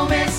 moment. 0.00 0.29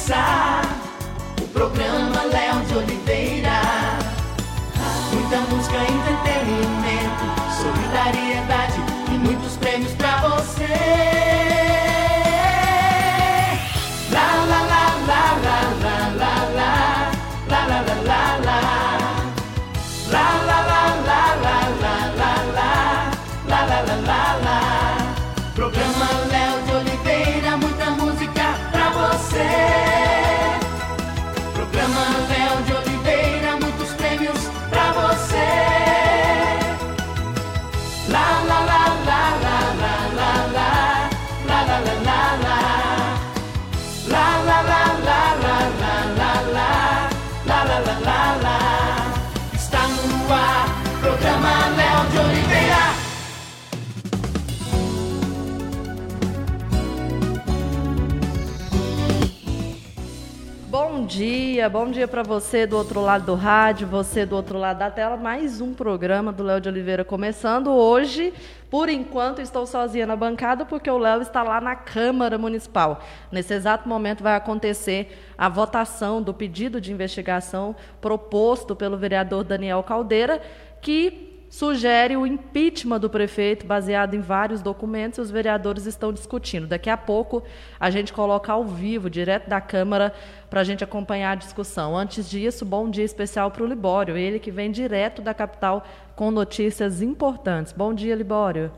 Dia, 61.22 61.70
bom 61.70 61.92
dia 61.92 62.08
para 62.08 62.24
você 62.24 62.66
do 62.66 62.76
outro 62.76 63.00
lado 63.00 63.28
do 63.28 63.36
rádio, 63.36 63.88
você 63.88 64.26
do 64.26 64.36
outro 64.36 64.58
lado 64.58 64.80
da 64.80 64.90
tela. 64.90 65.16
Mais 65.16 65.62
um 65.62 65.72
programa 65.72 66.32
do 66.32 66.42
Léo 66.42 66.60
de 66.60 66.68
Oliveira 66.68 67.06
começando 67.06 67.70
hoje. 67.70 68.34
Por 68.72 68.90
enquanto 68.90 69.40
estou 69.40 69.68
sozinha 69.68 70.08
na 70.08 70.16
bancada 70.16 70.66
porque 70.66 70.90
o 70.90 70.98
Léo 70.98 71.22
está 71.22 71.44
lá 71.44 71.62
na 71.62 71.76
Câmara 71.76 72.40
Municipal. 72.40 73.04
Nesse 73.32 73.54
exato 73.54 73.88
momento 73.88 74.24
vai 74.24 74.36
acontecer 74.36 75.16
a 75.38 75.48
votação 75.48 76.24
do 76.24 76.34
pedido 76.34 76.82
de 76.82 76.92
investigação 76.92 77.76
proposto 78.02 78.76
pelo 78.76 78.98
vereador 78.98 79.44
Daniel 79.44 79.84
Caldeira, 79.84 80.42
que 80.82 81.31
sugere 81.52 82.16
o 82.16 82.26
impeachment 82.26 83.02
do 83.02 83.10
prefeito, 83.10 83.66
baseado 83.68 84.16
em 84.16 84.22
vários 84.22 84.62
documentos, 84.62 85.20
e 85.20 85.22
os 85.22 85.30
vereadores 85.30 85.86
estão 85.86 86.14
discutindo. 86.14 86.66
Daqui 86.66 86.90
a 86.90 86.96
pouco 86.96 87.44
a 87.78 87.90
gente 87.90 88.14
coloca 88.14 88.54
ao 88.54 88.64
vivo, 88.64 89.10
direto 89.10 89.50
da 89.50 89.60
Câmara, 89.60 90.14
para 90.50 90.62
a 90.62 90.64
gente 90.64 90.82
acompanhar 90.82 91.32
a 91.34 91.36
discussão. 91.36 91.96
Antes 91.96 92.30
disso, 92.30 92.64
bom 92.64 92.90
dia 92.90 93.04
especial 93.04 93.52
para 93.52 93.64
o 93.64 93.68
Libório, 93.68 94.16
ele 94.16 94.40
que 94.40 94.50
vem 94.50 94.72
direto 94.72 95.22
da 95.22 95.34
capital 95.34 95.86
com 96.16 96.32
notícias 96.32 97.02
importantes. 97.02 97.74
Bom 97.74 97.94
dia, 97.94 98.16
Libório. 98.16 98.72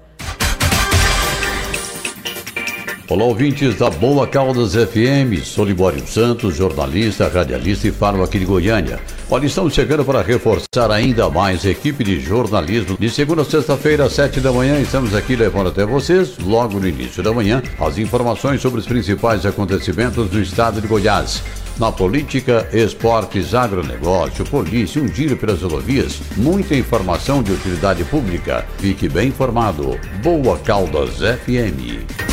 Olá, 3.09 3.25
ouvintes 3.25 3.75
da 3.75 3.89
Boa 3.89 4.25
Caldas 4.25 4.75
FM. 4.75 5.43
Sou 5.43 5.65
Libório 5.65 6.07
Santos, 6.07 6.55
jornalista, 6.55 7.27
radialista 7.27 7.89
e 7.89 7.91
falo 7.91 8.23
aqui 8.23 8.39
de 8.39 8.45
Goiânia. 8.45 8.97
Olha, 9.29 9.45
estamos 9.45 9.73
chegando 9.73 10.05
para 10.05 10.21
reforçar 10.21 10.89
ainda 10.89 11.29
mais 11.29 11.65
a 11.65 11.69
equipe 11.69 12.01
de 12.01 12.21
jornalismo. 12.21 12.95
De 12.97 13.09
segunda 13.09 13.41
a 13.41 13.45
sexta-feira, 13.45 14.05
às 14.05 14.13
sete 14.13 14.39
da 14.39 14.53
manhã, 14.53 14.79
estamos 14.79 15.13
aqui 15.13 15.35
levando 15.35 15.67
até 15.67 15.85
vocês, 15.85 16.37
logo 16.39 16.79
no 16.79 16.87
início 16.87 17.21
da 17.21 17.33
manhã, 17.33 17.61
as 17.77 17.97
informações 17.97 18.61
sobre 18.61 18.79
os 18.79 18.87
principais 18.87 19.45
acontecimentos 19.45 20.29
do 20.29 20.41
estado 20.41 20.79
de 20.79 20.87
Goiás. 20.87 21.43
Na 21.77 21.91
política, 21.91 22.69
esportes, 22.71 23.53
agronegócio, 23.53 24.45
polícia, 24.45 25.01
um 25.01 25.09
giro 25.09 25.35
pelas 25.35 25.61
rodovias, 25.61 26.21
muita 26.37 26.73
informação 26.73 27.43
de 27.43 27.51
utilidade 27.51 28.05
pública. 28.05 28.65
Fique 28.77 29.09
bem 29.09 29.27
informado. 29.27 29.99
Boa 30.23 30.57
Caldas 30.59 31.17
FM. 31.17 32.32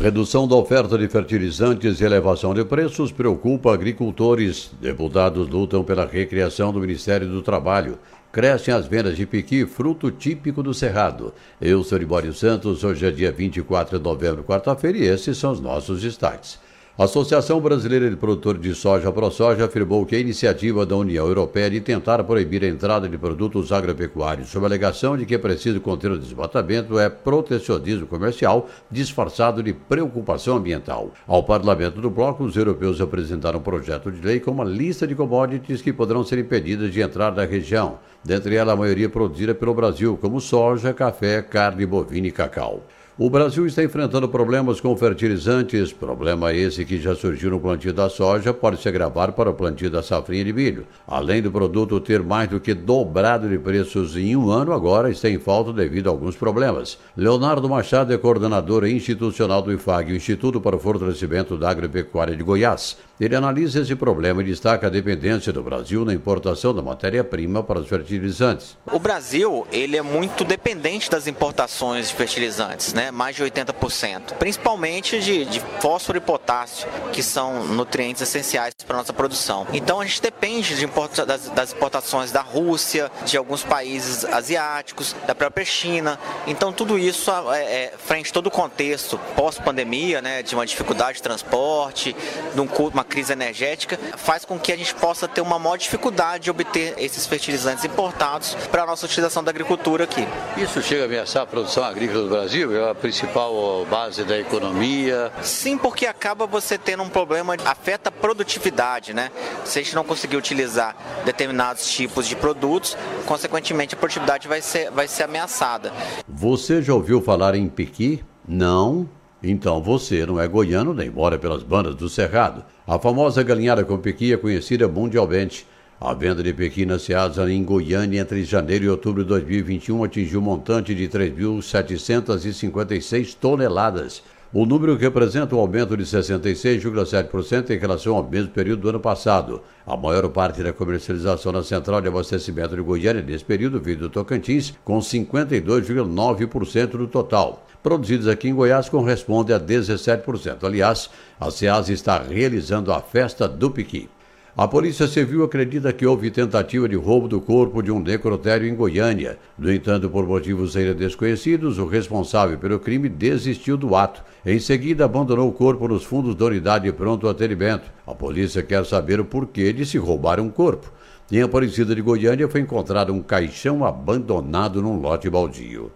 Redução 0.00 0.48
da 0.48 0.56
oferta 0.56 0.96
de 0.96 1.06
fertilizantes 1.08 2.00
e 2.00 2.04
elevação 2.04 2.54
de 2.54 2.64
preços 2.64 3.12
preocupa 3.12 3.74
agricultores. 3.74 4.70
Deputados 4.80 5.46
lutam 5.46 5.84
pela 5.84 6.06
recriação 6.06 6.72
do 6.72 6.80
Ministério 6.80 7.28
do 7.28 7.42
Trabalho. 7.42 7.98
Crescem 8.32 8.72
as 8.72 8.86
vendas 8.86 9.14
de 9.14 9.26
piqui, 9.26 9.66
fruto 9.66 10.10
típico 10.10 10.62
do 10.62 10.72
Cerrado. 10.72 11.34
Eu 11.60 11.84
sou 11.84 11.98
Libório 11.98 12.32
Santos, 12.32 12.82
hoje 12.82 13.04
é 13.04 13.10
dia 13.10 13.30
24 13.30 13.98
de 13.98 14.02
novembro, 14.02 14.42
quarta-feira, 14.42 14.96
e 14.96 15.02
esses 15.02 15.36
são 15.36 15.52
os 15.52 15.60
nossos 15.60 16.00
destaques. 16.00 16.58
A 17.00 17.04
Associação 17.04 17.58
Brasileira 17.62 18.10
de 18.10 18.16
Produtores 18.16 18.60
de 18.60 18.74
Soja, 18.74 19.10
ProSoja, 19.10 19.64
afirmou 19.64 20.04
que 20.04 20.14
a 20.14 20.18
iniciativa 20.18 20.84
da 20.84 20.94
União 20.94 21.26
Europeia 21.26 21.70
de 21.70 21.80
tentar 21.80 22.22
proibir 22.24 22.62
a 22.62 22.68
entrada 22.68 23.08
de 23.08 23.16
produtos 23.16 23.72
agropecuários 23.72 24.50
sob 24.50 24.66
a 24.66 24.68
alegação 24.68 25.16
de 25.16 25.24
que 25.24 25.34
é 25.34 25.38
preciso 25.38 25.80
conter 25.80 26.10
o 26.10 26.18
desmatamento 26.18 26.98
é 26.98 27.08
protecionismo 27.08 28.06
comercial 28.06 28.68
disfarçado 28.90 29.62
de 29.62 29.72
preocupação 29.72 30.58
ambiental. 30.58 31.10
Ao 31.26 31.42
parlamento 31.42 32.02
do 32.02 32.10
bloco, 32.10 32.44
os 32.44 32.54
europeus 32.54 33.00
apresentaram 33.00 33.60
um 33.60 33.62
projeto 33.62 34.12
de 34.12 34.20
lei 34.20 34.38
com 34.38 34.50
uma 34.50 34.64
lista 34.64 35.06
de 35.06 35.14
commodities 35.14 35.80
que 35.80 35.94
poderão 35.94 36.22
ser 36.22 36.38
impedidas 36.38 36.92
de 36.92 37.00
entrar 37.00 37.34
na 37.34 37.46
região, 37.46 37.98
dentre 38.22 38.56
elas 38.56 38.74
a 38.74 38.76
maioria 38.76 39.08
produzida 39.08 39.54
pelo 39.54 39.72
Brasil, 39.72 40.18
como 40.20 40.38
soja, 40.38 40.92
café, 40.92 41.40
carne 41.40 41.86
bovina 41.86 42.26
e 42.26 42.30
cacau. 42.30 42.84
O 43.22 43.28
Brasil 43.28 43.66
está 43.66 43.84
enfrentando 43.84 44.26
problemas 44.30 44.80
com 44.80 44.96
fertilizantes, 44.96 45.92
problema 45.92 46.54
esse 46.54 46.86
que 46.86 46.98
já 46.98 47.14
surgiu 47.14 47.50
no 47.50 47.60
plantio 47.60 47.92
da 47.92 48.08
soja, 48.08 48.54
pode 48.54 48.80
se 48.80 48.88
agravar 48.88 49.32
para 49.32 49.50
o 49.50 49.54
plantio 49.54 49.90
da 49.90 50.02
safrinha 50.02 50.42
de 50.42 50.54
milho. 50.54 50.86
Além 51.06 51.42
do 51.42 51.52
produto 51.52 52.00
ter 52.00 52.22
mais 52.22 52.48
do 52.48 52.58
que 52.58 52.72
dobrado 52.72 53.46
de 53.46 53.58
preços 53.58 54.16
em 54.16 54.34
um 54.34 54.50
ano, 54.50 54.72
agora 54.72 55.10
está 55.10 55.28
em 55.28 55.38
falta 55.38 55.70
devido 55.70 56.06
a 56.06 56.10
alguns 56.10 56.34
problemas. 56.34 56.98
Leonardo 57.14 57.68
Machado 57.68 58.10
é 58.10 58.16
coordenador 58.16 58.86
institucional 58.86 59.60
do 59.60 59.70
IFAG, 59.70 60.16
Instituto 60.16 60.58
para 60.58 60.76
o 60.76 60.80
Fortalecimento 60.80 61.58
da 61.58 61.68
Agropecuária 61.68 62.34
de 62.34 62.42
Goiás. 62.42 62.96
Ele 63.20 63.36
analisa 63.36 63.82
esse 63.82 63.94
problema 63.94 64.40
e 64.40 64.46
destaca 64.46 64.86
a 64.86 64.90
dependência 64.90 65.52
do 65.52 65.62
Brasil 65.62 66.06
na 66.06 66.14
importação 66.14 66.74
da 66.74 66.80
matéria-prima 66.80 67.62
para 67.62 67.78
os 67.78 67.86
fertilizantes. 67.86 68.78
O 68.90 68.98
Brasil, 68.98 69.66
ele 69.70 69.94
é 69.94 70.00
muito 70.00 70.42
dependente 70.42 71.10
das 71.10 71.26
importações 71.26 72.08
de 72.08 72.14
fertilizantes, 72.14 72.94
né? 72.94 73.10
Mais 73.10 73.36
de 73.36 73.44
80%, 73.44 74.36
principalmente 74.38 75.20
de, 75.20 75.44
de 75.44 75.60
fósforo 75.80 76.16
e 76.16 76.20
potássio, 76.22 76.88
que 77.12 77.22
são 77.22 77.66
nutrientes 77.66 78.22
essenciais 78.22 78.72
para 78.86 78.96
a 78.96 79.00
nossa 79.00 79.12
produção. 79.12 79.66
Então 79.70 80.00
a 80.00 80.06
gente 80.06 80.22
depende 80.22 80.74
de 80.74 80.84
importa, 80.86 81.26
das, 81.26 81.50
das 81.50 81.74
importações 81.74 82.32
da 82.32 82.40
Rússia, 82.40 83.12
de 83.26 83.36
alguns 83.36 83.62
países 83.62 84.24
asiáticos, 84.24 85.14
da 85.26 85.34
própria 85.34 85.66
China. 85.66 86.18
Então 86.46 86.72
tudo 86.72 86.98
isso, 86.98 87.30
é, 87.52 87.62
é, 87.62 87.94
frente 87.98 88.30
a 88.30 88.32
todo 88.32 88.46
o 88.46 88.50
contexto 88.50 89.20
pós-pandemia, 89.36 90.22
né? 90.22 90.42
De 90.42 90.54
uma 90.54 90.64
dificuldade 90.64 91.18
de 91.18 91.22
transporte, 91.22 92.16
de 92.54 92.60
um, 92.62 92.64
uma 92.64 93.04
crise 93.10 93.32
energética, 93.32 93.98
faz 94.16 94.44
com 94.44 94.58
que 94.58 94.72
a 94.72 94.76
gente 94.76 94.94
possa 94.94 95.26
ter 95.28 95.40
uma 95.40 95.58
maior 95.58 95.76
dificuldade 95.76 96.44
de 96.44 96.50
obter 96.50 96.94
esses 96.96 97.26
fertilizantes 97.26 97.84
importados 97.84 98.54
para 98.70 98.84
a 98.84 98.86
nossa 98.86 99.04
utilização 99.04 99.42
da 99.42 99.50
agricultura 99.50 100.04
aqui. 100.04 100.26
Isso 100.56 100.80
chega 100.80 101.02
a 101.02 101.06
ameaçar 101.06 101.42
a 101.42 101.46
produção 101.46 101.82
agrícola 101.84 102.22
do 102.22 102.30
Brasil? 102.30 102.74
É 102.74 102.90
a 102.90 102.94
principal 102.94 103.84
base 103.90 104.22
da 104.24 104.38
economia? 104.38 105.32
Sim, 105.42 105.76
porque 105.76 106.06
acaba 106.06 106.46
você 106.46 106.78
tendo 106.78 107.02
um 107.02 107.08
problema, 107.08 107.56
afeta 107.64 108.08
a 108.08 108.12
produtividade, 108.12 109.12
né? 109.12 109.30
Se 109.64 109.80
a 109.80 109.82
gente 109.82 109.94
não 109.94 110.04
conseguir 110.04 110.36
utilizar 110.36 110.96
determinados 111.24 111.90
tipos 111.90 112.26
de 112.28 112.36
produtos, 112.36 112.96
consequentemente 113.26 113.94
a 113.94 113.98
produtividade 113.98 114.46
vai 114.46 114.62
ser, 114.62 114.90
vai 114.90 115.08
ser 115.08 115.24
ameaçada. 115.24 115.92
Você 116.28 116.80
já 116.80 116.94
ouviu 116.94 117.20
falar 117.20 117.56
em 117.56 117.68
piqui? 117.68 118.22
Não? 118.46 119.08
Então 119.42 119.82
você 119.82 120.26
não 120.26 120.38
é 120.38 120.46
goiano 120.46 120.92
nem 120.92 121.08
mora 121.10 121.38
pelas 121.38 121.62
bandas 121.62 121.94
do 121.94 122.08
Cerrado. 122.08 122.62
A 122.86 122.98
famosa 122.98 123.42
galinhada 123.42 123.82
com 123.84 123.96
piqui 123.96 124.32
é 124.32 124.36
conhecida 124.36 124.86
mundialmente. 124.86 125.66
A 125.98 126.12
venda 126.14 126.42
de 126.42 126.52
pequi 126.54 126.86
na 126.86 126.98
Ceasa 126.98 127.50
em 127.50 127.62
Goiânia 127.62 128.20
entre 128.20 128.42
janeiro 128.44 128.86
e 128.86 128.88
outubro 128.88 129.22
de 129.22 129.28
2021 129.28 130.04
atingiu 130.04 130.40
um 130.40 130.42
montante 130.42 130.94
de 130.94 131.08
3.756 131.08 133.34
toneladas. 133.34 134.22
O 134.52 134.66
número 134.66 134.96
representa 134.96 135.54
um 135.54 135.60
aumento 135.60 135.96
de 135.96 136.02
66,7% 136.02 137.70
em 137.70 137.78
relação 137.78 138.16
ao 138.16 138.28
mesmo 138.28 138.50
período 138.50 138.80
do 138.82 138.88
ano 138.88 138.98
passado. 138.98 139.62
A 139.86 139.96
maior 139.96 140.28
parte 140.28 140.60
da 140.60 140.72
comercialização 140.72 141.52
na 141.52 141.62
central 141.62 142.00
de 142.00 142.08
abastecimento 142.08 142.74
de 142.74 142.82
Goiânia 142.82 143.22
nesse 143.22 143.44
período 143.44 143.80
veio 143.80 143.98
do 143.98 144.10
Tocantins, 144.10 144.74
com 144.84 144.98
52,9% 144.98 146.88
do 146.88 147.06
total. 147.06 147.64
Produzidos 147.80 148.26
aqui 148.26 148.48
em 148.48 148.54
Goiás 148.54 148.88
corresponde 148.88 149.52
a 149.52 149.60
17%. 149.60 150.64
Aliás, 150.64 151.08
a 151.38 151.48
SEAS 151.48 151.88
está 151.88 152.18
realizando 152.20 152.92
a 152.92 153.00
festa 153.00 153.46
do 153.46 153.70
Piqui. 153.70 154.08
A 154.56 154.66
Polícia 154.66 155.06
Civil 155.06 155.44
acredita 155.44 155.92
que 155.92 156.04
houve 156.04 156.28
tentativa 156.28 156.88
de 156.88 156.96
roubo 156.96 157.28
do 157.28 157.40
corpo 157.40 157.80
de 157.80 157.92
um 157.92 158.00
necrotério 158.00 158.66
em 158.66 158.74
Goiânia. 158.74 159.38
No 159.56 159.72
entanto, 159.72 160.10
por 160.10 160.26
motivos 160.26 160.76
ainda 160.76 160.92
desconhecidos, 160.92 161.78
o 161.78 161.86
responsável 161.86 162.58
pelo 162.58 162.80
crime 162.80 163.08
desistiu 163.08 163.76
do 163.76 163.94
ato. 163.94 164.24
Em 164.44 164.58
seguida, 164.58 165.04
abandonou 165.04 165.48
o 165.48 165.52
corpo 165.52 165.86
nos 165.86 166.02
fundos 166.02 166.34
da 166.34 166.46
unidade 166.46 166.92
pronto 166.92 167.28
atendimento. 167.28 167.92
A 168.04 168.12
polícia 168.12 168.60
quer 168.60 168.84
saber 168.84 169.20
o 169.20 169.24
porquê 169.24 169.72
de 169.72 169.86
se 169.86 169.98
roubar 169.98 170.40
um 170.40 170.50
corpo. 170.50 170.92
Em 171.30 171.42
Aparecida 171.42 171.94
de 171.94 172.02
Goiânia 172.02 172.48
foi 172.48 172.60
encontrado 172.60 173.12
um 173.12 173.22
caixão 173.22 173.84
abandonado 173.84 174.82
num 174.82 175.00
lote 175.00 175.30
baldio. 175.30 175.92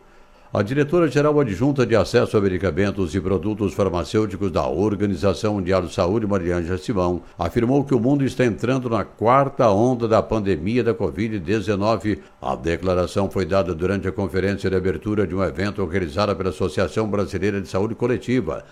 A 0.56 0.62
diretora-geral 0.62 1.40
adjunta 1.40 1.84
de 1.84 1.96
acesso 1.96 2.36
a 2.36 2.40
medicamentos 2.40 3.12
e 3.12 3.20
produtos 3.20 3.74
farmacêuticos 3.74 4.52
da 4.52 4.64
Organização 4.68 5.54
Mundial 5.54 5.82
de 5.82 5.92
Saúde, 5.92 6.28
Mariângela 6.28 6.78
Simão, 6.78 7.22
afirmou 7.36 7.82
que 7.82 7.92
o 7.92 7.98
mundo 7.98 8.24
está 8.24 8.44
entrando 8.44 8.88
na 8.88 9.04
quarta 9.04 9.68
onda 9.68 10.06
da 10.06 10.22
pandemia 10.22 10.84
da 10.84 10.94
Covid-19. 10.94 12.20
A 12.40 12.54
declaração 12.54 13.28
foi 13.28 13.44
dada 13.44 13.74
durante 13.74 14.06
a 14.06 14.12
conferência 14.12 14.70
de 14.70 14.76
abertura 14.76 15.26
de 15.26 15.34
um 15.34 15.42
evento 15.42 15.84
realizado 15.84 16.36
pela 16.36 16.50
Associação 16.50 17.08
Brasileira 17.08 17.60
de 17.60 17.66
Saúde 17.66 17.96
Coletiva. 17.96 18.64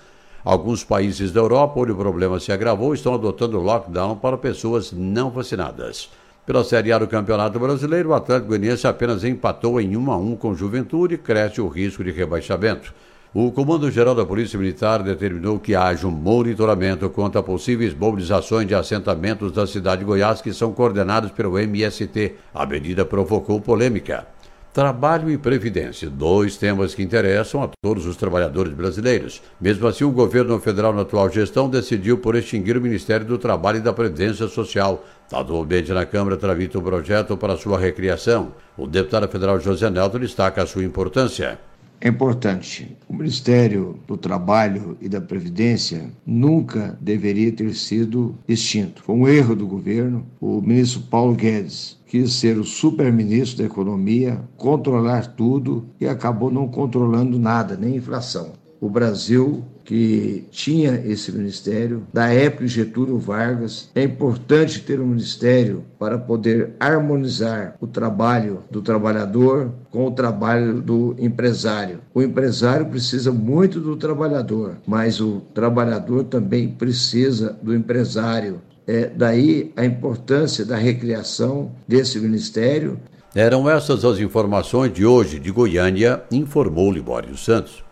Alguns 0.44 0.84
países 0.84 1.32
da 1.32 1.40
Europa, 1.40 1.80
onde 1.80 1.90
o 1.90 1.96
problema 1.96 2.38
se 2.38 2.52
agravou, 2.52 2.94
estão 2.94 3.14
adotando 3.14 3.58
lockdown 3.58 4.18
para 4.18 4.38
pessoas 4.38 4.92
não 4.92 5.30
vacinadas. 5.30 6.08
Pela 6.44 6.64
Série 6.64 6.90
A 6.90 6.98
do 6.98 7.06
Campeonato 7.06 7.56
Brasileiro, 7.60 8.08
o 8.08 8.14
Atlético 8.14 8.48
Goianiense 8.48 8.84
apenas 8.84 9.22
empatou 9.22 9.80
em 9.80 9.96
1 9.96 10.10
a 10.10 10.16
1 10.16 10.36
com 10.36 10.54
Juventude 10.56 11.14
e 11.14 11.18
cresce 11.18 11.60
o 11.60 11.68
risco 11.68 12.02
de 12.02 12.10
rebaixamento. 12.10 12.92
O 13.32 13.52
Comando-Geral 13.52 14.12
da 14.12 14.26
Polícia 14.26 14.58
Militar 14.58 15.04
determinou 15.04 15.60
que 15.60 15.76
haja 15.76 16.04
um 16.04 16.10
monitoramento 16.10 17.08
quanto 17.10 17.38
a 17.38 17.44
possíveis 17.44 17.94
mobilizações 17.94 18.66
de 18.66 18.74
assentamentos 18.74 19.52
da 19.52 19.68
cidade 19.68 20.00
de 20.00 20.04
Goiás 20.04 20.42
que 20.42 20.52
são 20.52 20.72
coordenados 20.72 21.30
pelo 21.30 21.56
MST. 21.56 22.34
A 22.52 22.66
medida 22.66 23.04
provocou 23.04 23.60
polêmica. 23.60 24.26
Trabalho 24.74 25.30
e 25.30 25.36
Previdência, 25.36 26.08
dois 26.08 26.56
temas 26.56 26.94
que 26.94 27.02
interessam 27.02 27.62
a 27.62 27.68
todos 27.84 28.06
os 28.06 28.16
trabalhadores 28.16 28.72
brasileiros. 28.72 29.42
Mesmo 29.60 29.86
assim, 29.86 30.02
o 30.02 30.10
governo 30.10 30.58
federal 30.58 30.94
na 30.94 31.02
atual 31.02 31.30
gestão 31.30 31.68
decidiu 31.68 32.16
por 32.16 32.34
extinguir 32.34 32.78
o 32.78 32.80
Ministério 32.80 33.26
do 33.26 33.36
Trabalho 33.36 33.78
e 33.78 33.82
da 33.82 33.92
Previdência 33.92 34.48
Social. 34.48 35.04
Atualmente 35.32 35.92
na 35.92 36.04
Câmara 36.04 36.36
tramita 36.36 36.78
um 36.78 36.82
projeto 36.82 37.36
para 37.36 37.56
sua 37.56 37.78
recriação. 37.78 38.52
O 38.76 38.86
deputado 38.86 39.26
federal 39.28 39.58
José 39.58 39.88
Nelton 39.88 40.18
destaca 40.18 40.62
a 40.62 40.66
sua 40.66 40.84
importância. 40.84 41.58
É 42.04 42.08
importante. 42.08 42.96
O 43.08 43.14
Ministério 43.14 43.96
do 44.08 44.16
Trabalho 44.16 44.98
e 45.00 45.08
da 45.08 45.20
Previdência 45.20 46.10
nunca 46.26 46.98
deveria 47.00 47.52
ter 47.52 47.72
sido 47.74 48.34
extinto. 48.48 49.04
Foi 49.04 49.14
um 49.14 49.28
erro 49.28 49.54
do 49.54 49.68
governo. 49.68 50.26
O 50.40 50.60
ministro 50.60 51.02
Paulo 51.02 51.32
Guedes 51.34 51.96
quis 52.08 52.32
ser 52.32 52.58
o 52.58 52.64
super-ministro 52.64 53.58
da 53.58 53.64
Economia, 53.64 54.40
controlar 54.56 55.28
tudo 55.28 55.86
e 56.00 56.08
acabou 56.08 56.50
não 56.50 56.66
controlando 56.66 57.38
nada, 57.38 57.76
nem 57.76 57.94
inflação. 57.94 58.52
O 58.82 58.90
Brasil 58.90 59.64
que 59.84 60.46
tinha 60.50 61.02
esse 61.04 61.32
ministério, 61.32 62.06
da 62.12 62.32
época 62.32 62.64
de 62.64 62.72
Getúlio 62.72 63.18
Vargas. 63.18 63.90
É 63.94 64.02
importante 64.02 64.80
ter 64.80 65.00
um 65.00 65.06
ministério 65.06 65.84
para 65.98 66.18
poder 66.18 66.70
harmonizar 66.78 67.76
o 67.80 67.86
trabalho 67.86 68.60
do 68.70 68.80
trabalhador 68.80 69.70
com 69.90 70.06
o 70.06 70.10
trabalho 70.10 70.80
do 70.80 71.14
empresário. 71.18 72.00
O 72.14 72.22
empresário 72.22 72.86
precisa 72.86 73.32
muito 73.32 73.80
do 73.80 73.96
trabalhador, 73.96 74.76
mas 74.86 75.20
o 75.20 75.42
trabalhador 75.54 76.24
também 76.24 76.68
precisa 76.68 77.56
do 77.62 77.74
empresário. 77.74 78.60
É 78.86 79.06
daí 79.06 79.72
a 79.76 79.84
importância 79.84 80.64
da 80.64 80.76
recriação 80.76 81.70
desse 81.86 82.18
ministério. 82.18 82.98
Eram 83.34 83.70
essas 83.70 84.04
as 84.04 84.18
informações 84.18 84.92
de 84.92 85.06
hoje 85.06 85.38
de 85.38 85.50
Goiânia, 85.50 86.22
informou 86.30 86.90
Libório 86.90 87.36
Santos. 87.36 87.91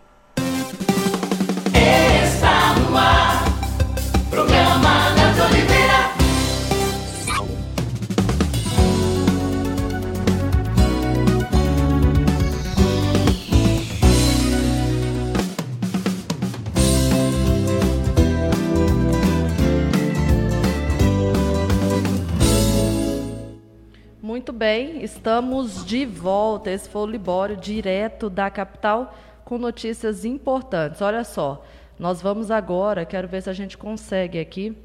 Muito 24.41 24.53
bem, 24.53 25.03
estamos 25.03 25.85
de 25.85 26.03
volta. 26.03 26.71
Esse 26.71 26.89
foi 26.89 27.03
o 27.03 27.05
Libório, 27.05 27.55
direto 27.55 28.27
da 28.27 28.49
capital, 28.49 29.15
com 29.45 29.59
notícias 29.59 30.25
importantes. 30.25 30.99
Olha 30.99 31.23
só, 31.23 31.63
nós 31.99 32.23
vamos 32.23 32.49
agora, 32.49 33.05
quero 33.05 33.27
ver 33.27 33.43
se 33.43 33.51
a 33.51 33.53
gente 33.53 33.77
consegue 33.77 34.39
aqui 34.39 34.75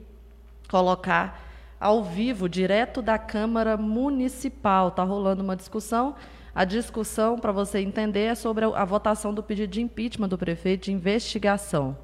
colocar 0.69 1.43
ao 1.81 2.05
vivo, 2.05 2.50
direto 2.50 3.00
da 3.00 3.17
Câmara 3.17 3.79
Municipal. 3.79 4.88
Está 4.88 5.05
rolando 5.05 5.43
uma 5.43 5.56
discussão. 5.56 6.14
A 6.55 6.67
discussão, 6.67 7.38
para 7.38 7.50
você 7.50 7.79
entender, 7.79 8.25
é 8.25 8.35
sobre 8.35 8.67
a 8.67 8.85
votação 8.85 9.32
do 9.32 9.43
pedido 9.43 9.70
de 9.70 9.81
impeachment 9.81 10.29
do 10.29 10.37
prefeito 10.37 10.85
de 10.85 10.93
investigação. 10.93 11.97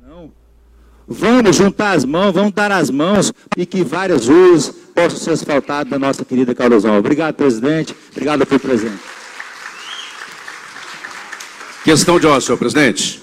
Não. 0.00 0.32
Vamos 1.06 1.56
juntar 1.56 1.92
as 1.92 2.04
mãos, 2.04 2.32
vamos 2.32 2.52
dar 2.52 2.70
as 2.70 2.90
mãos 2.90 3.32
e 3.56 3.66
que 3.66 3.82
várias 3.82 4.28
ruas 4.28 4.72
possam 4.94 5.18
ser 5.18 5.30
asfaltadas 5.30 5.90
da 5.90 5.98
nossa 5.98 6.24
querida 6.24 6.54
Carlosão. 6.54 6.96
Obrigado, 6.98 7.34
presidente. 7.34 7.94
Obrigado 8.12 8.46
por 8.46 8.60
presente. 8.60 9.00
Questão 11.84 12.20
de 12.20 12.26
ordem, 12.26 12.42
senhor 12.42 12.58
presidente. 12.58 13.22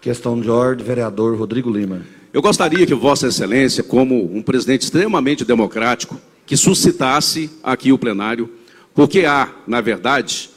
Questão 0.00 0.40
de 0.40 0.50
ordem, 0.50 0.84
vereador 0.84 1.36
Rodrigo 1.36 1.70
Lima. 1.70 2.02
Eu 2.32 2.42
gostaria 2.42 2.86
que 2.86 2.94
Vossa 2.94 3.28
Excelência, 3.28 3.84
como 3.84 4.24
um 4.34 4.42
presidente 4.42 4.82
extremamente 4.82 5.44
democrático, 5.44 6.20
que 6.44 6.56
suscitasse 6.56 7.50
aqui 7.62 7.92
o 7.92 7.98
plenário, 7.98 8.50
porque 8.94 9.24
há, 9.24 9.48
na 9.66 9.80
verdade, 9.80 10.50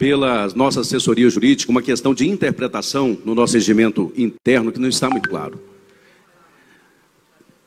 pela 0.00 0.48
nossa 0.56 0.80
assessoria 0.80 1.28
jurídica, 1.28 1.70
uma 1.70 1.82
questão 1.82 2.14
de 2.14 2.26
interpretação 2.26 3.18
no 3.22 3.34
nosso 3.34 3.52
regimento 3.52 4.10
interno 4.16 4.72
que 4.72 4.80
não 4.80 4.88
está 4.88 5.10
muito 5.10 5.28
claro. 5.28 5.60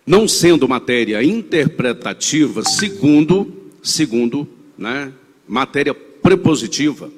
Não 0.04 0.28
sendo 0.28 0.68
matéria 0.68 1.24
interpretativa, 1.24 2.64
segundo, 2.64 3.72
segundo, 3.84 4.50
né, 4.76 5.14
matéria 5.48 5.94
prepositiva, 5.94 7.12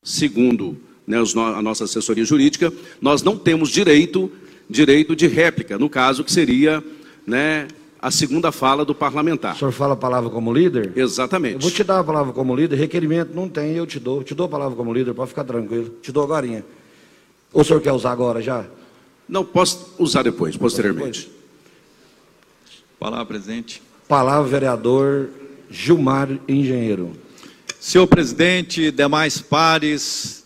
segundo 0.00 0.80
né, 1.04 1.16
a 1.18 1.60
nossa 1.60 1.82
assessoria 1.82 2.24
jurídica, 2.24 2.72
nós 3.00 3.20
não 3.20 3.36
temos 3.36 3.68
direito, 3.68 4.30
direito 4.70 5.16
de 5.16 5.26
réplica, 5.26 5.76
no 5.76 5.90
caso 5.90 6.22
que 6.22 6.30
seria 6.30 6.84
né, 7.26 7.66
a 8.02 8.10
segunda 8.10 8.50
fala 8.50 8.84
do 8.84 8.96
parlamentar. 8.96 9.54
O 9.54 9.58
senhor 9.58 9.70
fala 9.70 9.94
a 9.94 9.96
palavra 9.96 10.28
como 10.28 10.52
líder? 10.52 10.92
Exatamente. 10.96 11.54
Eu 11.54 11.60
vou 11.60 11.70
te 11.70 11.84
dar 11.84 12.00
a 12.00 12.04
palavra 12.04 12.32
como 12.32 12.56
líder, 12.56 12.74
requerimento 12.74 13.32
não 13.32 13.48
tem, 13.48 13.76
eu 13.76 13.86
te 13.86 14.00
dou. 14.00 14.24
Te 14.24 14.34
dou 14.34 14.46
a 14.46 14.48
palavra 14.48 14.76
como 14.76 14.92
líder, 14.92 15.14
pode 15.14 15.28
ficar 15.28 15.44
tranquilo. 15.44 15.88
Te 16.02 16.10
dou 16.10 16.24
agora. 16.24 16.64
Ou 17.52 17.62
o 17.62 17.64
senhor 17.64 17.80
quer 17.80 17.92
usar 17.92 18.10
agora 18.10 18.42
já? 18.42 18.64
Não, 19.28 19.44
posso 19.44 19.94
usar 20.00 20.24
depois, 20.24 20.56
posteriormente. 20.56 21.20
Depois. 21.20 21.42
Palavra, 22.98 23.26
presidente. 23.26 23.80
Palavra, 24.08 24.50
vereador 24.50 25.28
Gilmar 25.70 26.28
Engenheiro. 26.48 27.12
Senhor 27.78 28.08
presidente, 28.08 28.90
demais 28.90 29.40
pares, 29.40 30.44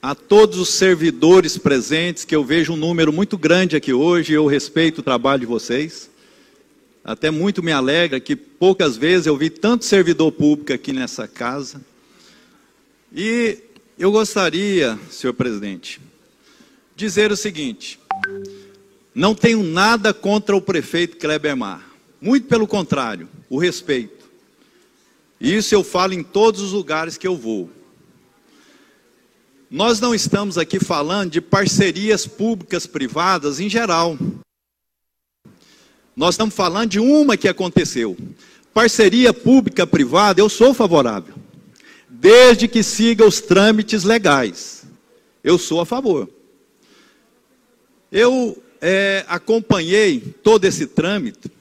a 0.00 0.14
todos 0.14 0.56
os 0.58 0.68
servidores 0.68 1.58
presentes, 1.58 2.24
que 2.24 2.34
eu 2.34 2.44
vejo 2.44 2.74
um 2.74 2.76
número 2.76 3.12
muito 3.12 3.36
grande 3.36 3.74
aqui 3.74 3.92
hoje, 3.92 4.34
eu 4.34 4.46
respeito 4.46 4.98
o 4.98 5.02
trabalho 5.02 5.40
de 5.40 5.46
vocês. 5.46 6.08
Até 7.08 7.30
muito 7.30 7.62
me 7.62 7.72
alegra 7.72 8.20
que 8.20 8.36
poucas 8.36 8.94
vezes 8.94 9.26
eu 9.26 9.34
vi 9.34 9.48
tanto 9.48 9.86
servidor 9.86 10.30
público 10.30 10.74
aqui 10.74 10.92
nessa 10.92 11.26
casa. 11.26 11.80
E 13.10 13.62
eu 13.98 14.12
gostaria, 14.12 14.98
senhor 15.10 15.32
presidente, 15.32 16.02
dizer 16.94 17.32
o 17.32 17.36
seguinte: 17.36 17.98
não 19.14 19.34
tenho 19.34 19.62
nada 19.62 20.12
contra 20.12 20.54
o 20.54 20.60
prefeito 20.60 21.16
Kleber 21.16 21.56
Mar. 21.56 21.82
Muito 22.20 22.46
pelo 22.46 22.66
contrário, 22.66 23.26
o 23.48 23.56
respeito. 23.56 24.28
Isso 25.40 25.74
eu 25.74 25.82
falo 25.82 26.12
em 26.12 26.22
todos 26.22 26.60
os 26.60 26.72
lugares 26.72 27.16
que 27.16 27.26
eu 27.26 27.38
vou. 27.38 27.70
Nós 29.70 29.98
não 29.98 30.14
estamos 30.14 30.58
aqui 30.58 30.78
falando 30.78 31.30
de 31.30 31.40
parcerias 31.40 32.26
públicas 32.26 32.86
privadas 32.86 33.60
em 33.60 33.70
geral. 33.70 34.18
Nós 36.18 36.34
estamos 36.34 36.52
falando 36.52 36.90
de 36.90 36.98
uma 36.98 37.36
que 37.36 37.46
aconteceu. 37.46 38.16
Parceria 38.74 39.32
pública-privada, 39.32 40.40
eu 40.40 40.48
sou 40.48 40.74
favorável. 40.74 41.32
Desde 42.08 42.66
que 42.66 42.82
siga 42.82 43.24
os 43.24 43.40
trâmites 43.40 44.02
legais. 44.02 44.84
Eu 45.44 45.56
sou 45.56 45.80
a 45.80 45.86
favor. 45.86 46.28
Eu 48.10 48.60
é, 48.80 49.24
acompanhei 49.28 50.18
todo 50.42 50.64
esse 50.64 50.88
trâmite 50.88 51.52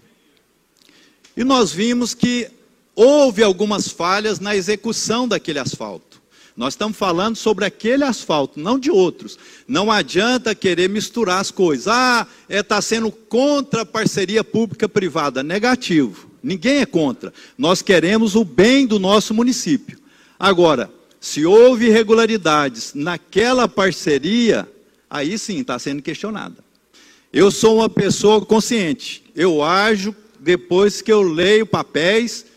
e 1.35 1.43
nós 1.43 1.71
vimos 1.71 2.15
que 2.15 2.49
houve 2.95 3.43
algumas 3.43 3.89
falhas 3.89 4.39
na 4.39 4.55
execução 4.55 5.27
daquele 5.27 5.59
asfalto. 5.59 6.06
Nós 6.57 6.73
estamos 6.73 6.97
falando 6.97 7.35
sobre 7.35 7.65
aquele 7.65 8.03
asfalto, 8.03 8.59
não 8.59 8.79
de 8.79 8.89
outros. 8.89 9.37
Não 9.67 9.91
adianta 9.91 10.55
querer 10.55 10.89
misturar 10.89 11.39
as 11.39 11.51
coisas. 11.51 11.87
Ah, 11.87 12.25
está 12.49 12.55
é, 12.55 12.63
tá 12.63 12.81
sendo 12.81 13.11
contra 13.11 13.83
a 13.83 13.85
parceria 13.85 14.43
pública-privada. 14.43 15.43
Negativo. 15.43 16.27
Ninguém 16.41 16.79
é 16.79 16.85
contra. 16.87 17.31
Nós 17.55 17.83
queremos 17.83 18.33
o 18.33 18.43
bem 18.43 18.87
do 18.87 18.97
nosso 18.97 19.35
município. 19.35 19.99
Agora, 20.39 20.91
se 21.21 21.45
houve 21.45 21.87
irregularidades 21.87 22.95
naquela 22.95 23.67
parceria, 23.67 24.67
aí 25.07 25.37
sim 25.37 25.59
está 25.59 25.77
sendo 25.77 26.01
questionada. 26.01 26.55
Eu 27.31 27.51
sou 27.51 27.75
uma 27.77 27.89
pessoa 27.89 28.43
consciente. 28.43 29.23
Eu 29.35 29.61
ajo 29.61 30.15
depois 30.39 31.03
que 31.03 31.11
eu 31.11 31.21
leio 31.21 31.67
papéis 31.67 32.47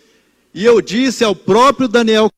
e 0.55 0.65
eu 0.65 0.81
disse 0.81 1.23
ao 1.23 1.37
próprio 1.37 1.87
Daniel 1.87 2.31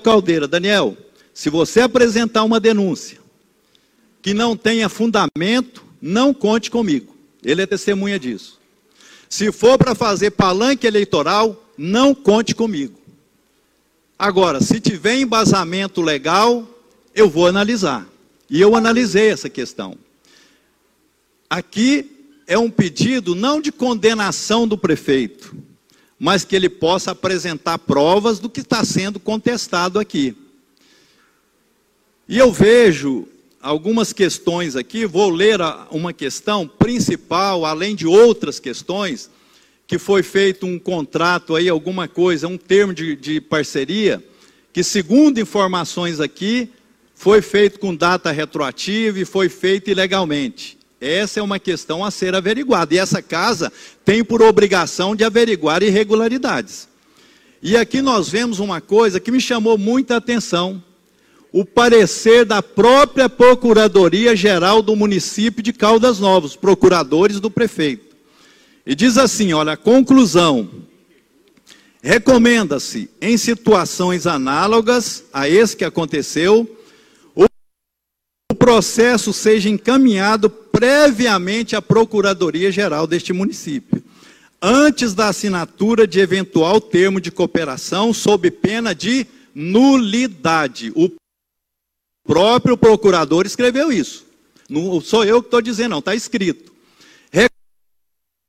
Caldeira: 0.00 0.46
Daniel, 0.46 0.96
se 1.34 1.50
você 1.50 1.80
apresentar 1.80 2.44
uma 2.44 2.60
denúncia 2.60 3.18
que 4.22 4.32
não 4.32 4.56
tenha 4.56 4.88
fundamento, 4.88 5.84
não 6.00 6.32
conte 6.32 6.70
comigo. 6.70 7.16
Ele 7.42 7.62
é 7.62 7.66
testemunha 7.66 8.16
disso. 8.16 8.60
Se 9.28 9.50
for 9.50 9.76
para 9.76 9.96
fazer 9.96 10.30
palanque 10.30 10.86
eleitoral, 10.86 11.64
não 11.76 12.14
conte 12.14 12.54
comigo. 12.54 12.96
Agora, 14.16 14.60
se 14.60 14.80
tiver 14.80 15.18
embasamento 15.18 16.00
legal, 16.00 16.64
eu 17.12 17.28
vou 17.28 17.48
analisar. 17.48 18.06
E 18.48 18.60
eu 18.60 18.76
analisei 18.76 19.30
essa 19.30 19.50
questão. 19.50 19.96
Aqui 21.50 22.34
é 22.46 22.56
um 22.56 22.70
pedido 22.70 23.34
não 23.34 23.60
de 23.60 23.72
condenação 23.72 24.66
do 24.66 24.78
prefeito, 24.78 25.56
mas 26.18 26.44
que 26.44 26.56
ele 26.56 26.68
possa 26.68 27.12
apresentar 27.12 27.78
provas 27.78 28.38
do 28.38 28.50
que 28.50 28.60
está 28.60 28.84
sendo 28.84 29.20
contestado 29.20 29.98
aqui. 29.98 30.36
E 32.28 32.36
eu 32.38 32.52
vejo 32.52 33.26
algumas 33.60 34.12
questões 34.12 34.76
aqui, 34.76 35.06
vou 35.06 35.30
ler 35.30 35.60
uma 35.90 36.12
questão 36.12 36.66
principal, 36.66 37.64
além 37.64 37.94
de 37.94 38.06
outras 38.06 38.58
questões, 38.58 39.30
que 39.86 39.98
foi 39.98 40.22
feito 40.22 40.66
um 40.66 40.78
contrato 40.78 41.56
aí, 41.56 41.68
alguma 41.68 42.06
coisa, 42.06 42.46
um 42.46 42.58
termo 42.58 42.92
de, 42.92 43.16
de 43.16 43.40
parceria, 43.40 44.22
que 44.72 44.82
segundo 44.82 45.40
informações 45.40 46.20
aqui, 46.20 46.70
foi 47.14 47.42
feito 47.42 47.80
com 47.80 47.94
data 47.94 48.30
retroativa 48.30 49.18
e 49.18 49.24
foi 49.24 49.48
feito 49.48 49.90
ilegalmente. 49.90 50.77
Essa 51.00 51.38
é 51.40 51.42
uma 51.42 51.58
questão 51.58 52.04
a 52.04 52.10
ser 52.10 52.34
averiguada. 52.34 52.94
E 52.94 52.98
essa 52.98 53.22
casa 53.22 53.72
tem 54.04 54.24
por 54.24 54.42
obrigação 54.42 55.14
de 55.14 55.24
averiguar 55.24 55.82
irregularidades. 55.82 56.88
E 57.62 57.76
aqui 57.76 58.02
nós 58.02 58.28
vemos 58.28 58.58
uma 58.58 58.80
coisa 58.80 59.20
que 59.20 59.30
me 59.30 59.40
chamou 59.40 59.78
muita 59.78 60.16
atenção: 60.16 60.82
o 61.52 61.64
parecer 61.64 62.44
da 62.44 62.62
própria 62.62 63.28
Procuradoria 63.28 64.34
Geral 64.34 64.82
do 64.82 64.94
município 64.96 65.62
de 65.62 65.72
Caldas 65.72 66.18
Novas, 66.18 66.56
procuradores 66.56 67.40
do 67.40 67.50
prefeito. 67.50 68.16
E 68.84 68.94
diz 68.94 69.18
assim: 69.18 69.52
olha, 69.52 69.76
conclusão. 69.76 70.68
Recomenda-se, 72.00 73.10
em 73.20 73.36
situações 73.36 74.24
análogas 74.24 75.24
a 75.32 75.48
esse 75.48 75.76
que 75.76 75.84
aconteceu, 75.84 76.77
processo 78.68 79.32
seja 79.32 79.70
encaminhado 79.70 80.50
previamente 80.50 81.74
à 81.74 81.80
Procuradoria-Geral 81.80 83.06
deste 83.06 83.32
município, 83.32 84.04
antes 84.60 85.14
da 85.14 85.28
assinatura 85.28 86.06
de 86.06 86.20
eventual 86.20 86.78
termo 86.78 87.18
de 87.18 87.30
cooperação, 87.30 88.12
sob 88.12 88.50
pena 88.50 88.94
de 88.94 89.26
nulidade. 89.54 90.92
O 90.94 91.10
próprio 92.26 92.76
procurador 92.76 93.46
escreveu 93.46 93.90
isso. 93.90 94.26
Não 94.68 95.00
sou 95.00 95.24
eu 95.24 95.40
que 95.40 95.46
estou 95.46 95.62
dizendo, 95.62 95.92
não, 95.92 96.00
está 96.00 96.14
escrito. 96.14 96.70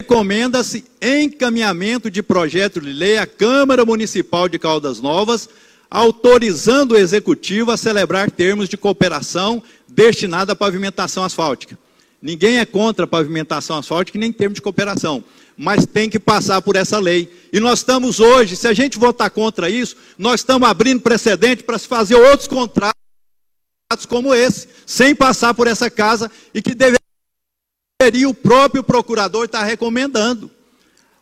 Recomenda-se 0.01 0.83
encaminhamento 1.01 2.11
de 2.11 2.21
projeto 2.21 2.81
de 2.81 2.91
lei 2.91 3.17
à 3.17 3.25
Câmara 3.25 3.85
Municipal 3.85 4.49
de 4.49 4.59
Caldas 4.59 4.99
Novas, 4.99 5.47
autorizando 5.89 6.91
o 6.91 6.97
Executivo 6.97 7.71
a 7.71 7.77
celebrar 7.77 8.29
termos 8.29 8.67
de 8.67 8.75
cooperação 8.75 9.63
destinado 9.89 10.51
à 10.51 10.55
pavimentação 10.55 11.23
asfáltica. 11.23 11.77
Ninguém 12.21 12.59
é 12.59 12.65
contra 12.65 13.05
a 13.05 13.07
pavimentação 13.07 13.77
asfáltica 13.77 14.19
nem 14.19 14.31
termos 14.31 14.55
de 14.55 14.61
cooperação, 14.61 15.23
mas 15.57 15.85
tem 15.85 16.09
que 16.09 16.19
passar 16.19 16.61
por 16.61 16.75
essa 16.75 16.99
lei. 16.99 17.31
E 17.51 17.59
nós 17.59 17.79
estamos 17.79 18.19
hoje, 18.19 18.55
se 18.55 18.67
a 18.67 18.73
gente 18.73 18.97
votar 18.97 19.29
contra 19.29 19.69
isso, 19.69 19.95
nós 20.17 20.41
estamos 20.41 20.67
abrindo 20.67 21.01
precedente 21.01 21.63
para 21.63 21.77
se 21.77 21.87
fazer 21.87 22.15
outros 22.15 22.47
contratos 22.47 22.93
como 24.07 24.33
esse, 24.33 24.67
sem 24.85 25.15
passar 25.15 25.53
por 25.53 25.65
essa 25.65 25.89
casa 25.89 26.29
e 26.53 26.61
que 26.61 26.75
deveria 26.75 28.29
o 28.29 28.33
próprio 28.33 28.83
procurador 28.83 29.45
estar 29.45 29.63
recomendando. 29.63 30.51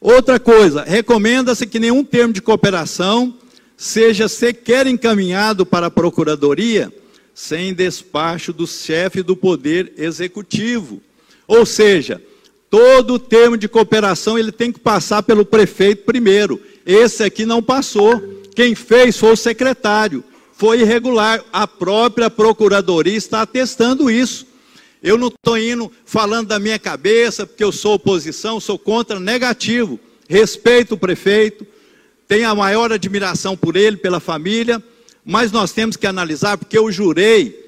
Outra 0.02 0.40
coisa, 0.40 0.84
recomenda-se 0.84 1.66
que 1.66 1.80
nenhum 1.80 2.04
termo 2.04 2.34
de 2.34 2.42
cooperação 2.42 3.36
seja 3.76 4.28
sequer 4.28 4.88
encaminhado 4.88 5.66
para 5.66 5.88
a 5.88 5.92
procuradoria 5.92 6.92
sem 7.38 7.72
despacho 7.72 8.52
do 8.52 8.66
chefe 8.66 9.22
do 9.22 9.38
poder 9.38 9.94
executivo. 9.96 11.00
Ou 11.48 11.68
seja, 11.68 12.20
todo 12.68 13.20
termo 13.20 13.56
de 13.56 13.68
cooperação 13.68 14.40
ele 14.40 14.52
tem 14.52 14.72
que 14.72 14.80
passar 14.80 15.22
pelo 15.22 15.46
prefeito 15.46 16.04
primeiro. 16.04 16.60
Esse 16.84 17.24
aqui 17.24 17.46
não 17.46 17.62
passou. 17.62 18.20
Quem 18.56 18.74
fez 18.74 19.20
foi 19.20 19.34
o 19.34 19.38
secretário. 19.38 20.24
Foi 20.54 20.82
irregular. 20.82 21.46
A 21.54 21.68
própria 21.68 22.28
procuradoria 22.28 23.16
está 23.16 23.44
atestando 23.44 24.10
isso. 24.10 24.48
Eu 25.04 25.16
não 25.16 25.28
estou 25.28 25.60
indo 25.60 25.92
falando 26.08 26.48
da 26.48 26.58
minha 26.58 26.80
cabeça, 26.80 27.46
porque 27.46 27.64
eu 27.64 27.72
sou 27.72 27.94
oposição, 27.94 28.60
sou 28.60 28.80
contra, 28.80 29.20
negativo. 29.20 30.00
Respeito 30.28 30.96
o 30.96 30.98
prefeito, 30.98 31.68
tenho 32.28 32.50
a 32.50 32.56
maior 32.56 32.92
admiração 32.92 33.56
por 33.56 33.76
ele, 33.76 33.96
pela 33.96 34.20
família 34.20 34.84
mas 35.28 35.52
nós 35.52 35.74
temos 35.74 35.98
que 35.98 36.08
analisar, 36.08 36.58
porque 36.58 36.78
eu 36.78 36.90
jurei 36.90 37.68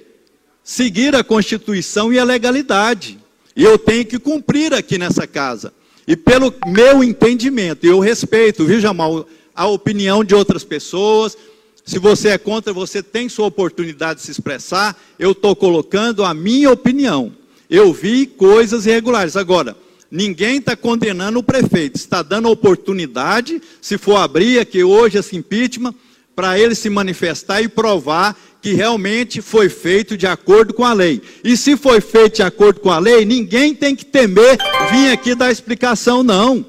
seguir 0.64 1.14
a 1.14 1.26
Constituição 1.26 2.14
e 2.14 2.18
a 2.18 2.24
legalidade. 2.24 3.20
E 3.54 3.66
eu 3.66 3.78
tenho 3.78 4.06
que 4.06 4.18
cumprir 4.18 4.74
aqui 4.74 4.98
nessa 4.98 5.28
casa. 5.28 5.74
E 6.08 6.16
pelo 6.16 6.54
meu 6.68 7.04
entendimento, 7.04 7.86
eu 7.86 8.00
respeito, 8.00 8.66
viu, 8.66 8.80
Jamal, 8.80 9.28
a 9.54 9.68
opinião 9.68 10.24
de 10.24 10.34
outras 10.34 10.64
pessoas. 10.64 11.38
Se 11.84 12.00
você 12.00 12.30
é 12.30 12.38
contra, 12.38 12.72
você 12.72 13.04
tem 13.04 13.28
sua 13.28 13.48
oportunidade 13.48 14.22
de 14.22 14.26
se 14.26 14.32
expressar. 14.32 14.98
Eu 15.20 15.34
estou 15.34 15.54
colocando 15.54 16.24
a 16.24 16.34
minha 16.34 16.72
opinião. 16.72 17.34
Eu 17.70 17.92
vi 17.92 18.26
coisas 18.26 18.86
irregulares. 18.86 19.36
Agora, 19.36 19.76
ninguém 20.10 20.60
está 20.60 20.78
condenando 20.78 21.40
o 21.40 21.44
prefeito. 21.44 21.98
Está 21.98 22.22
dando 22.22 22.48
oportunidade, 22.48 23.62
se 23.82 23.98
for 23.98 24.16
abrir 24.16 24.60
aqui 24.60 24.82
hoje 24.82 25.18
esse 25.18 25.36
impeachment, 25.36 25.94
para 26.40 26.58
ele 26.58 26.74
se 26.74 26.90
manifestar 26.90 27.62
e 27.62 27.68
provar 27.68 28.34
que 28.62 28.72
realmente 28.72 29.42
foi 29.42 29.68
feito 29.68 30.16
de 30.16 30.26
acordo 30.26 30.74
com 30.74 30.86
a 30.86 30.94
lei. 30.94 31.22
E 31.44 31.58
se 31.58 31.76
foi 31.76 32.00
feito 32.00 32.38
de 32.38 32.44
acordo 32.44 32.80
com 32.80 32.90
a 32.90 32.98
lei, 32.98 33.26
ninguém 33.26 33.76
tem 33.76 33.94
que 33.94 34.06
temer 34.06 34.58
vir 34.90 35.12
aqui 35.12 35.36
dar 35.36 35.52
explicação, 35.52 36.24
não. 36.24 36.66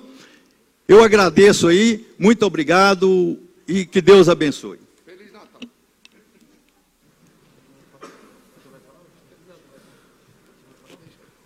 Eu 0.89 1.05
agradeço 1.05 1.69
aí, 1.69 2.05
muito 2.19 2.45
obrigado 2.45 3.39
e 3.69 3.87
que 3.87 4.01
Deus 4.01 4.29
abençoe. 4.29 4.81
Feliz 5.07 5.33
Natal. 5.33 5.61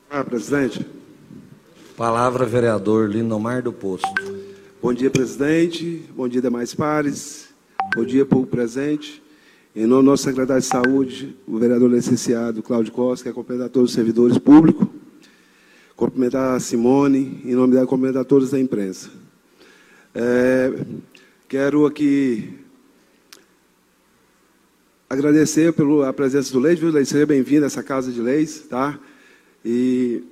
Ah, 0.08 0.24
presidente. 0.24 0.86
Palavra, 1.94 2.46
vereador 2.46 3.06
Lindomar 3.10 3.62
do 3.62 3.70
Posto. 3.70 4.08
Bom 4.80 4.94
dia, 4.94 5.10
presidente. 5.10 6.06
Bom 6.16 6.26
dia, 6.26 6.40
demais 6.40 6.74
pares. 6.74 7.43
Bom 7.92 8.04
dia, 8.04 8.24
povo 8.24 8.46
presente. 8.46 9.22
Em 9.74 9.86
nome 9.86 10.02
do 10.02 10.10
nosso 10.10 10.24
secretário 10.24 10.60
de 10.60 10.66
Saúde, 10.66 11.36
o 11.46 11.58
vereador 11.58 11.90
licenciado 11.90 12.62
Cláudio 12.62 12.92
Costa, 12.92 13.28
que 13.28 13.32
cumprimentar 13.32 13.68
todos 13.68 13.90
os 13.90 13.94
servidores 13.94 14.36
públicos, 14.38 14.88
cumprimentar 15.94 16.56
a 16.56 16.60
Simone, 16.60 17.40
em 17.44 17.54
nome 17.54 17.74
dela, 17.74 17.86
cumprimentar 17.86 18.24
todos 18.24 18.50
da 18.50 18.58
imprensa. 18.58 19.10
É, 20.12 20.72
quero 21.48 21.86
aqui 21.86 22.54
agradecer 25.08 25.72
pela 25.72 26.12
presença 26.12 26.52
do 26.52 26.58
Leite, 26.58 26.80
viu, 26.80 26.90
Leite? 26.90 27.10
Seja 27.10 27.26
bem-vindo 27.26 27.64
a 27.64 27.66
essa 27.66 27.82
casa 27.82 28.10
de 28.10 28.20
leis, 28.20 28.60
tá? 28.68 28.98
E 29.64 30.24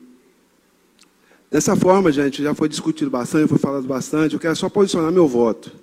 dessa 1.49 1.77
forma, 1.77 2.11
gente, 2.11 2.43
já 2.43 2.55
foi 2.55 2.69
discutido 2.69 3.11
bastante, 3.11 3.49
foi 3.49 3.59
falado 3.59 3.87
bastante, 3.87 4.35
eu 4.35 4.41
quero 4.41 4.57
só 4.57 4.69
posicionar 4.69 5.13
meu 5.13 5.29
voto. 5.29 5.82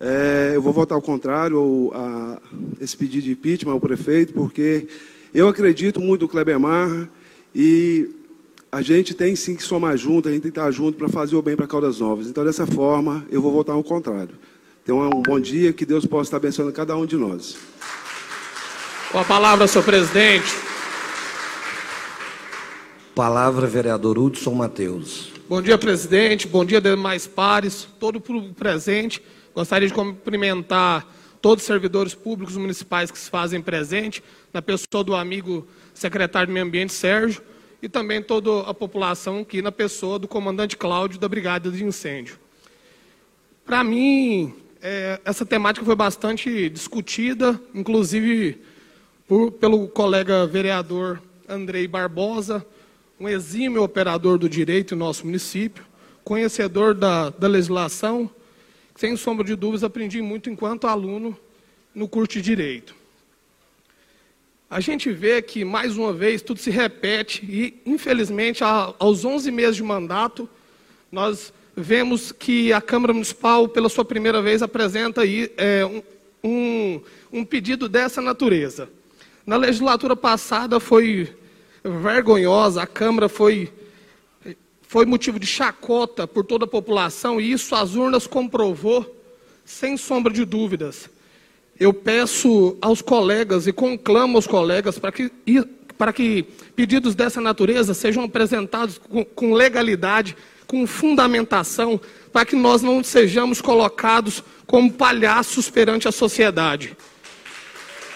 É, 0.00 0.52
eu 0.54 0.62
vou 0.62 0.72
votar 0.72 0.94
ao 0.96 1.02
contrário 1.02 1.90
a 1.92 2.38
esse 2.80 2.96
pedido 2.96 3.24
de 3.24 3.32
impeachment 3.32 3.72
ao 3.72 3.80
prefeito, 3.80 4.32
porque 4.32 4.86
eu 5.34 5.48
acredito 5.48 6.00
muito 6.00 6.22
no 6.22 6.28
Kleber 6.28 6.58
Marra 6.58 7.08
e 7.54 8.08
a 8.70 8.80
gente 8.80 9.14
tem 9.14 9.34
sim 9.34 9.56
que 9.56 9.62
somar 9.62 9.96
junto, 9.96 10.28
a 10.28 10.32
gente 10.32 10.42
tem 10.42 10.52
que 10.52 10.58
estar 10.58 10.70
junto 10.70 10.96
para 10.96 11.08
fazer 11.08 11.34
o 11.34 11.42
bem 11.42 11.56
para 11.56 11.66
Caldas 11.66 11.98
Novas. 11.98 12.26
Então, 12.28 12.44
dessa 12.44 12.66
forma, 12.66 13.26
eu 13.30 13.42
vou 13.42 13.50
votar 13.50 13.74
ao 13.74 13.82
contrário. 13.82 14.34
Então, 14.82 15.00
um 15.00 15.22
bom 15.22 15.40
dia, 15.40 15.72
que 15.72 15.84
Deus 15.84 16.06
possa 16.06 16.28
estar 16.28 16.36
abençoando 16.36 16.72
cada 16.72 16.96
um 16.96 17.04
de 17.04 17.16
nós. 17.16 17.56
Com 19.10 19.18
a 19.18 19.24
palavra, 19.24 19.66
senhor 19.66 19.84
presidente. 19.84 20.46
Palavra, 23.14 23.66
vereador 23.66 24.18
Hudson 24.18 24.54
Mateus. 24.54 25.32
Bom 25.48 25.60
dia, 25.60 25.76
presidente. 25.76 26.46
Bom 26.46 26.64
dia, 26.64 26.80
demais 26.80 27.26
pares, 27.26 27.88
todo 27.98 28.16
o 28.16 28.54
presente. 28.54 29.22
Gostaria 29.58 29.88
de 29.88 29.92
cumprimentar 29.94 31.04
todos 31.42 31.64
os 31.64 31.66
servidores 31.66 32.14
públicos 32.14 32.56
municipais 32.56 33.10
que 33.10 33.18
se 33.18 33.28
fazem 33.28 33.60
presente, 33.60 34.22
na 34.54 34.62
pessoa 34.62 35.02
do 35.02 35.16
amigo 35.16 35.66
secretário 35.92 36.46
de 36.46 36.52
Meio 36.52 36.64
Ambiente, 36.64 36.92
Sérgio, 36.92 37.42
e 37.82 37.88
também 37.88 38.22
toda 38.22 38.60
a 38.70 38.72
população 38.72 39.40
aqui 39.40 39.60
na 39.60 39.72
pessoa 39.72 40.16
do 40.16 40.28
comandante 40.28 40.76
Cláudio 40.76 41.18
da 41.18 41.28
Brigada 41.28 41.72
de 41.72 41.82
Incêndio. 41.82 42.38
Para 43.66 43.82
mim, 43.82 44.54
é, 44.80 45.20
essa 45.24 45.44
temática 45.44 45.84
foi 45.84 45.96
bastante 45.96 46.70
discutida, 46.70 47.60
inclusive 47.74 48.62
por, 49.26 49.50
pelo 49.50 49.88
colega 49.88 50.46
vereador 50.46 51.20
Andrei 51.48 51.88
Barbosa, 51.88 52.64
um 53.18 53.28
exímio 53.28 53.82
operador 53.82 54.38
do 54.38 54.48
direito 54.48 54.94
em 54.94 54.98
nosso 54.98 55.26
município, 55.26 55.84
conhecedor 56.22 56.94
da, 56.94 57.30
da 57.30 57.48
legislação, 57.48 58.30
sem 58.98 59.16
sombra 59.16 59.44
de 59.44 59.54
dúvidas, 59.54 59.84
aprendi 59.84 60.20
muito 60.20 60.50
enquanto 60.50 60.88
aluno 60.88 61.38
no 61.94 62.08
curso 62.08 62.32
de 62.32 62.42
Direito. 62.42 62.96
A 64.68 64.80
gente 64.80 65.12
vê 65.12 65.40
que, 65.40 65.64
mais 65.64 65.96
uma 65.96 66.12
vez, 66.12 66.42
tudo 66.42 66.58
se 66.58 66.68
repete 66.68 67.46
e, 67.48 67.80
infelizmente, 67.86 68.64
aos 68.64 69.24
11 69.24 69.52
meses 69.52 69.76
de 69.76 69.84
mandato, 69.84 70.50
nós 71.12 71.52
vemos 71.76 72.32
que 72.32 72.72
a 72.72 72.80
Câmara 72.80 73.12
Municipal, 73.12 73.68
pela 73.68 73.88
sua 73.88 74.04
primeira 74.04 74.42
vez, 74.42 74.62
apresenta 74.62 75.20
aí, 75.20 75.48
é, 75.56 75.84
um, 76.42 77.00
um 77.32 77.44
pedido 77.44 77.88
dessa 77.88 78.20
natureza. 78.20 78.90
Na 79.46 79.56
legislatura 79.56 80.16
passada 80.16 80.80
foi 80.80 81.32
vergonhosa, 81.84 82.82
a 82.82 82.86
Câmara 82.86 83.28
foi 83.28 83.72
foi 84.88 85.04
motivo 85.04 85.38
de 85.38 85.46
chacota 85.46 86.26
por 86.26 86.44
toda 86.44 86.64
a 86.64 86.68
população 86.68 87.38
e 87.38 87.52
isso 87.52 87.74
as 87.74 87.94
urnas 87.94 88.26
comprovou, 88.26 89.14
sem 89.64 89.98
sombra 89.98 90.32
de 90.32 90.46
dúvidas. 90.46 91.10
Eu 91.78 91.92
peço 91.92 92.76
aos 92.80 93.02
colegas 93.02 93.66
e 93.66 93.72
conclamo 93.72 94.38
aos 94.38 94.46
colegas 94.46 94.98
para 94.98 95.12
que, 95.12 95.30
para 95.98 96.10
que 96.10 96.42
pedidos 96.74 97.14
dessa 97.14 97.38
natureza 97.38 97.92
sejam 97.92 98.24
apresentados 98.24 98.96
com, 98.96 99.22
com 99.26 99.52
legalidade, 99.52 100.34
com 100.66 100.86
fundamentação, 100.86 102.00
para 102.32 102.46
que 102.46 102.56
nós 102.56 102.80
não 102.80 103.04
sejamos 103.04 103.60
colocados 103.60 104.42
como 104.66 104.90
palhaços 104.90 105.68
perante 105.68 106.08
a 106.08 106.12
sociedade. 106.12 106.96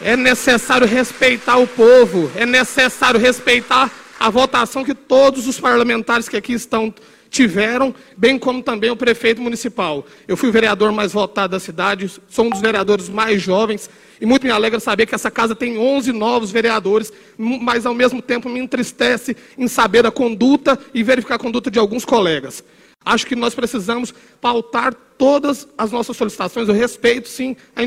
É 0.01 0.17
necessário 0.17 0.87
respeitar 0.87 1.59
o 1.59 1.67
povo, 1.67 2.31
é 2.35 2.47
necessário 2.47 3.21
respeitar 3.21 3.93
a 4.23 4.31
votação 4.31 4.85
que 4.85 4.95
todos 4.95 5.49
os 5.49 5.59
parlamentares 5.59 6.29
que 6.29 6.37
aqui 6.37 6.53
estão 6.53 6.95
tiveram, 7.29 7.93
bem 8.17 8.39
como 8.39 8.63
também 8.63 8.89
o 8.89 8.95
prefeito 8.95 9.43
municipal. 9.43 10.07
Eu 10.29 10.37
fui 10.37 10.49
o 10.49 10.53
vereador 10.53 10.93
mais 10.93 11.13
votado 11.13 11.51
da 11.51 11.59
cidade, 11.59 12.09
sou 12.29 12.45
um 12.45 12.51
dos 12.51 12.61
vereadores 12.61 13.09
mais 13.09 13.43
jovens, 13.43 13.91
e 14.21 14.27
muito 14.27 14.45
me 14.45 14.53
alegra 14.53 14.79
saber 14.79 15.07
que 15.07 15.15
essa 15.17 15.29
casa 15.29 15.57
tem 15.57 15.77
11 15.77 16.13
novos 16.13 16.53
vereadores, 16.53 17.13
mas 17.37 17.85
ao 17.85 17.95
mesmo 17.95 18.23
tempo 18.23 18.49
me 18.49 18.61
entristece 18.61 19.37
em 19.59 19.67
saber 19.67 20.07
a 20.07 20.11
conduta 20.13 20.79
e 20.95 21.03
verificar 21.03 21.35
a 21.35 21.39
conduta 21.39 21.69
de 21.69 21.81
alguns 21.81 22.05
colegas. 22.05 22.63
Acho 23.05 23.27
que 23.27 23.35
nós 23.35 23.57
precisamos 23.57 24.15
pautar 24.41 24.95
todas 25.19 25.67
as 25.77 25.91
nossas 25.91 26.17
solicitações. 26.17 26.69
Eu 26.69 26.75
respeito, 26.75 27.29
sim, 27.29 27.57
a 27.75 27.83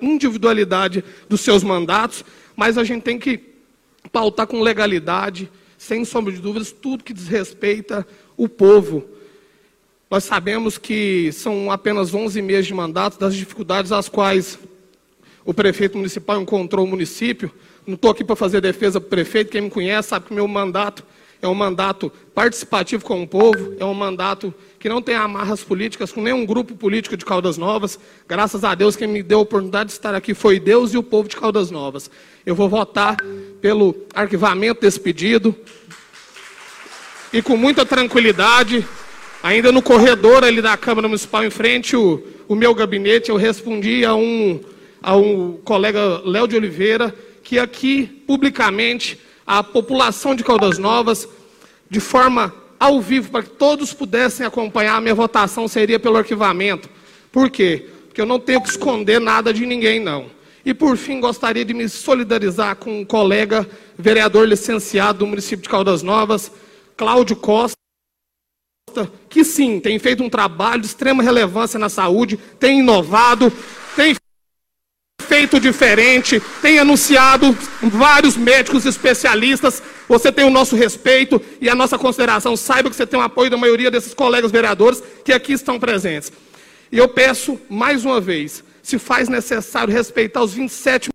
individualidade 0.00 1.02
dos 1.28 1.40
seus 1.40 1.64
mandatos, 1.64 2.24
mas 2.54 2.78
a 2.78 2.84
gente 2.84 3.02
tem 3.02 3.18
que 3.18 3.55
pautar 4.16 4.46
com 4.46 4.62
legalidade, 4.62 5.50
sem 5.76 6.02
sombra 6.02 6.32
de 6.32 6.40
dúvidas, 6.40 6.72
tudo 6.72 7.04
que 7.04 7.12
desrespeita 7.12 8.06
o 8.34 8.48
povo. 8.48 9.04
Nós 10.10 10.24
sabemos 10.24 10.78
que 10.78 11.30
são 11.32 11.70
apenas 11.70 12.14
11 12.14 12.40
meses 12.40 12.66
de 12.66 12.72
mandato, 12.72 13.18
das 13.18 13.34
dificuldades 13.34 13.92
às 13.92 14.08
quais 14.08 14.58
o 15.44 15.52
prefeito 15.52 15.98
municipal 15.98 16.40
encontrou 16.40 16.86
o 16.86 16.88
município. 16.88 17.52
Não 17.86 17.92
estou 17.92 18.10
aqui 18.10 18.24
para 18.24 18.34
fazer 18.34 18.62
defesa 18.62 18.98
para 18.98 19.06
o 19.06 19.10
prefeito, 19.10 19.50
quem 19.50 19.60
me 19.60 19.70
conhece 19.70 20.08
sabe 20.08 20.28
que 20.28 20.32
meu 20.32 20.48
mandato 20.48 21.04
é 21.42 21.46
um 21.46 21.54
mandato 21.54 22.10
participativo 22.34 23.04
com 23.04 23.22
o 23.22 23.28
povo, 23.28 23.74
é 23.78 23.84
um 23.84 23.92
mandato 23.92 24.54
que 24.78 24.88
não 24.88 25.02
tem 25.02 25.14
amarras 25.14 25.62
políticas 25.62 26.10
com 26.10 26.22
nenhum 26.22 26.46
grupo 26.46 26.74
político 26.74 27.18
de 27.18 27.24
Caldas 27.26 27.58
Novas. 27.58 27.98
Graças 28.26 28.64
a 28.64 28.74
Deus, 28.74 28.96
quem 28.96 29.06
me 29.06 29.22
deu 29.22 29.40
a 29.40 29.42
oportunidade 29.42 29.88
de 29.88 29.92
estar 29.92 30.14
aqui 30.14 30.32
foi 30.32 30.58
Deus 30.58 30.94
e 30.94 30.96
o 30.96 31.02
povo 31.02 31.28
de 31.28 31.36
Caldas 31.36 31.70
Novas. 31.70 32.10
Eu 32.46 32.54
vou 32.54 32.68
votar 32.68 33.16
pelo 33.60 34.06
arquivamento 34.14 34.80
desse 34.82 35.00
pedido 35.00 35.52
e 37.32 37.42
com 37.42 37.56
muita 37.56 37.84
tranquilidade, 37.84 38.86
ainda 39.42 39.72
no 39.72 39.82
corredor 39.82 40.44
ali 40.44 40.62
da 40.62 40.76
Câmara 40.76 41.08
Municipal, 41.08 41.44
em 41.44 41.50
frente 41.50 41.96
o, 41.96 42.22
o 42.46 42.54
meu 42.54 42.72
gabinete, 42.72 43.30
eu 43.30 43.36
respondi 43.36 44.04
a 44.04 44.14
um, 44.14 44.60
a 45.02 45.16
um 45.16 45.54
colega 45.64 46.22
Léo 46.24 46.46
de 46.46 46.54
Oliveira 46.54 47.12
que 47.42 47.58
aqui, 47.58 48.06
publicamente, 48.06 49.18
a 49.44 49.64
população 49.64 50.32
de 50.32 50.44
Caldas 50.44 50.78
Novas, 50.78 51.28
de 51.90 51.98
forma 51.98 52.54
ao 52.78 53.00
vivo, 53.00 53.28
para 53.28 53.42
que 53.42 53.50
todos 53.50 53.92
pudessem 53.92 54.46
acompanhar, 54.46 54.94
a 54.94 55.00
minha 55.00 55.16
votação 55.16 55.66
seria 55.66 55.98
pelo 55.98 56.16
arquivamento. 56.16 56.88
Por 57.32 57.50
quê? 57.50 57.88
Porque 58.06 58.20
eu 58.20 58.26
não 58.26 58.38
tenho 58.38 58.62
que 58.62 58.68
esconder 58.68 59.20
nada 59.20 59.52
de 59.52 59.66
ninguém, 59.66 59.98
não. 59.98 60.36
E 60.66 60.74
por 60.74 60.96
fim, 60.96 61.20
gostaria 61.20 61.64
de 61.64 61.72
me 61.72 61.88
solidarizar 61.88 62.74
com 62.74 63.02
um 63.02 63.04
colega 63.04 63.64
vereador 63.96 64.48
licenciado 64.48 65.20
do 65.20 65.26
município 65.28 65.62
de 65.62 65.68
Caldas 65.68 66.02
Novas, 66.02 66.50
Cláudio 66.96 67.36
Costa, 67.36 67.76
que 69.28 69.44
sim, 69.44 69.78
tem 69.78 69.96
feito 70.00 70.24
um 70.24 70.28
trabalho 70.28 70.80
de 70.80 70.88
extrema 70.88 71.22
relevância 71.22 71.78
na 71.78 71.88
saúde, 71.88 72.36
tem 72.58 72.80
inovado, 72.80 73.52
tem 73.94 74.16
feito 75.22 75.60
diferente, 75.60 76.42
tem 76.60 76.80
anunciado 76.80 77.56
vários 77.80 78.36
médicos 78.36 78.84
especialistas. 78.86 79.80
Você 80.08 80.32
tem 80.32 80.44
o 80.44 80.50
nosso 80.50 80.74
respeito 80.74 81.40
e 81.60 81.70
a 81.70 81.76
nossa 81.76 81.96
consideração. 81.96 82.56
Saiba 82.56 82.90
que 82.90 82.96
você 82.96 83.06
tem 83.06 83.20
o 83.20 83.22
apoio 83.22 83.50
da 83.50 83.56
maioria 83.56 83.88
desses 83.88 84.14
colegas 84.14 84.50
vereadores 84.50 85.00
que 85.24 85.32
aqui 85.32 85.52
estão 85.52 85.78
presentes. 85.78 86.32
E 86.90 86.98
eu 86.98 87.08
peço, 87.08 87.60
mais 87.68 88.04
uma 88.04 88.20
vez, 88.20 88.64
se 88.86 89.00
faz 89.00 89.28
necessário 89.28 89.92
respeitar 89.92 90.40
os 90.44 90.54
27 90.54 91.10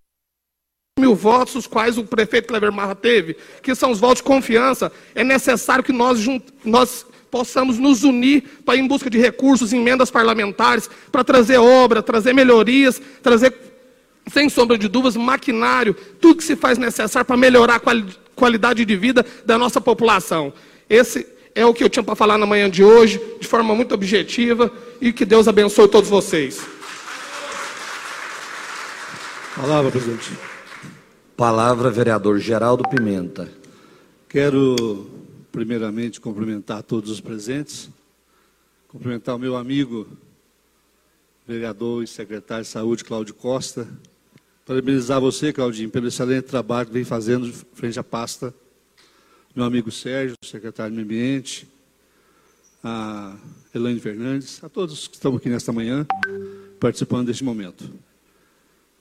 mil 0.99 1.15
votos, 1.15 1.55
os 1.55 1.65
quais 1.65 1.97
o 1.97 2.03
prefeito 2.03 2.49
Cleber 2.49 2.69
Marra 2.69 2.93
teve, 2.93 3.37
que 3.63 3.73
são 3.73 3.91
os 3.91 3.99
votos 3.99 4.17
de 4.17 4.23
confiança, 4.23 4.91
é 5.15 5.23
necessário 5.23 5.81
que 5.81 5.93
nós, 5.93 6.19
nós 6.65 7.05
possamos 7.31 7.79
nos 7.79 8.03
unir 8.03 8.43
para 8.65 8.77
em 8.77 8.85
busca 8.85 9.09
de 9.09 9.17
recursos, 9.17 9.71
emendas 9.71 10.11
parlamentares, 10.11 10.89
para 11.09 11.23
trazer 11.23 11.59
obra, 11.59 12.03
trazer 12.03 12.33
melhorias, 12.33 13.01
trazer 13.23 13.53
sem 14.27 14.49
sombra 14.49 14.77
de 14.77 14.89
dúvidas, 14.89 15.15
maquinário, 15.15 15.93
tudo 16.19 16.35
que 16.35 16.43
se 16.43 16.57
faz 16.57 16.77
necessário 16.77 17.25
para 17.25 17.37
melhorar 17.37 17.75
a 17.75 17.79
quali 17.79 18.05
qualidade 18.35 18.83
de 18.83 18.95
vida 18.97 19.25
da 19.45 19.57
nossa 19.57 19.79
população. 19.79 20.51
Esse 20.89 21.25
é 21.55 21.65
o 21.65 21.73
que 21.73 21.83
eu 21.85 21.89
tinha 21.89 22.03
para 22.03 22.15
falar 22.15 22.37
na 22.37 22.45
manhã 22.45 22.69
de 22.69 22.83
hoje, 22.83 23.21
de 23.39 23.47
forma 23.47 23.73
muito 23.73 23.93
objetiva, 23.93 24.69
e 24.99 25.13
que 25.13 25.23
Deus 25.23 25.47
abençoe 25.47 25.87
todos 25.87 26.09
vocês. 26.09 26.80
Palavra, 29.55 29.91
presidente. 29.91 30.37
Palavra, 31.35 31.89
vereador 31.89 32.39
Geraldo 32.39 32.87
Pimenta. 32.87 33.51
Quero, 34.29 35.09
primeiramente, 35.51 36.21
cumprimentar 36.21 36.83
todos 36.83 37.09
os 37.09 37.19
presentes, 37.19 37.89
cumprimentar 38.87 39.35
o 39.35 39.39
meu 39.39 39.57
amigo, 39.57 40.07
vereador 41.47 42.03
e 42.03 42.07
secretário 42.07 42.63
de 42.63 42.69
Saúde, 42.69 43.03
Cláudio 43.03 43.33
Costa, 43.33 43.87
Parabenizar 44.65 45.19
você, 45.19 45.51
Claudinho, 45.51 45.89
pelo 45.89 46.07
excelente 46.07 46.45
trabalho 46.45 46.87
que 46.87 46.93
vem 46.93 47.03
fazendo 47.03 47.51
frente 47.73 47.99
à 47.99 48.03
pasta. 48.03 48.53
Meu 49.53 49.65
amigo 49.65 49.91
Sérgio, 49.91 50.35
secretário 50.45 50.93
do 50.93 50.95
Meio 50.95 51.05
Ambiente, 51.05 51.67
a 52.81 53.35
Elaine 53.75 53.99
Fernandes, 53.99 54.63
a 54.63 54.69
todos 54.69 55.09
que 55.09 55.15
estão 55.15 55.35
aqui 55.35 55.49
nesta 55.49 55.73
manhã, 55.73 56.05
participando 56.79 57.27
deste 57.27 57.43
momento. 57.43 57.91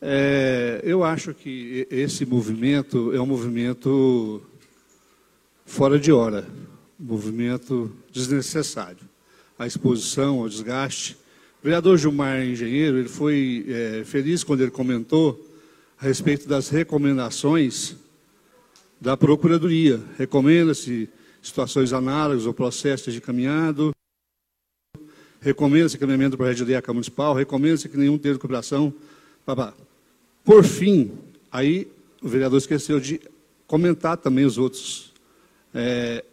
É, 0.03 0.81
eu 0.83 1.05
acho 1.05 1.35
que 1.35 1.87
esse 1.91 2.25
movimento 2.25 3.13
é 3.15 3.21
um 3.21 3.27
movimento 3.27 4.43
fora 5.67 5.99
de 5.99 6.11
hora, 6.11 6.47
um 6.99 7.05
movimento 7.05 7.95
desnecessário. 8.11 9.09
A 9.59 9.67
exposição, 9.67 10.41
o 10.41 10.49
desgaste. 10.49 11.19
O 11.61 11.65
vereador 11.65 11.99
Gilmar 11.99 12.43
Engenheiro, 12.43 12.97
ele 12.97 13.11
foi 13.11 13.67
é, 13.69 14.05
feliz 14.05 14.43
quando 14.43 14.63
ele 14.63 14.71
comentou 14.71 15.39
a 15.99 16.07
respeito 16.07 16.49
das 16.49 16.71
recomendações 16.71 17.95
da 18.99 19.19
Procuradoria. 19.19 20.01
Recomenda-se 20.17 21.11
situações 21.43 21.93
análogas 21.93 22.47
ao 22.47 22.55
processo 22.55 23.03
esteja 23.03 23.21
caminhado. 23.21 23.91
Recomenda-se 25.43 25.97
encaminhamento 25.97 26.33
do 26.33 26.37
projeto 26.39 26.65
de 26.65 26.65
lei 26.65 26.83
Municipal, 26.89 27.35
recomenda-se 27.35 27.89
que 27.89 27.99
nenhum 27.99 28.17
termo 28.17 28.37
de 28.37 28.41
cooperação. 28.41 28.93
Pá, 29.45 29.75
Por 30.45 30.65
fim, 30.65 31.13
aí 31.51 31.89
o 32.23 32.29
vereador 32.29 32.59
esqueceu 32.59 32.99
de 32.99 33.21
comentar 33.67 34.17
também 34.17 34.45
os 34.45 34.59
outros 34.59 35.13
é, 35.75 36.25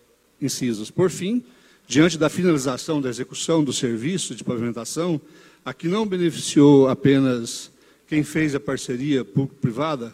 incisos. 0.41 0.89
Por 0.89 1.09
fim, 1.09 1.43
diante 1.87 2.17
da 2.17 2.29
finalização 2.29 3.01
da 3.01 3.09
execução 3.09 3.63
do 3.63 3.71
serviço 3.71 4.35
de 4.35 4.43
pavimentação, 4.43 5.19
aqui 5.63 5.87
não 5.87 6.05
beneficiou 6.05 6.87
apenas 6.87 7.71
quem 8.07 8.23
fez 8.23 8.55
a 8.55 8.59
parceria 8.59 9.23
público-privada, 9.23 10.13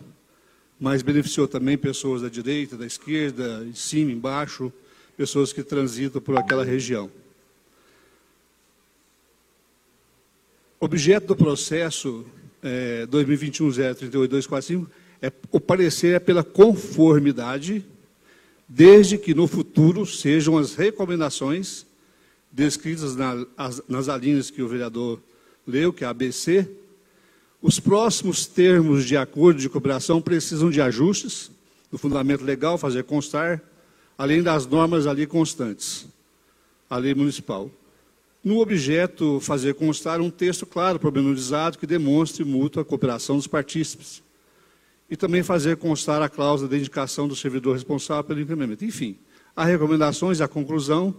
mas 0.79 1.01
beneficiou 1.01 1.47
também 1.47 1.77
pessoas 1.77 2.21
da 2.23 2.29
direita, 2.29 2.75
da 2.75 2.85
esquerda, 2.85 3.63
em 3.65 3.73
cima, 3.73 4.11
embaixo, 4.11 4.73
pessoas 5.15 5.53
que 5.53 5.63
transitam 5.63 6.21
por 6.21 6.37
aquela 6.37 6.65
região. 6.65 7.09
Objeto 10.79 11.27
do 11.27 11.35
processo 11.35 12.25
é, 12.63 13.05
2021-038-245 13.07 14.87
é 15.21 15.31
o 15.51 15.59
parecer 15.59 16.15
é 16.15 16.19
pela 16.19 16.43
conformidade, 16.43 17.85
desde 18.67 19.17
que 19.17 19.33
no 19.33 19.47
futuro 19.47 20.05
sejam 20.05 20.57
as 20.57 20.75
recomendações 20.75 21.85
descritas 22.51 23.15
na, 23.15 23.45
as, 23.57 23.81
nas 23.87 24.09
alíneas 24.09 24.49
que 24.49 24.61
o 24.61 24.67
vereador 24.67 25.19
leu, 25.65 25.93
que 25.93 26.03
é 26.03 26.07
a 26.07 26.09
ABC. 26.09 26.69
Os 27.61 27.79
próximos 27.79 28.45
termos 28.45 29.05
de 29.05 29.15
acordo 29.15 29.59
de 29.59 29.69
cooperação 29.69 30.21
precisam 30.21 30.69
de 30.69 30.81
ajustes 30.81 31.49
no 31.91 31.97
fundamento 31.97 32.43
legal, 32.43 32.77
fazer 32.77 33.03
constar, 33.03 33.61
além 34.17 34.43
das 34.43 34.65
normas 34.65 35.07
ali 35.07 35.25
constantes, 35.25 36.05
a 36.89 36.97
lei 36.97 37.13
municipal. 37.13 37.71
No 38.43 38.59
objeto, 38.59 39.39
fazer 39.39 39.73
constar 39.73 40.19
um 40.19 40.29
texto 40.29 40.65
claro, 40.65 40.99
pormenorizado, 40.99 41.77
que 41.77 41.87
demonstre 41.87 42.43
mútua 42.43 42.83
cooperação 42.83 43.37
dos 43.37 43.47
partícipes. 43.47 44.21
E 45.09 45.15
também 45.15 45.43
fazer 45.43 45.77
constar 45.77 46.21
a 46.21 46.27
cláusula 46.27 46.69
de 46.69 46.77
indicação 46.77 47.25
do 47.25 47.37
servidor 47.37 47.73
responsável 47.73 48.23
pelo 48.25 48.41
implemento. 48.41 48.83
Enfim, 48.83 49.17
há 49.55 49.63
recomendações, 49.63 50.41
há 50.41 50.47
conclusão 50.47 51.15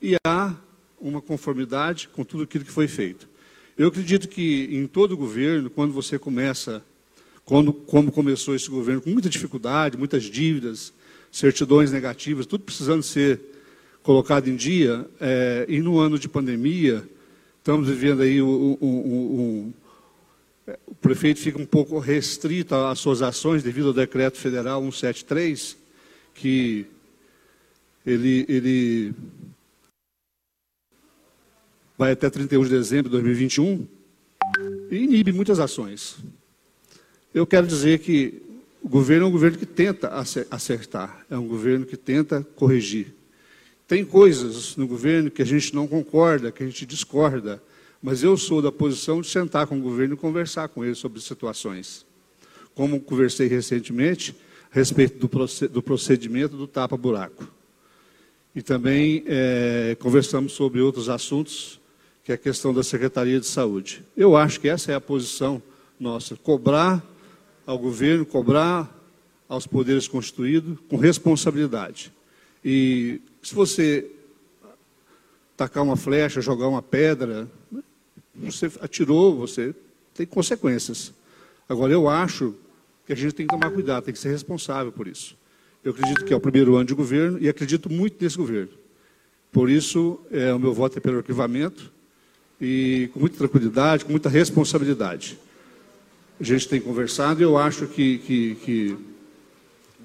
e 0.00 0.14
há 0.24 0.54
uma 1.00 1.20
conformidade 1.20 2.08
com 2.08 2.22
tudo 2.22 2.44
aquilo 2.44 2.64
que 2.64 2.70
foi 2.70 2.86
feito. 2.86 3.28
Eu 3.76 3.88
acredito 3.88 4.28
que 4.28 4.68
em 4.70 4.86
todo 4.86 5.16
governo, 5.16 5.68
quando 5.68 5.92
você 5.92 6.16
começa, 6.16 6.80
quando, 7.44 7.72
como 7.72 8.12
começou 8.12 8.54
esse 8.54 8.70
governo, 8.70 9.00
com 9.00 9.10
muita 9.10 9.28
dificuldade, 9.28 9.98
muitas 9.98 10.22
dívidas, 10.24 10.92
certidões 11.32 11.90
negativas, 11.90 12.46
tudo 12.46 12.62
precisando 12.62 13.02
ser 13.02 13.51
colocado 14.02 14.48
em 14.48 14.56
dia, 14.56 15.06
é, 15.20 15.64
e 15.68 15.80
no 15.80 15.98
ano 15.98 16.18
de 16.18 16.28
pandemia, 16.28 17.08
estamos 17.58 17.88
vivendo 17.88 18.22
aí 18.22 18.42
um, 18.42 18.78
um, 18.80 18.86
um, 18.86 19.72
o 20.86 20.94
prefeito 20.94 21.40
fica 21.40 21.60
um 21.60 21.66
pouco 21.66 21.98
restrito 21.98 22.74
às 22.74 22.98
suas 22.98 23.22
ações 23.22 23.62
devido 23.62 23.88
ao 23.88 23.94
decreto 23.94 24.38
federal 24.38 24.80
173, 24.80 25.76
que 26.34 26.86
ele, 28.04 28.44
ele 28.48 29.14
vai 31.96 32.12
até 32.12 32.28
31 32.28 32.64
de 32.64 32.70
dezembro 32.70 33.04
de 33.04 33.16
2021 33.16 33.86
e 34.90 34.96
inibe 34.96 35.32
muitas 35.32 35.60
ações. 35.60 36.16
Eu 37.32 37.46
quero 37.46 37.66
dizer 37.66 38.00
que 38.00 38.42
o 38.82 38.88
governo 38.88 39.26
é 39.26 39.28
um 39.28 39.32
governo 39.32 39.56
que 39.56 39.66
tenta 39.66 40.08
acertar, 40.50 41.24
é 41.30 41.38
um 41.38 41.46
governo 41.46 41.86
que 41.86 41.96
tenta 41.96 42.46
corrigir. 42.56 43.14
Tem 43.92 44.06
coisas 44.06 44.74
no 44.74 44.86
governo 44.86 45.30
que 45.30 45.42
a 45.42 45.44
gente 45.44 45.74
não 45.74 45.86
concorda, 45.86 46.50
que 46.50 46.62
a 46.62 46.66
gente 46.66 46.86
discorda, 46.86 47.62
mas 48.02 48.22
eu 48.22 48.38
sou 48.38 48.62
da 48.62 48.72
posição 48.72 49.20
de 49.20 49.28
sentar 49.28 49.66
com 49.66 49.76
o 49.76 49.82
governo 49.82 50.14
e 50.14 50.16
conversar 50.16 50.68
com 50.68 50.82
ele 50.82 50.94
sobre 50.94 51.20
situações. 51.20 52.06
Como 52.74 52.98
conversei 52.98 53.48
recentemente 53.48 54.34
a 54.72 54.76
respeito 54.76 55.28
do 55.68 55.82
procedimento 55.82 56.56
do 56.56 56.66
tapa-buraco. 56.66 57.46
E 58.54 58.62
também 58.62 59.24
é, 59.26 59.94
conversamos 60.00 60.52
sobre 60.54 60.80
outros 60.80 61.10
assuntos, 61.10 61.78
que 62.24 62.32
é 62.32 62.34
a 62.34 62.38
questão 62.38 62.72
da 62.72 62.82
Secretaria 62.82 63.38
de 63.38 63.46
Saúde. 63.46 64.02
Eu 64.16 64.34
acho 64.38 64.58
que 64.58 64.70
essa 64.70 64.90
é 64.90 64.94
a 64.94 65.02
posição 65.02 65.62
nossa: 66.00 66.34
cobrar 66.34 67.04
ao 67.66 67.78
governo, 67.78 68.24
cobrar 68.24 68.90
aos 69.46 69.66
poderes 69.66 70.08
constituídos 70.08 70.78
com 70.88 70.96
responsabilidade. 70.96 72.10
E 72.64 73.20
se 73.42 73.54
você 73.54 74.08
tacar 75.56 75.82
uma 75.82 75.96
flecha, 75.96 76.40
jogar 76.40 76.68
uma 76.68 76.82
pedra, 76.82 77.48
você 78.34 78.70
atirou, 78.80 79.36
você 79.36 79.74
tem 80.14 80.24
consequências. 80.26 81.12
Agora, 81.68 81.92
eu 81.92 82.08
acho 82.08 82.54
que 83.06 83.12
a 83.12 83.16
gente 83.16 83.34
tem 83.34 83.46
que 83.46 83.52
tomar 83.52 83.70
cuidado, 83.70 84.04
tem 84.04 84.14
que 84.14 84.20
ser 84.20 84.30
responsável 84.30 84.92
por 84.92 85.08
isso. 85.08 85.36
Eu 85.84 85.92
acredito 85.92 86.24
que 86.24 86.32
é 86.32 86.36
o 86.36 86.40
primeiro 86.40 86.76
ano 86.76 86.84
de 86.84 86.94
governo 86.94 87.38
e 87.40 87.48
acredito 87.48 87.90
muito 87.90 88.22
nesse 88.22 88.36
governo. 88.36 88.70
Por 89.50 89.68
isso, 89.68 90.20
é, 90.30 90.54
o 90.54 90.58
meu 90.58 90.72
voto 90.72 90.98
é 90.98 91.00
pelo 91.00 91.18
arquivamento 91.18 91.92
e 92.60 93.10
com 93.12 93.20
muita 93.20 93.36
tranquilidade, 93.36 94.04
com 94.04 94.12
muita 94.12 94.28
responsabilidade. 94.28 95.38
A 96.40 96.44
gente 96.44 96.68
tem 96.68 96.80
conversado 96.80 97.40
e 97.40 97.42
eu 97.42 97.58
acho 97.58 97.86
que, 97.86 98.18
que, 98.18 98.54
que 98.56 98.96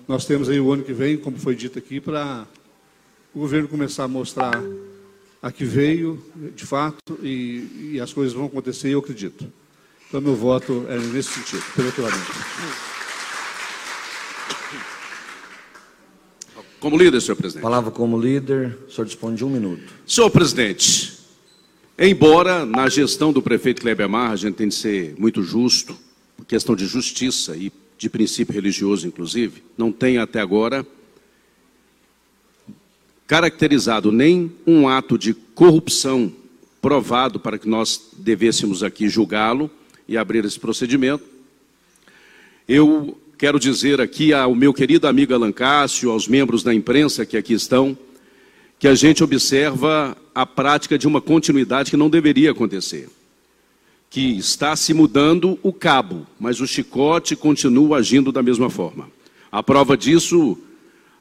nós 0.08 0.26
temos 0.26 0.50
aí 0.50 0.60
o 0.60 0.72
ano 0.72 0.84
que 0.84 0.94
vem, 0.94 1.18
como 1.18 1.38
foi 1.38 1.56
dito 1.56 1.78
aqui, 1.78 2.02
para 2.02 2.48
o 3.34 3.40
governo 3.40 3.68
começar 3.68 4.06
a 4.06 4.08
mostrar 4.08 4.62
a 5.42 5.52
que 5.52 5.64
veio, 5.64 6.22
de 6.56 6.66
fato, 6.66 7.20
e, 7.22 7.92
e 7.94 8.00
as 8.02 8.12
coisas 8.12 8.34
vão 8.34 8.46
acontecer, 8.46 8.90
eu 8.90 9.00
acredito. 9.00 9.48
Então, 10.08 10.22
meu 10.22 10.36
voto 10.36 10.86
é 10.90 10.98
nesse 10.98 11.34
sentido, 11.34 11.64
tranquilamente. 11.76 12.32
Como 16.80 16.98
líder, 16.98 17.22
senhor 17.22 17.36
presidente. 17.36 17.64
Palavra 17.64 17.92
como 17.92 18.20
líder, 18.20 18.78
o 18.88 18.92
senhor 18.92 19.06
dispõe 19.06 19.36
de 19.36 19.44
um 19.44 19.50
minuto. 19.50 19.84
Senhor 20.06 20.30
presidente, 20.30 21.18
embora 21.98 22.66
na 22.66 22.88
gestão 22.88 23.34
do 23.34 23.42
prefeito 23.42 23.82
Kleber 23.82 24.08
Marra 24.08 24.34
a 24.34 24.38
gente 24.38 24.56
tem 24.56 24.68
de 24.68 24.76
ser 24.76 25.16
muito 25.18 25.42
justo, 25.42 25.98
questão 26.48 26.76
de 26.76 26.86
justiça 26.86 27.56
e 27.56 27.72
de 27.98 28.10
princípio 28.10 28.54
religioso, 28.54 29.08
inclusive, 29.08 29.64
não 29.78 29.92
tem 29.92 30.20
até 30.20 30.40
agora 30.40 30.86
caracterizado 33.28 34.12
nem 34.12 34.52
um 34.66 34.88
ato 34.88 35.18
de 35.18 35.34
corrupção 35.34 36.32
provado 36.82 37.40
para 37.40 37.60
que 37.60 37.68
nós 37.68 38.12
devêssemos 38.18 38.82
aqui 38.82 39.10
julgá-lo 39.10 39.70
e 40.08 40.18
abrir 40.18 40.46
esse 40.46 40.58
procedimento. 40.58 41.24
Eu 42.68 43.18
quero 43.38 43.60
dizer 43.60 44.00
aqui 44.00 44.34
ao 44.34 44.56
meu 44.56 44.74
querido 44.74 45.08
amigo 45.08 45.34
Alan 45.34 45.52
Cássio, 45.52 46.10
aos 46.10 46.28
membros 46.28 46.64
da 46.64 46.74
imprensa 46.74 47.26
que 47.26 47.36
aqui 47.36 47.54
estão, 47.54 47.98
que 48.80 48.88
a 48.88 48.96
gente 48.96 49.24
observa 49.24 50.16
a 50.34 50.46
prática 50.46 50.98
de 50.98 51.08
uma 51.08 51.20
continuidade 51.20 51.92
que 51.92 51.98
não 51.98 52.10
deveria 52.10 52.52
acontecer. 52.52 53.10
Que 54.10 54.38
está 54.38 54.76
se 54.76 54.94
mudando 54.94 55.60
o 55.62 55.74
cabo, 55.74 56.26
mas 56.40 56.62
o 56.62 56.68
chicote 56.68 57.36
continua 57.36 57.98
agindo 57.98 58.32
da 58.32 58.42
mesma 58.42 58.70
forma. 58.70 59.10
A 59.52 59.62
prova 59.62 59.98
disso, 59.98 60.58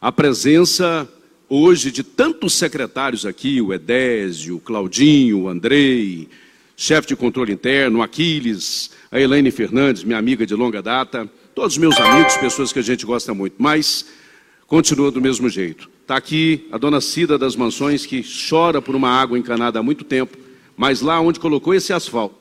a 0.00 0.12
presença 0.12 1.08
hoje 1.48 1.90
de 1.90 2.02
tantos 2.02 2.54
secretários 2.54 3.24
aqui, 3.24 3.60
o 3.60 3.72
Edésio, 3.72 4.56
o 4.56 4.60
Claudinho, 4.60 5.42
o 5.42 5.48
Andrei, 5.48 6.28
chefe 6.76 7.08
de 7.08 7.16
controle 7.16 7.52
interno, 7.52 8.02
Aquiles, 8.02 8.90
a 9.10 9.20
Elaine 9.20 9.50
Fernandes, 9.50 10.04
minha 10.04 10.18
amiga 10.18 10.44
de 10.44 10.54
longa 10.54 10.82
data, 10.82 11.30
todos 11.54 11.78
meus 11.78 11.96
amigos, 11.98 12.36
pessoas 12.36 12.72
que 12.72 12.78
a 12.78 12.82
gente 12.82 13.06
gosta 13.06 13.32
muito, 13.32 13.54
mas 13.58 14.06
continua 14.66 15.10
do 15.10 15.20
mesmo 15.20 15.48
jeito. 15.48 15.88
Está 16.02 16.16
aqui 16.16 16.66
a 16.70 16.78
dona 16.78 17.00
Cida 17.00 17.38
das 17.38 17.56
Mansões, 17.56 18.04
que 18.04 18.24
chora 18.48 18.82
por 18.82 18.94
uma 18.94 19.10
água 19.10 19.38
encanada 19.38 19.78
há 19.78 19.82
muito 19.82 20.04
tempo, 20.04 20.36
mas 20.76 21.00
lá 21.00 21.20
onde 21.20 21.40
colocou 21.40 21.74
esse 21.74 21.92
asfalto. 21.92 22.34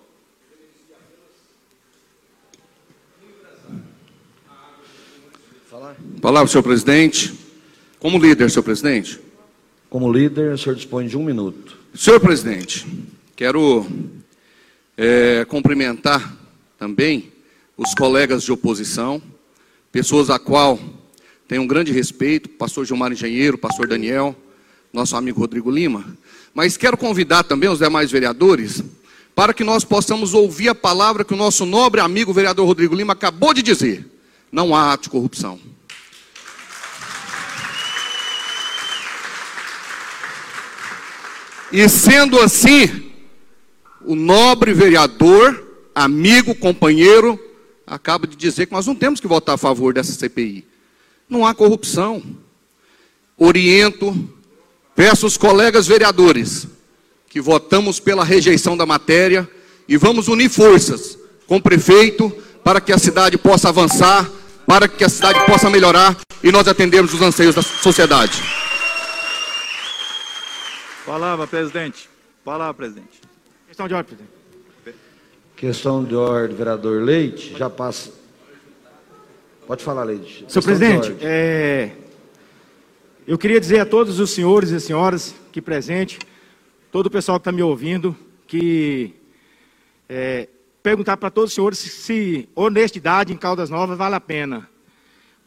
Palavra, 6.22 6.48
senhor 6.48 6.64
presidente. 6.64 7.45
Como 8.06 8.20
líder, 8.20 8.52
senhor 8.52 8.62
presidente. 8.62 9.20
Como 9.90 10.14
líder, 10.14 10.54
o 10.54 10.58
senhor 10.60 10.76
dispõe 10.76 11.08
de 11.08 11.18
um 11.18 11.24
minuto. 11.24 11.76
Senhor 11.96 12.20
presidente, 12.20 12.86
quero 13.36 13.84
é, 14.96 15.44
cumprimentar 15.46 16.38
também 16.78 17.34
os 17.76 17.96
colegas 17.96 18.44
de 18.44 18.52
oposição, 18.52 19.20
pessoas 19.92 20.30
a 20.30 20.38
qual 20.38 20.80
tenho 21.48 21.64
um 21.64 21.68
grande 21.68 21.92
respeito, 21.92 22.48
pastor 22.48 22.86
Gilmar 22.86 23.12
Engenheiro, 23.12 23.58
pastor 23.58 23.88
Daniel, 23.88 24.36
nosso 24.94 25.16
amigo 25.16 25.40
Rodrigo 25.40 25.72
Lima, 25.72 26.16
mas 26.54 26.78
quero 26.78 26.98
convidar 26.98 27.42
também 27.42 27.72
os 27.72 27.80
demais 27.80 28.12
vereadores 28.12 28.84
para 29.34 29.52
que 29.52 29.64
nós 29.64 29.84
possamos 29.84 30.36
ouvir 30.36 30.70
a 30.70 30.76
palavra 30.76 31.26
que 31.26 31.34
o 31.34 31.38
nosso 31.38 31.66
nobre 31.66 32.00
amigo 32.00 32.32
vereador 32.32 32.68
Rodrigo 32.68 32.94
Lima 32.94 33.14
acabou 33.14 33.52
de 33.52 33.64
dizer. 33.64 34.06
Não 34.52 34.76
há 34.76 34.94
ato 34.94 35.06
de 35.06 35.10
corrupção. 35.10 35.60
E 41.76 41.90
sendo 41.90 42.40
assim, 42.40 43.04
o 44.06 44.16
nobre 44.16 44.74
vereador, 44.74 45.62
amigo, 45.94 46.56
companheiro, 46.56 47.38
acaba 47.86 48.26
de 48.26 48.38
dizer 48.38 48.68
que 48.68 48.72
nós 48.72 48.88
não 48.88 48.96
temos 48.96 49.20
que 49.20 49.28
votar 49.28 49.56
a 49.56 49.58
favor 49.58 49.94
dessa 49.94 50.14
CPI. 50.14 50.66
Não 51.28 51.46
há 51.46 51.54
corrupção. 51.54 52.24
Oriento, 53.38 54.18
peço 54.96 55.26
aos 55.26 55.36
colegas 55.36 55.86
vereadores 55.86 56.66
que 57.28 57.42
votamos 57.42 58.00
pela 58.00 58.24
rejeição 58.24 58.78
da 58.78 58.86
matéria 58.86 59.46
e 59.86 59.98
vamos 59.98 60.30
unir 60.30 60.48
forças 60.48 61.18
com 61.46 61.58
o 61.58 61.62
prefeito 61.62 62.32
para 62.64 62.80
que 62.80 62.94
a 62.94 62.98
cidade 62.98 63.38
possa 63.38 63.68
avançar, 63.68 64.32
para 64.66 64.88
que 64.88 65.04
a 65.04 65.10
cidade 65.10 65.46
possa 65.46 65.70
melhorar 65.70 66.16
e 66.42 66.54
nós 66.54 66.70
atendermos 66.70 67.14
os 67.14 67.22
anseios 67.22 67.54
da 67.54 67.62
sociedade. 67.62 68.65
Palavra, 71.06 71.46
presidente. 71.46 72.10
Palavra, 72.44 72.74
presidente. 72.74 73.22
Questão 73.68 73.88
de 73.88 73.94
ordem, 73.94 74.18
presidente. 74.18 74.36
Questão 75.56 76.04
de 76.04 76.16
ordem, 76.16 76.58
vereador 76.58 77.04
Leite, 77.04 77.56
já 77.56 77.70
passa. 77.70 78.12
Pode 79.68 79.84
falar, 79.84 80.04
Leite. 80.04 80.46
Senhor 80.48 80.64
presidente, 80.64 81.16
é, 81.22 81.92
eu 83.28 83.38
queria 83.38 83.60
dizer 83.60 83.82
a 83.82 83.86
todos 83.86 84.20
os 84.20 84.32
senhores 84.32 84.72
e 84.72 84.80
senhoras 84.80 85.36
aqui 85.48 85.62
presentes, 85.62 86.18
todo 86.92 87.06
o 87.06 87.12
pessoal 87.12 87.40
que 87.40 87.42
está 87.42 87.52
me 87.52 87.62
ouvindo, 87.62 88.16
que 88.48 89.14
é, 90.10 90.50
perguntar 90.82 91.18
para 91.18 91.30
todos 91.30 91.52
os 91.52 91.56
senhores 91.56 91.78
se, 91.78 91.90
se, 91.90 92.50
honestidade 92.56 93.32
em 93.32 93.38
Caldas 93.38 93.70
Novas 93.70 93.96
vale 93.96 94.16
a 94.16 94.20
pena. 94.20 94.68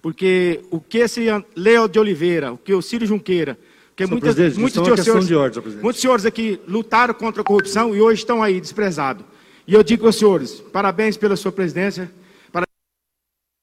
Porque 0.00 0.60
o 0.70 0.80
que 0.80 0.98
esse 0.98 1.26
Leo 1.56 1.88
de 1.88 1.98
Oliveira, 1.98 2.52
o 2.52 2.58
que 2.58 2.72
o 2.72 2.80
Ciro 2.80 3.04
Junqueira, 3.04 3.58
que 3.98 4.06
muitas, 4.06 4.56
muitos, 4.56 4.78
é 4.78 5.02
senhores, 5.02 5.26
de 5.26 5.34
ordem, 5.34 5.60
muitos 5.82 6.00
senhores 6.00 6.24
aqui 6.24 6.60
lutaram 6.68 7.12
contra 7.12 7.42
a 7.42 7.44
corrupção 7.44 7.96
e 7.96 8.00
hoje 8.00 8.20
estão 8.20 8.40
aí 8.40 8.60
desprezados. 8.60 9.24
E 9.66 9.74
eu 9.74 9.82
digo 9.82 10.06
aos 10.06 10.14
senhores, 10.14 10.60
parabéns 10.72 11.16
pela 11.16 11.34
sua 11.34 11.50
presidência, 11.50 12.08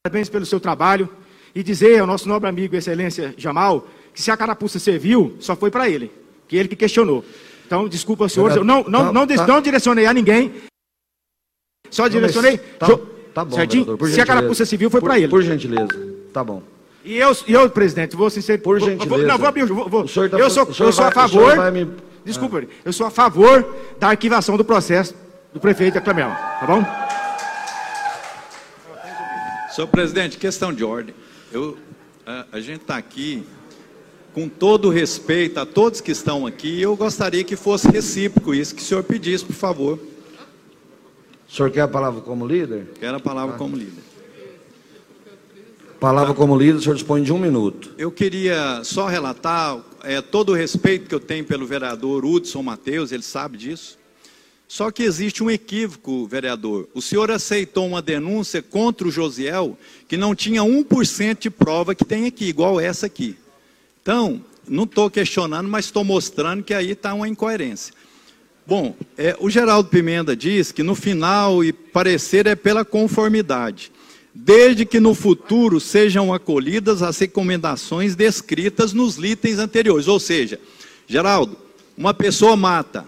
parabéns 0.03 0.27
pelo 0.27 0.45
seu 0.45 0.59
trabalho, 0.59 1.07
e 1.55 1.63
dizer 1.63 2.01
ao 2.01 2.05
nosso 2.05 2.27
nobre 2.27 2.49
amigo, 2.49 2.75
Excelência 2.75 3.33
Jamal, 3.37 3.87
que 4.13 4.21
se 4.21 4.29
a 4.29 4.35
carapuça 4.35 4.77
serviu, 4.77 5.37
só 5.39 5.55
foi 5.55 5.71
para 5.71 5.89
ele, 5.89 6.11
que 6.49 6.57
ele 6.57 6.67
que 6.67 6.75
questionou. 6.75 7.23
Então, 7.65 7.87
desculpa, 7.87 8.27
senhores, 8.27 8.57
eu 8.57 8.65
não, 8.65 8.83
não, 8.83 9.05
tá, 9.05 9.13
não, 9.13 9.25
tá. 9.25 9.47
não 9.47 9.61
direcionei 9.61 10.05
a 10.05 10.13
ninguém, 10.13 10.51
só 11.89 12.09
direcionei... 12.09 12.57
Tá, 12.57 12.87
tá 13.33 13.45
bom, 13.45 13.55
se 14.05 14.19
a 14.19 14.25
carapuça 14.25 14.65
civil, 14.65 14.89
foi 14.89 14.99
para 14.99 15.17
ele. 15.17 15.29
Por 15.29 15.41
gentileza, 15.41 15.87
tá 16.33 16.43
bom. 16.43 16.61
E 17.05 17.17
eu, 17.17 17.37
eu 17.47 17.69
presidente, 17.69 18.15
vou 18.15 18.31
sincer... 18.31 18.59
Por 18.59 18.79
gentileza. 18.79 19.07
Vou, 19.07 19.19
não, 19.19 19.37
vou 19.37 19.47
abrir, 19.47 19.65
vou, 19.65 19.87
vou, 19.87 20.05
tá, 20.05 20.39
eu 20.39 20.49
sou, 20.49 20.65
eu 20.67 20.73
sou 20.73 20.91
vai, 20.91 21.07
a 21.07 21.11
favor... 21.11 21.71
Me... 21.71 21.87
Desculpa, 22.25 22.59
ah. 22.59 22.65
eu 22.83 22.91
sou 22.91 23.05
a 23.05 23.11
favor 23.11 23.63
da 23.99 24.07
arquivação 24.07 24.57
do 24.57 24.65
processo 24.65 25.13
do 25.53 25.59
prefeito 25.59 26.01
Clamel, 26.01 26.29
tá 26.29 26.65
bom? 26.65 26.83
Senhor 29.69 29.87
presidente, 29.87 30.37
questão 30.37 30.73
de 30.73 30.83
ordem. 30.83 31.13
Eu, 31.51 31.77
a, 32.25 32.45
a 32.53 32.59
gente 32.59 32.81
está 32.81 32.97
aqui 32.97 33.45
com 34.33 34.49
todo 34.49 34.87
o 34.87 34.91
respeito 34.91 35.59
a 35.59 35.65
todos 35.65 36.01
que 36.01 36.11
estão 36.11 36.47
aqui, 36.47 36.81
eu 36.81 36.95
gostaria 36.95 37.43
que 37.43 37.55
fosse 37.55 37.87
recíproco 37.87 38.53
isso 38.53 38.73
que 38.73 38.81
o 38.81 38.85
senhor 38.85 39.03
pedisse, 39.03 39.45
por 39.45 39.53
favor. 39.53 39.99
O 41.47 41.51
senhor 41.53 41.69
quer 41.69 41.81
a 41.81 41.87
palavra 41.87 42.21
como 42.21 42.47
líder? 42.47 42.87
Quero 42.99 43.17
a 43.17 43.19
palavra 43.19 43.53
ah. 43.55 43.57
como 43.57 43.77
líder. 43.77 44.04
Palavra 45.99 46.33
como 46.33 46.57
líder, 46.57 46.75
o 46.75 46.81
senhor 46.81 46.95
dispõe 46.95 47.23
de 47.23 47.31
um 47.31 47.39
minuto. 47.39 47.91
Eu 47.97 48.11
queria 48.11 48.83
só 48.83 49.07
relatar 49.07 49.79
é, 50.03 50.21
todo 50.21 50.51
o 50.51 50.55
respeito 50.55 51.07
que 51.07 51.15
eu 51.15 51.19
tenho 51.19 51.45
pelo 51.45 51.65
vereador 51.65 52.25
Hudson 52.25 52.61
Mateus, 52.61 53.11
ele 53.11 53.23
sabe 53.23 53.57
disso. 53.57 53.97
Só 54.67 54.91
que 54.91 55.03
existe 55.03 55.43
um 55.43 55.49
equívoco, 55.49 56.25
vereador. 56.25 56.87
O 56.93 57.01
senhor 57.01 57.31
aceitou 57.31 57.87
uma 57.87 58.01
denúncia 58.01 58.61
contra 58.61 59.07
o 59.07 59.11
Josiel 59.11 59.77
que 60.07 60.17
não 60.17 60.35
tinha 60.35 60.61
1% 60.61 61.39
de 61.39 61.49
prova 61.49 61.95
que 61.95 62.03
tem 62.03 62.25
aqui, 62.25 62.45
igual 62.45 62.79
essa 62.79 63.05
aqui. 63.05 63.37
Então, 64.01 64.41
não 64.67 64.83
estou 64.83 65.09
questionando, 65.09 65.69
mas 65.69 65.85
estou 65.85 66.03
mostrando 66.03 66.63
que 66.63 66.73
aí 66.73 66.91
está 66.91 67.13
uma 67.13 67.27
incoerência. 67.27 67.93
Bom, 68.67 68.95
é, 69.15 69.37
o 69.39 69.49
Geraldo 69.49 69.89
Pimenta 69.89 70.35
diz 70.35 70.71
que 70.71 70.81
no 70.81 70.95
final 70.95 71.63
e 71.63 71.71
parecer 71.71 72.47
é 72.47 72.55
pela 72.55 72.83
conformidade, 72.83 73.91
desde 74.35 74.85
que 74.85 74.99
no 74.99 75.15
futuro 75.15 75.79
sejam 75.79 76.33
acolhidas 76.33 77.01
as 77.01 77.17
recomendações 77.17 78.15
descritas 78.15 78.91
nos 78.91 79.17
itens 79.17 79.57
anteriores. 79.57 80.09
Ou 80.09 80.19
seja, 80.19 80.59
Geraldo, 81.07 81.57
uma 81.97 82.13
pessoa 82.13 82.55
mata, 82.57 83.07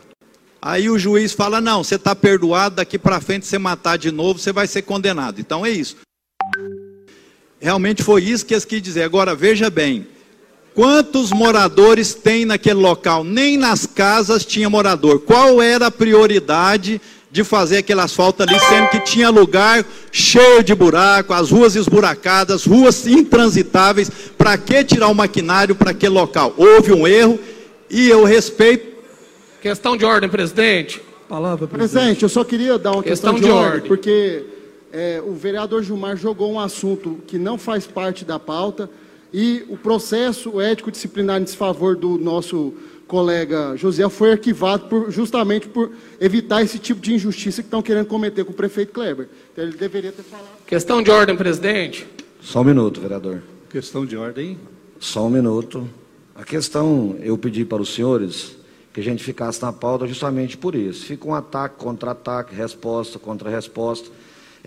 Aí 0.62 0.90
o 0.90 0.98
juiz 0.98 1.34
fala: 1.34 1.62
não, 1.62 1.84
você 1.84 1.96
está 1.96 2.16
perdoado, 2.16 2.76
daqui 2.76 2.98
para 2.98 3.22
frente 3.22 3.46
você 3.46 3.58
matar 3.58 3.98
de 3.98 4.12
novo, 4.12 4.40
você 4.40 4.52
vai 4.52 4.68
ser 4.68 4.82
condenado. 4.82 5.40
Então 5.40 5.66
é 5.66 5.70
isso. 5.70 5.96
Realmente 7.60 8.04
foi 8.04 8.24
isso 8.24 8.46
que 8.46 8.54
eles 8.54 8.66
quis 8.66 8.82
dizer. 8.82 9.04
Agora 9.04 9.36
veja 9.36 9.70
bem: 9.70 10.08
quantos 10.74 11.32
moradores 11.32 12.14
tem 12.14 12.44
naquele 12.44 12.80
local? 12.80 13.24
Nem 13.24 13.56
nas 13.56 13.86
casas 13.86 14.46
tinha 14.46 14.70
morador. 14.70 15.20
Qual 15.22 15.62
era 15.62 15.88
a 15.88 15.92
prioridade 15.92 17.00
de 17.30 17.44
fazer 17.44 17.78
aquele 17.78 18.02
asfalto 18.02 18.44
ali, 18.44 18.60
sendo 18.60 18.90
que 18.90 19.00
tinha 19.02 19.30
lugar 19.30 19.86
cheio 20.12 20.64
de 20.64 20.74
buraco, 20.74 21.34
as 21.34 21.52
ruas 21.52 21.76
esburacadas, 21.76 22.66
ruas 22.66 23.06
intransitáveis? 23.06 24.10
Para 24.38 24.58
que 24.58 24.84
tirar 24.84 25.08
o 25.10 25.16
maquinário 25.16 25.76
para 25.76 25.92
aquele 25.92 26.14
local? 26.14 26.54
Houve 26.58 26.94
um 26.94 27.08
erro 27.08 27.40
e 27.90 28.10
eu 28.10 28.24
respeito 28.24 28.98
Questão 29.62 29.98
de 29.98 30.06
ordem, 30.06 30.30
presidente. 30.30 31.02
Palavra, 31.28 31.68
presidente. 31.68 31.94
Presidente, 31.94 32.24
eu 32.24 32.30
só 32.30 32.44
queria 32.44 32.78
dar 32.78 32.92
uma 32.92 33.04
questão, 33.04 33.34
questão 33.34 33.36
de, 33.36 33.42
de, 33.42 33.52
ordem, 33.52 33.74
ordem. 33.74 33.88
porque 33.88 34.46
é, 34.94 35.22
o 35.26 35.34
vereador 35.34 35.84
Gilmar 35.84 36.16
jogou 36.16 36.52
um 36.52 36.60
assunto 36.60 37.20
que 37.28 37.38
não 37.38 37.58
faz 37.58 37.86
parte 37.86 38.24
da 38.24 38.40
pauta 38.40 38.90
e 39.34 39.66
o 39.68 39.76
processo 39.76 40.62
ético 40.62 40.92
disciplinar 40.92 41.42
em 41.42 41.44
desfavor 41.44 41.96
do 41.96 42.18
nosso 42.18 42.74
colega 43.08 43.76
José 43.76 44.08
foi 44.10 44.34
arquivado 44.34 44.88
por, 44.88 45.10
justamente 45.10 45.68
por 45.68 45.92
evitar 46.20 46.62
esse 46.62 46.78
tipo 46.78 47.00
de 47.00 47.14
injustiça 47.14 47.62
que 47.62 47.68
estão 47.68 47.82
querendo 47.82 48.06
cometer 48.06 48.44
com 48.44 48.52
o 48.52 48.56
prefeito 48.56 48.92
Kleber. 48.92 49.28
Então 49.52 49.64
ele 49.64 49.78
deveria 49.78 50.12
ter 50.12 50.24
falado. 50.24 50.48
Questão 50.66 51.02
de 51.02 51.10
ordem, 51.10 51.36
presidente. 51.36 52.06
Só 52.42 52.62
um 52.62 52.66
minuto, 52.66 53.00
vereador. 53.00 53.42
Questão 53.70 54.06
de 54.06 54.16
ordem. 54.18 54.58
Só 55.00 55.26
um 55.26 55.30
minuto. 55.30 55.88
A 56.36 56.44
questão, 56.44 57.16
eu 57.22 57.38
pedi 57.38 57.66
para 57.66 57.82
os 57.82 57.94
senhores 57.94 58.56
que 58.94 59.00
a 59.00 59.04
gente 59.04 59.24
ficasse 59.24 59.62
na 59.62 59.72
pauta 59.72 60.08
justamente 60.08 60.58
por 60.58 60.76
isso. 60.76 61.06
Fica 61.06 61.28
um 61.28 61.34
ataque, 61.34 61.76
contra-ataque, 61.78 62.56
resposta, 62.56 63.18
contra-resposta. 63.20 64.10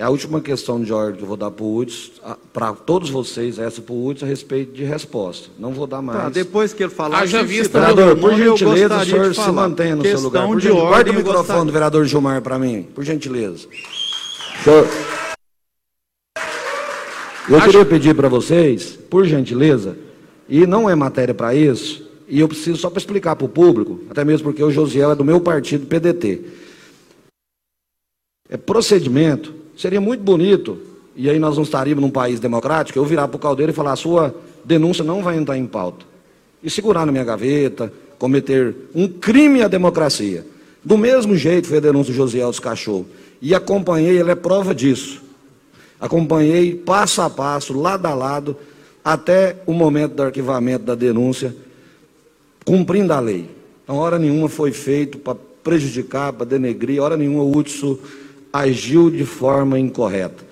É 0.00 0.02
a 0.02 0.08
última 0.08 0.40
questão 0.40 0.82
de 0.82 0.90
ordem 0.94 1.16
que 1.16 1.22
eu 1.24 1.28
vou 1.28 1.36
dar 1.36 1.50
para 1.50 1.62
o 1.62 1.76
Hudson, 1.76 2.10
para 2.54 2.72
todos 2.72 3.10
vocês, 3.10 3.58
essa 3.58 3.82
para 3.82 3.92
o 3.92 4.06
Hudson, 4.06 4.24
a 4.24 4.28
respeito 4.28 4.72
de 4.72 4.82
resposta. 4.82 5.50
Não 5.58 5.72
vou 5.74 5.86
dar 5.86 5.98
tá, 5.98 6.02
mais. 6.02 6.18
Tá, 6.18 6.28
depois 6.30 6.72
que 6.72 6.84
ele 6.84 6.90
falar... 6.90 7.18
Haja 7.18 7.42
vista, 7.42 7.78
vereador, 7.78 8.16
por 8.16 8.34
gentileza, 8.34 8.96
o 8.96 9.04
senhor 9.04 9.34
se 9.34 9.52
mantenha 9.52 9.94
no 9.94 10.02
questão 10.02 10.20
seu 10.20 10.28
lugar. 10.30 10.46
Por 10.46 10.58
de 10.58 10.70
ordem, 10.70 10.88
guarda 10.88 11.10
o 11.10 11.14
microfone 11.14 11.36
gostaria... 11.36 11.64
do 11.66 11.72
vereador 11.72 12.06
Gilmar 12.06 12.40
para 12.40 12.58
mim, 12.58 12.88
por 12.94 13.04
gentileza. 13.04 13.68
Senhor... 14.64 14.88
Eu 17.46 17.60
queria 17.60 17.84
pedir 17.84 18.14
para 18.14 18.28
vocês, 18.30 18.98
por 19.10 19.26
gentileza, 19.26 19.98
e 20.48 20.66
não 20.66 20.88
é 20.88 20.94
matéria 20.94 21.34
para 21.34 21.54
isso, 21.54 22.08
e 22.26 22.40
eu 22.40 22.48
preciso 22.48 22.78
só 22.78 22.88
para 22.88 23.00
explicar 23.00 23.36
para 23.36 23.44
o 23.44 23.50
público, 23.50 24.00
até 24.08 24.24
mesmo 24.24 24.44
porque 24.44 24.64
o 24.64 24.70
Josiel 24.70 25.10
é 25.10 25.14
do 25.14 25.26
meu 25.26 25.42
partido, 25.42 25.84
PDT. 25.84 26.40
É 28.48 28.56
procedimento, 28.56 29.60
seria 29.80 30.00
muito 30.00 30.22
bonito, 30.22 30.76
e 31.16 31.30
aí 31.30 31.38
nós 31.38 31.56
não 31.56 31.62
estaríamos 31.62 32.02
num 32.02 32.10
país 32.10 32.38
democrático, 32.38 32.98
eu 32.98 33.04
virar 33.04 33.28
para 33.28 33.36
o 33.36 33.40
Caldeiro 33.40 33.72
e 33.72 33.74
falar, 33.74 33.92
a 33.92 33.96
sua 33.96 34.34
denúncia 34.62 35.02
não 35.02 35.22
vai 35.22 35.38
entrar 35.38 35.56
em 35.56 35.66
pauta. 35.66 36.04
E 36.62 36.68
segurar 36.68 37.06
na 37.06 37.12
minha 37.12 37.24
gaveta, 37.24 37.90
cometer 38.18 38.76
um 38.94 39.08
crime 39.08 39.62
à 39.62 39.68
democracia. 39.68 40.46
Do 40.84 40.98
mesmo 40.98 41.34
jeito 41.34 41.66
foi 41.66 41.78
a 41.78 41.80
denúncia 41.80 42.12
do 42.12 42.16
Josiel 42.16 42.50
dos 42.50 42.60
Cachorro. 42.60 43.06
E 43.40 43.54
acompanhei, 43.54 44.18
ele 44.18 44.30
é 44.30 44.34
prova 44.34 44.74
disso. 44.74 45.22
Acompanhei 45.98 46.74
passo 46.74 47.22
a 47.22 47.30
passo, 47.30 47.72
lado 47.72 48.04
a 48.04 48.12
lado, 48.12 48.54
até 49.02 49.56
o 49.64 49.72
momento 49.72 50.12
do 50.12 50.22
arquivamento 50.22 50.84
da 50.84 50.94
denúncia 50.94 51.56
cumprindo 52.66 53.14
a 53.14 53.20
lei. 53.20 53.48
Então, 53.82 53.96
hora 53.96 54.18
nenhuma 54.18 54.50
foi 54.50 54.72
feito 54.72 55.16
para 55.16 55.38
prejudicar, 55.64 56.34
para 56.34 56.44
denegrir, 56.44 57.02
hora 57.02 57.16
nenhuma 57.16 57.42
o 57.42 57.56
Hudson 57.56 57.96
agiu 58.52 59.10
de 59.10 59.24
forma 59.24 59.78
incorreta. 59.78 60.44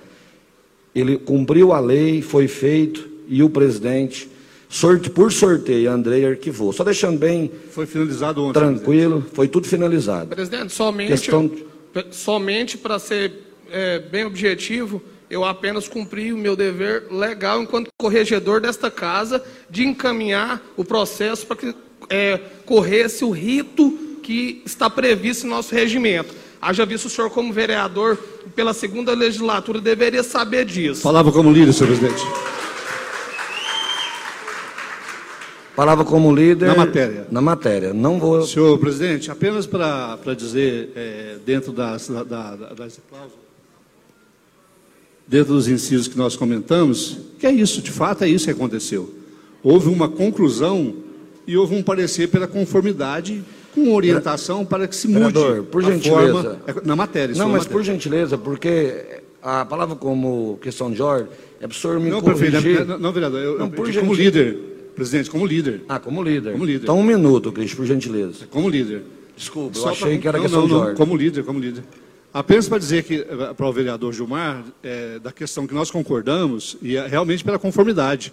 Ele 0.93 1.17
cumpriu 1.17 1.71
a 1.71 1.79
lei, 1.79 2.21
foi 2.21 2.47
feito, 2.47 3.07
e 3.27 3.43
o 3.43 3.49
presidente, 3.49 4.27
sorte, 4.67 5.09
por 5.09 5.31
sorteio, 5.31 5.91
Andrei 5.91 6.25
arquivou. 6.25 6.73
Só 6.73 6.83
deixando 6.83 7.19
bem. 7.19 7.51
Foi 7.71 7.85
finalizado 7.85 8.43
ontem. 8.43 8.59
Tranquilo, 8.59 9.11
presidente. 9.11 9.35
foi 9.35 9.47
tudo 9.47 9.67
finalizado. 9.67 10.27
Presidente, 10.29 10.73
somente, 10.73 11.09
Questão... 11.09 11.51
somente 12.11 12.77
para 12.77 12.97
ser 12.97 13.31
é, 13.71 13.99
bem 13.99 14.25
objetivo, 14.25 15.01
eu 15.29 15.45
apenas 15.45 15.87
cumpri 15.87 16.33
o 16.33 16.37
meu 16.37 16.55
dever 16.55 17.05
legal 17.11 17.61
enquanto 17.61 17.89
corregedor 17.97 18.59
desta 18.59 18.89
casa 18.89 19.43
de 19.69 19.85
encaminhar 19.85 20.61
o 20.75 20.83
processo 20.83 21.45
para 21.45 21.57
que 21.57 21.75
é, 22.09 22.39
corresse 22.65 23.23
o 23.23 23.29
rito 23.29 23.91
que 23.91 24.09
que 24.29 24.61
está 24.63 24.87
previsto 24.91 25.47
em 25.47 25.49
nosso 25.49 25.73
regimento. 25.73 26.35
Haja 26.61 26.85
visto 26.85 27.05
o 27.05 27.09
senhor 27.09 27.29
como 27.29 27.53
vereador, 27.53 28.17
pela 28.55 28.73
segunda 28.73 29.13
legislatura, 29.13 29.79
deveria 29.79 30.23
saber 30.23 30.65
disso. 30.65 31.01
Palavra 31.01 31.31
como 31.31 31.51
líder, 31.51 31.71
senhor 31.71 31.87
presidente. 31.87 32.21
Palavra 35.73 36.03
como 36.03 36.35
líder. 36.35 36.67
Na 36.67 36.75
matéria. 36.75 37.27
Na 37.31 37.41
matéria. 37.41 37.93
Não 37.93 38.19
vou. 38.19 38.41
Senhor 38.41 38.77
presidente, 38.77 39.31
apenas 39.31 39.65
para 39.65 40.33
dizer, 40.37 40.91
é, 40.93 41.37
dentro 41.45 41.71
das, 41.71 42.09
da, 42.09 42.23
da, 42.23 42.55
das 42.73 42.99
cláusulas, 43.09 43.39
dentro 45.25 45.53
dos 45.53 45.69
incisos 45.69 46.09
que 46.09 46.17
nós 46.17 46.35
comentamos, 46.35 47.19
que 47.39 47.47
é 47.47 47.51
isso, 47.51 47.81
de 47.81 47.91
fato, 47.91 48.25
é 48.25 48.27
isso 48.27 48.43
que 48.43 48.51
aconteceu. 48.51 49.13
Houve 49.63 49.87
uma 49.87 50.09
conclusão 50.09 50.95
e 51.47 51.55
houve 51.55 51.73
um 51.75 51.81
parecer 51.81 52.27
pela 52.27 52.47
conformidade 52.47 53.41
com 53.73 53.93
orientação 53.93 54.65
para 54.65 54.87
que 54.87 54.95
se 54.95 55.07
mude 55.07 55.31
Vereador, 55.33 55.63
por 55.65 55.83
a 55.83 55.91
gentileza. 55.91 56.31
forma 56.33 56.81
na 56.83 56.95
matéria. 56.95 57.35
Não, 57.35 57.45
na 57.47 57.53
mas 57.53 57.63
matéria. 57.63 57.71
por 57.77 57.83
gentileza, 57.83 58.37
porque 58.37 59.21
a 59.41 59.63
palavra 59.65 59.95
como 59.95 60.57
questão 60.61 60.91
de 60.91 61.01
ordem 61.01 61.27
é 61.61 61.67
para 61.67 61.75
o 61.75 61.77
senhor 61.77 61.99
me 61.99 62.09
Não, 62.09 62.21
corrigir. 62.21 62.51
prefeito, 62.51 62.85
não, 62.85 62.99
não, 62.99 63.11
vereador, 63.11 63.39
eu, 63.41 63.57
Não, 63.59 63.65
eu 63.65 63.71
por 63.71 63.85
pedi 63.85 63.99
como 63.99 64.13
líder, 64.13 64.57
presidente, 64.95 65.29
como 65.29 65.45
líder. 65.45 65.81
Ah, 65.87 65.99
como 65.99 66.21
líder. 66.23 66.51
Como 66.53 66.65
líder. 66.65 66.83
Então 66.83 66.99
um 66.99 67.03
minuto, 67.03 67.51
Cris, 67.51 67.73
por 67.73 67.85
gentileza. 67.85 68.45
Como 68.49 68.69
líder. 68.69 69.03
Desculpa, 69.37 69.77
eu 69.77 69.81
Só 69.81 69.89
achei 69.89 70.11
pra- 70.13 70.17
que 70.21 70.27
era 70.27 70.37
não, 70.37 70.43
questão 70.43 70.61
não, 70.61 70.67
de 70.67 70.73
ordem. 70.73 70.95
Como 70.95 71.15
líder, 71.15 71.43
como 71.43 71.59
líder. 71.59 71.83
Apenas 72.33 72.67
para 72.67 72.77
dizer 72.77 73.03
que 73.03 73.15
eh, 73.27 73.53
para 73.57 73.65
o 73.67 73.71
vereador 73.73 74.13
Gilmar, 74.13 74.63
eh, 74.83 75.17
da 75.23 75.31
questão 75.31 75.65
que 75.65 75.73
nós 75.73 75.89
concordamos, 75.89 76.77
e 76.81 76.95
é 76.95 77.07
realmente 77.07 77.43
pela 77.43 77.57
conformidade. 77.57 78.31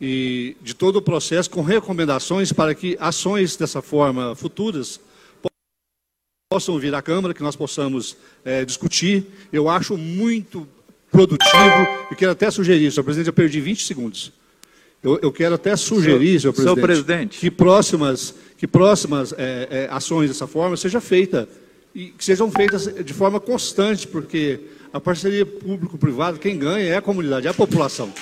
E 0.00 0.56
de 0.62 0.72
todo 0.74 0.96
o 0.96 1.02
processo, 1.02 1.50
com 1.50 1.60
recomendações 1.62 2.52
para 2.52 2.74
que 2.74 2.96
ações 2.98 3.56
dessa 3.56 3.82
forma 3.82 4.34
futuras 4.34 4.98
po- 5.42 5.50
possam 6.50 6.78
vir 6.78 6.94
à 6.94 7.02
Câmara, 7.02 7.34
que 7.34 7.42
nós 7.42 7.54
possamos 7.54 8.16
eh, 8.44 8.64
discutir. 8.64 9.26
Eu 9.52 9.68
acho 9.68 9.98
muito 9.98 10.66
produtivo 11.10 12.06
e 12.10 12.14
quero 12.14 12.32
até 12.32 12.50
sugerir, 12.50 12.90
senhor 12.90 13.04
presidente, 13.04 13.26
eu 13.26 13.32
perdi 13.32 13.60
20 13.60 13.84
segundos. 13.84 14.32
Eu, 15.02 15.18
eu 15.22 15.32
quero 15.32 15.54
até 15.56 15.74
sugerir, 15.76 16.40
senhor 16.40 16.54
Senhor 16.54 16.74
presidente, 16.76 16.86
presidente. 16.86 17.38
que 17.40 17.50
próximas, 17.50 18.34
que 18.56 18.66
próximas 18.66 19.32
eh, 19.36 19.68
eh, 19.70 19.88
ações 19.90 20.28
dessa 20.30 20.46
forma 20.46 20.76
seja 20.76 21.00
feita 21.00 21.48
e 21.94 22.06
que 22.06 22.24
sejam 22.24 22.50
feitas 22.50 22.88
de 23.04 23.12
forma 23.12 23.38
constante, 23.40 24.06
porque 24.06 24.60
a 24.92 25.00
parceria 25.00 25.44
público-privada, 25.44 26.38
quem 26.38 26.56
ganha 26.58 26.84
é 26.86 26.96
a 26.96 27.02
comunidade, 27.02 27.46
é 27.46 27.50
a 27.50 27.54
população. 27.54 28.12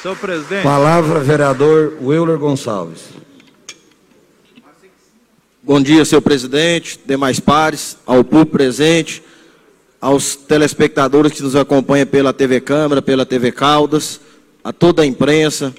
Senhor 0.00 0.16
presidente. 0.16 0.62
Palavra, 0.62 1.18
vereador 1.18 1.98
Euler 2.00 2.38
Gonçalves. 2.38 3.00
Bom 5.60 5.80
dia, 5.80 6.04
senhor 6.04 6.22
presidente, 6.22 7.00
demais 7.04 7.40
pares, 7.40 7.98
ao 8.06 8.22
público 8.22 8.52
presente, 8.52 9.20
aos 10.00 10.36
telespectadores 10.36 11.32
que 11.32 11.42
nos 11.42 11.56
acompanham 11.56 12.06
pela 12.06 12.32
TV 12.32 12.60
Câmara, 12.60 13.02
pela 13.02 13.26
TV 13.26 13.50
Caldas, 13.50 14.20
a 14.62 14.72
toda 14.72 15.02
a 15.02 15.06
imprensa, 15.06 15.74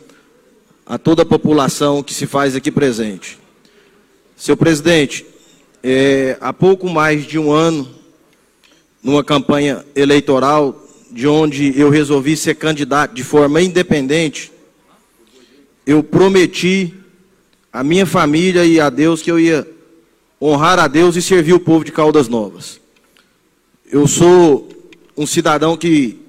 a 0.86 0.98
toda 0.98 1.22
a 1.22 1.26
população 1.26 2.04
que 2.04 2.14
se 2.14 2.28
faz 2.28 2.58
aqui 2.58 2.70
presente. 2.70 3.40
Senhor 4.36 4.58
presidente, 4.58 5.26
é, 5.82 6.38
há 6.42 6.52
pouco 6.52 6.90
mais 6.90 7.26
de 7.26 7.40
um 7.40 7.54
ano, 7.54 7.90
numa 9.02 9.24
campanha 9.24 9.86
eleitoral, 9.96 10.89
de 11.12 11.28
onde 11.28 11.78
eu 11.80 11.90
resolvi 11.90 12.38
ser 12.38 12.56
candidato 12.56 13.14
de 13.14 13.24
forma 13.24 13.62
independente, 13.62 14.52
eu 15.86 16.04
prometi 16.04 16.94
a 17.74 17.84
minha 17.84 18.06
família 18.06 18.66
e 18.66 18.80
a 18.80 18.90
Deus 18.90 19.22
que 19.22 19.32
eu 19.32 19.40
ia 19.40 19.68
honrar 20.42 20.80
a 20.80 20.88
Deus 20.88 21.16
e 21.16 21.22
servir 21.22 21.54
o 21.54 21.60
povo 21.60 21.84
de 21.84 21.92
Caldas 21.92 22.28
Novas. 22.28 22.80
Eu 23.92 24.08
sou 24.08 24.70
um 25.18 25.26
cidadão 25.26 25.76
que 25.76 26.20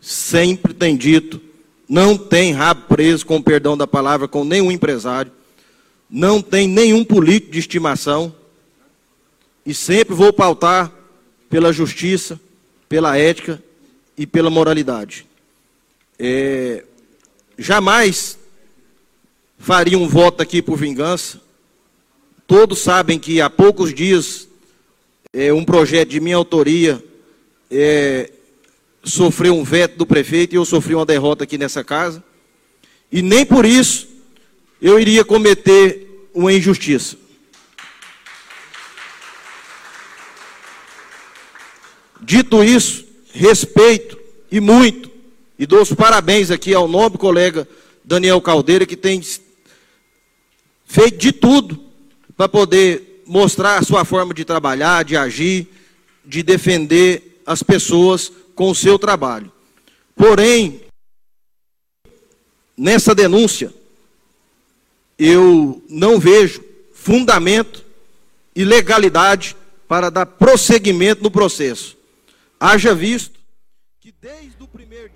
sempre 0.00 0.72
tem 0.72 0.96
dito, 0.96 1.40
não 1.88 2.16
tem 2.16 2.52
rabo 2.52 2.86
preso, 2.88 3.26
com 3.26 3.36
o 3.36 3.42
perdão 3.42 3.76
da 3.76 3.86
palavra, 3.86 4.26
com 4.26 4.44
nenhum 4.44 4.72
empresário, 4.72 5.30
não 6.10 6.40
tem 6.40 6.66
nenhum 6.66 7.04
político 7.04 7.52
de 7.52 7.58
estimação, 7.58 8.34
e 9.64 9.72
sempre 9.72 10.14
vou 10.14 10.32
pautar 10.32 10.90
pela 11.48 11.72
justiça, 11.72 12.40
pela 12.88 13.16
ética 13.16 13.62
e 14.22 14.26
pela 14.26 14.48
moralidade. 14.48 15.26
É, 16.16 16.84
jamais 17.58 18.38
faria 19.58 19.98
um 19.98 20.06
voto 20.06 20.40
aqui 20.40 20.62
por 20.62 20.78
vingança. 20.78 21.40
Todos 22.46 22.78
sabem 22.78 23.18
que 23.18 23.40
há 23.40 23.50
poucos 23.50 23.92
dias 23.92 24.46
é, 25.32 25.52
um 25.52 25.64
projeto 25.64 26.10
de 26.10 26.20
minha 26.20 26.36
autoria 26.36 27.04
é, 27.68 28.30
sofreu 29.02 29.56
um 29.56 29.64
veto 29.64 29.96
do 29.96 30.06
prefeito 30.06 30.54
e 30.54 30.56
eu 30.56 30.64
sofri 30.64 30.94
uma 30.94 31.04
derrota 31.04 31.42
aqui 31.42 31.58
nessa 31.58 31.82
casa. 31.82 32.22
E 33.10 33.22
nem 33.22 33.44
por 33.44 33.66
isso 33.66 34.06
eu 34.80 35.00
iria 35.00 35.24
cometer 35.24 36.28
uma 36.32 36.52
injustiça. 36.52 37.16
Dito 42.20 42.62
isso, 42.62 43.04
respeito 43.32 44.11
e 44.52 44.60
muito, 44.60 45.10
e 45.58 45.64
dou 45.64 45.80
os 45.80 45.94
parabéns 45.94 46.50
aqui 46.50 46.74
ao 46.74 46.86
nobre 46.86 47.16
colega 47.16 47.66
Daniel 48.04 48.38
Caldeira, 48.38 48.84
que 48.84 48.98
tem 48.98 49.22
feito 50.84 51.16
de 51.16 51.32
tudo 51.32 51.82
para 52.36 52.50
poder 52.50 53.22
mostrar 53.26 53.78
a 53.78 53.82
sua 53.82 54.04
forma 54.04 54.34
de 54.34 54.44
trabalhar, 54.44 55.04
de 55.04 55.16
agir, 55.16 55.68
de 56.22 56.42
defender 56.42 57.40
as 57.46 57.62
pessoas 57.62 58.30
com 58.54 58.70
o 58.70 58.74
seu 58.74 58.98
trabalho. 58.98 59.50
Porém, 60.14 60.82
nessa 62.76 63.14
denúncia, 63.14 63.72
eu 65.18 65.82
não 65.88 66.20
vejo 66.20 66.62
fundamento 66.92 67.82
e 68.54 68.66
legalidade 68.66 69.56
para 69.88 70.10
dar 70.10 70.26
prosseguimento 70.26 71.22
no 71.22 71.30
processo. 71.30 71.96
Haja 72.60 72.94
visto 72.94 73.41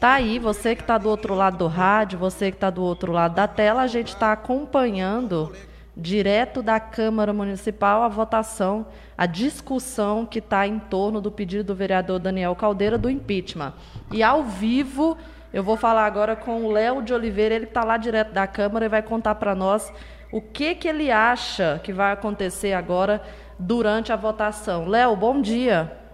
Tá 0.01 0.15
aí, 0.15 0.41
você 0.41 0.75
que 0.75 0.83
está 0.83 0.99
do 0.99 1.09
outro 1.09 1.33
lado 1.33 1.59
do 1.59 1.69
rádio, 1.69 2.19
você 2.19 2.51
que 2.51 2.57
está 2.57 2.71
do 2.71 2.83
outro 2.83 3.13
lado 3.13 3.37
da 3.37 3.47
tela, 3.47 3.83
a 3.83 3.87
gente 3.87 4.09
está 4.09 4.33
acompanhando 4.33 5.53
direto 5.97 6.61
da 6.61 6.81
Câmara 6.81 7.33
Municipal 7.33 8.03
a 8.03 8.09
votação, 8.09 8.85
a 9.17 9.25
discussão 9.25 10.27
que 10.27 10.41
está 10.41 10.67
em 10.67 10.81
torno 10.81 11.21
do 11.21 11.31
pedido 11.31 11.63
do 11.63 11.75
vereador 11.75 12.19
Daniel 12.19 12.57
Caldeira 12.57 12.99
do 12.99 13.09
impeachment. 13.09 13.75
E 14.11 14.25
ao 14.25 14.43
vivo, 14.43 15.17
eu 15.53 15.63
vou 15.63 15.77
falar 15.77 16.05
agora 16.05 16.35
com 16.35 16.65
o 16.65 16.73
Léo 16.73 17.01
de 17.01 17.15
Oliveira, 17.15 17.55
ele 17.55 17.67
está 17.67 17.85
lá 17.85 17.97
direto 17.97 18.33
da 18.33 18.49
Câmara 18.49 18.87
e 18.87 18.89
vai 18.89 19.03
contar 19.03 19.37
para 19.37 19.55
nós 19.55 19.93
o 20.33 20.41
que, 20.41 20.75
que 20.75 20.89
ele 20.89 21.13
acha 21.13 21.81
que 21.85 21.93
vai 21.93 22.11
acontecer 22.11 22.73
agora 22.73 23.23
durante 23.57 24.13
a 24.13 24.17
votação. 24.17 24.89
Léo, 24.89 25.15
bom 25.15 25.41
dia. 25.41 26.06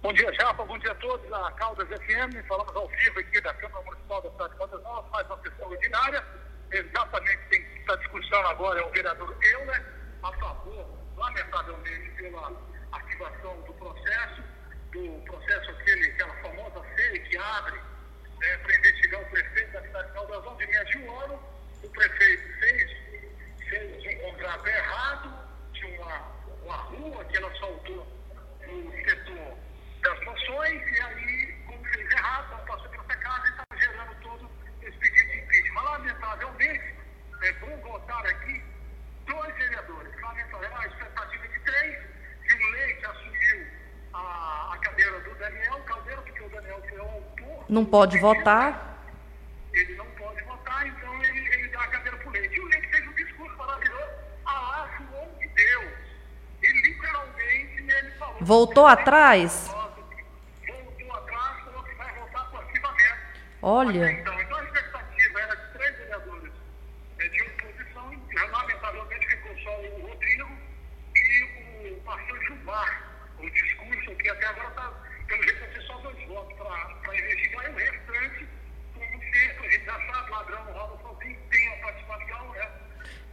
Bom 0.00 0.12
dia, 0.12 0.32
Japa. 0.32 0.64
Bom 0.64 0.78
dia 0.78 0.92
a 0.92 0.94
todos 0.94 1.28
da 1.28 1.50
Caldas 1.52 1.88
FM. 1.88 2.46
Falamos 2.46 2.74
ao 2.76 2.86
vivo 2.86 3.18
aqui 3.18 3.40
da 3.40 3.52
Câmara 3.54 3.84
Municipal 3.84 4.22
da 4.22 4.30
cidade 4.30 4.52
de 4.52 4.58
Caldas 4.58 4.82
Novas, 4.84 5.10
mais 5.10 5.26
uma 5.26 5.42
sessão 5.42 5.68
ordinária. 5.68 6.24
Exatamente, 6.70 7.48
tem 7.50 7.60
está 7.80 7.96
discussão 7.96 8.46
agora 8.46 8.80
é 8.80 8.84
o 8.84 8.90
vereador 8.90 9.36
Euler, 9.42 9.84
a 10.22 10.32
favor, 10.34 10.86
lamentavelmente, 11.16 12.10
pela 12.10 12.52
ativação 12.92 13.60
do 13.62 13.72
processo, 13.74 14.42
do 14.92 15.20
processo 15.26 15.70
aquele, 15.72 16.10
aquela 16.12 16.34
famosa 16.42 16.80
FEI 16.94 17.18
que 17.18 17.36
abre 17.36 17.80
né, 18.38 18.56
para 18.58 18.76
investigar 18.76 19.20
o 19.20 19.26
prefeito 19.30 19.72
da 19.72 19.82
cidade 19.82 20.06
de 20.06 20.14
Caldas 20.14 20.44
Novas 20.44 20.58
de 20.58 20.84
de 20.84 20.98
um 20.98 21.20
ano. 21.22 21.42
O 21.82 21.90
prefeito 21.90 22.58
fez, 22.60 22.90
fez 23.68 24.14
um 24.14 24.30
contrato 24.30 24.64
errado, 24.64 25.48
de 25.72 25.84
uma, 25.86 26.18
uma 26.62 26.76
rua 26.76 27.24
que 27.24 27.36
ela 27.36 27.52
soltou 27.56 28.06
no 28.64 28.92
setor 28.92 29.67
das 30.08 30.24
moções, 30.24 30.82
e 30.90 31.02
aí, 31.02 31.54
como 31.66 31.84
fez 31.84 32.10
errado, 32.10 32.50
não 32.50 32.64
passou 32.64 32.88
pela 32.88 33.04
essa 33.04 33.16
casa 33.16 33.46
e 33.46 33.50
está 33.50 33.64
gerando 33.78 34.14
todo 34.22 34.50
esse 34.82 34.98
pedido 34.98 35.30
de 35.32 35.38
impeachment. 35.38 35.82
Lamentavelmente, 35.82 36.94
é 37.42 37.52
bom 37.52 37.76
votar 37.82 38.26
aqui 38.26 38.64
dois 39.26 39.54
vereadores. 39.56 40.20
Lamentavelmente, 40.22 40.76
a 40.76 40.86
expectativa 40.86 41.48
de 41.48 41.60
três, 41.60 41.98
e 42.44 42.54
o 42.54 42.70
Leite 42.70 43.06
assumiu 43.06 43.66
a, 44.14 44.70
a 44.72 44.78
cadeira 44.78 45.20
do 45.20 45.34
Daniel 45.34 45.80
Caldeira, 45.80 46.22
porque 46.22 46.42
o 46.42 46.48
Daniel 46.48 46.82
foi 46.88 46.98
o 46.98 47.02
autor. 47.02 47.64
Não 47.68 47.84
pode 47.84 48.18
votar? 48.18 48.96
Ele 49.74 49.94
não 49.96 50.06
pode 50.12 50.42
votar, 50.44 50.86
então 50.86 51.22
ele, 51.22 51.54
ele 51.54 51.68
dá 51.68 51.82
a 51.82 51.88
cadeira 51.88 52.16
para 52.16 52.28
o 52.28 52.30
Leite. 52.30 52.54
E 52.54 52.60
o 52.60 52.66
Leite 52.66 52.88
fez 52.88 53.06
um 53.06 53.12
discurso 53.12 53.56
maravilhoso, 53.58 54.12
a 54.46 54.88
João 54.96 55.28
de 55.38 55.48
Deus. 55.48 55.92
E 56.62 56.72
literalmente 56.88 57.92
ele 57.92 58.10
falou. 58.12 58.38
Voltou 58.40 58.86
atrás? 58.86 59.77
Olha. 63.68 64.10
Então, 64.10 64.40
então, 64.40 64.56
a 64.56 64.64
expectativa 64.64 65.40
era 65.40 65.54
de 65.54 65.72
três 65.74 65.98
vereadores 65.98 66.52
é, 67.18 67.28
de 67.28 67.42
oposição, 67.42 68.22
lamentavelmente 68.50 69.26
ficou 69.26 69.58
só 69.58 69.80
o 69.82 70.08
Rodrigo 70.08 70.48
e 71.14 71.90
o 71.90 71.96
pastor 72.00 72.40
Gilmar. 72.46 73.02
O 73.38 73.50
discurso 73.50 74.16
que 74.16 74.30
até 74.30 74.46
agora 74.46 74.68
está, 74.68 74.92
pelo 75.26 75.42
jeito, 75.42 75.60
vai 75.60 75.72
ser 75.74 75.82
só 75.82 75.98
dois 75.98 76.28
votos 76.28 76.56
para 76.56 77.18
investigar 77.18 77.66
e 77.66 77.68
o 77.68 77.76
restante, 77.76 78.48
como 78.94 79.22
sempre, 79.22 79.66
a 79.66 79.70
gente 79.70 79.84
já 79.84 79.92
sabe, 79.92 80.30
ladrão 80.30 80.64
roda 80.72 81.02
sozinho, 81.02 81.38
tem 81.50 81.68
a 81.68 81.76
participação 81.76 82.52
de. 82.52 82.58
Né? 82.58 82.68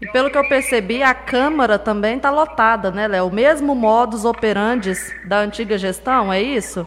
E 0.01 0.11
pelo 0.11 0.29
que 0.29 0.37
eu 0.37 0.49
percebi, 0.49 1.01
a 1.01 1.13
Câmara 1.13 1.79
também 1.79 2.17
está 2.17 2.29
lotada, 2.29 2.91
né, 2.91 3.07
Léo? 3.07 3.27
O 3.27 3.33
mesmo 3.33 3.73
modus 3.73 4.25
operandi 4.25 4.91
da 5.25 5.37
antiga 5.37 5.77
gestão, 5.77 6.33
é 6.33 6.41
isso? 6.41 6.85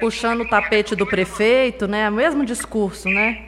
Puxando 0.00 0.42
o 0.42 0.48
tapete 0.48 0.94
do 0.94 1.06
prefeito, 1.06 1.86
né? 1.86 2.08
O 2.08 2.12
mesmo 2.12 2.44
discurso, 2.44 3.08
né? 3.08 3.44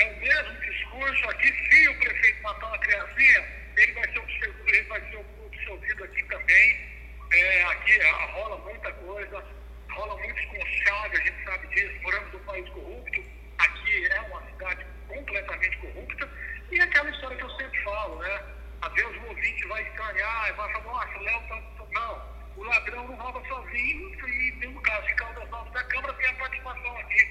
É 0.00 0.12
o 0.12 0.20
mesmo 0.20 0.60
discurso 0.60 1.30
aqui, 1.30 1.52
se 1.52 1.88
o 1.88 1.98
prefeito 1.98 2.42
matar 2.42 2.66
uma 2.66 2.78
criancinha, 2.78 3.44
ele 3.76 3.92
vai 3.92 4.12
ser, 4.12 4.18
observ- 4.18 4.68
ele 4.68 4.82
vai 4.84 5.00
ser 5.00 5.24
absolvido 5.46 6.04
aqui 6.04 6.22
também. 6.24 6.88
É, 7.32 7.62
aqui 7.64 8.00
ah, 8.00 8.26
rola 8.32 8.58
muita 8.58 8.92
coisa, 8.92 9.44
rola 9.90 10.16
muitos 10.22 10.44
conchados, 10.46 11.20
a 11.20 11.22
gente 11.22 11.44
sabe 11.44 11.66
disso. 11.68 12.02
Moramos 12.02 12.32
num 12.32 12.38
país 12.40 12.68
corrupto, 12.70 13.24
aqui 13.58 14.06
é 14.06 14.20
uma 14.20 14.42
cidade 14.46 14.86
completamente 15.08 15.76
corrupta. 15.78 16.30
E 16.70 16.80
aquela 16.80 17.10
história 17.10 17.36
que 17.36 17.42
eu 17.42 17.50
sempre 17.50 17.82
falo, 17.82 18.16
né? 18.22 18.42
Às 18.80 18.92
vezes 18.94 19.16
o 19.16 19.26
ouvinte 19.26 19.66
vai 19.66 19.82
estranhar, 19.82 20.54
vai 20.54 20.72
falar, 20.72 20.84
nossa, 20.84 21.18
o 21.18 21.22
Léo 21.22 21.40
tá. 21.48 21.62
Não, 21.90 22.38
o 22.56 22.64
ladrão 22.64 23.08
não 23.08 23.16
rouba 23.16 23.42
sozinho, 23.48 24.28
e 24.28 24.66
no 24.66 24.80
caso 24.82 25.06
de 25.06 25.14
Caldas 25.14 25.48
Novas 25.48 25.72
da 25.72 25.82
Câmara 25.84 26.12
tem 26.14 26.28
a 26.28 26.34
participação 26.34 26.98
aqui 26.98 27.28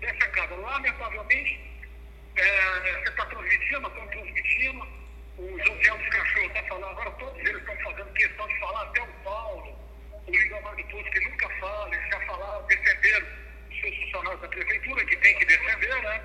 dessa 0.00 0.26
casa. 0.30 0.54
Lamentavelmente, 0.56 1.60
é, 2.36 2.80
você 2.80 3.08
está 3.08 3.26
transmitindo, 3.26 3.80
nós 3.80 3.92
estamos 3.92 4.10
transmitindo. 4.10 4.88
O 5.38 5.58
José 5.58 5.96
dos 5.96 6.08
Cachorros 6.08 6.48
está 6.48 6.62
falando, 6.64 6.90
agora 6.90 7.10
todos 7.12 7.38
eles 7.40 7.60
estão 7.60 7.76
fazendo 7.76 8.12
questão 8.14 8.48
de 8.48 8.58
falar, 8.58 8.82
até 8.82 9.02
o 9.02 9.06
Paulo, 9.24 9.78
o 10.26 10.30
Lindomar 10.30 10.76
do 10.76 10.84
Poço, 10.84 11.10
que 11.10 11.20
nunca 11.20 11.48
fala, 11.60 11.94
eles 11.94 12.10
já 12.10 12.20
falaram, 12.26 12.66
defenderam 12.66 13.26
os 13.70 13.80
seus 13.80 13.96
funcionários 13.96 14.40
da 14.42 14.48
prefeitura, 14.48 15.04
que 15.06 15.16
tem 15.16 15.38
que 15.38 15.44
defender, 15.46 16.02
né? 16.02 16.22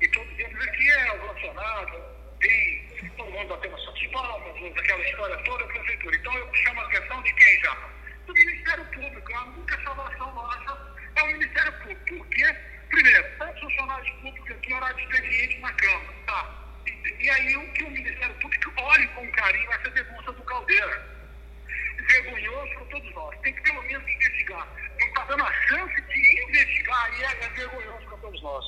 E 0.00 0.08
todos 0.08 0.38
eles 0.38 0.68
aqui 0.68 0.90
é 0.90 1.12
ovacionado, 1.12 2.02
tem 2.40 3.10
todo 3.16 3.30
mundo 3.30 3.48
batendo 3.48 3.78
suas 3.78 4.06
palmas, 4.08 4.76
aquela 4.76 5.02
história 5.02 5.36
toda 5.44 5.64
da 5.64 5.72
prefeitura. 5.72 6.16
Então 6.16 6.34
eu 6.34 6.54
chamo 6.54 6.80
a 6.80 6.86
atenção 6.86 7.22
de 7.22 7.32
quem 7.34 7.60
já? 7.60 7.92
Do 8.26 8.34
Ministério 8.34 8.84
Público, 8.86 9.34
a 9.34 9.44
única 9.44 9.82
salvação 9.82 10.34
nossa 10.34 10.96
é 11.16 11.22
o 11.22 11.26
Ministério 11.26 11.72
Público. 11.78 12.16
Por 12.16 12.26
quê? 12.28 12.56
Primeiro, 12.90 13.38
tantos 13.38 13.60
funcionários 13.60 14.10
públicos 14.20 14.50
aqui, 14.52 14.72
horário 14.72 14.96
de 14.96 15.02
expediente 15.02 15.58
na 15.58 15.72
Câmara, 15.72 16.14
tá? 16.26 16.58
E, 16.86 17.24
e 17.24 17.30
aí 17.30 17.56
o 17.56 17.72
que 17.72 17.84
o 17.84 17.90
Ministério 17.90 18.34
Público 18.36 18.72
olhe 18.76 19.06
com 19.08 19.30
carinho 19.32 19.72
essa 19.72 19.90
denúncia 19.90 20.32
do 20.32 20.42
Caldeira. 20.42 21.12
Vergonhoso 22.08 22.74
para 22.74 22.84
todos 22.86 23.14
nós. 23.14 23.38
Tem 23.40 23.54
que 23.54 23.60
pelo 23.62 23.82
menos 23.82 24.08
investigar. 24.08 24.68
Não 25.00 25.06
está 25.08 25.24
dando 25.24 25.44
a 25.44 25.52
chance 25.68 26.00
de 26.00 26.42
investigar 26.48 27.18
e 27.18 27.22
é, 27.24 27.44
é 27.44 27.48
vergonhoso 27.50 28.06
para 28.06 28.18
todos 28.18 28.42
nós. 28.42 28.64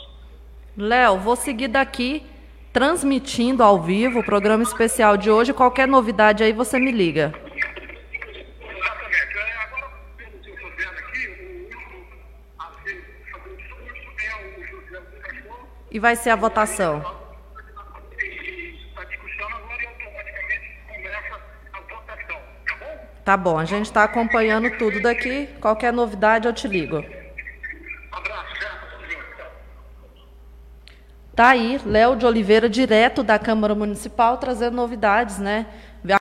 Léo, 0.95 1.19
vou 1.19 1.35
seguir 1.35 1.67
daqui 1.67 2.25
transmitindo 2.73 3.65
ao 3.65 3.83
vivo 3.83 4.21
o 4.21 4.25
programa 4.25 4.63
especial 4.63 5.17
de 5.17 5.29
hoje. 5.29 5.53
Qualquer 5.53 5.89
novidade 5.89 6.45
aí 6.45 6.53
você 6.53 6.79
me 6.79 6.93
liga. 6.93 7.35
É. 7.35 8.45
E 15.91 15.99
vai 15.99 16.15
ser 16.15 16.31
a 16.31 16.37
votação. 16.37 17.01
Tá? 17.01 17.15
Tá 23.25 23.37
bom, 23.37 23.59
a 23.59 23.65
gente 23.65 23.87
está 23.87 24.05
acompanhando 24.05 24.71
tudo 24.79 25.03
daqui. 25.03 25.49
Qualquer 25.61 25.93
novidade 25.93 26.47
eu 26.47 26.53
te 26.53 26.69
ligo. 26.69 27.05
Tá 31.35 31.49
aí, 31.49 31.80
Léo 31.85 32.14
de 32.14 32.24
Oliveira, 32.24 32.68
direto 32.68 33.24
da 33.24 33.41
Câmara 33.41 33.74
Municipal, 33.74 34.37
trazendo 34.39 34.76
novidades, 34.76 35.39
né? 35.39 35.66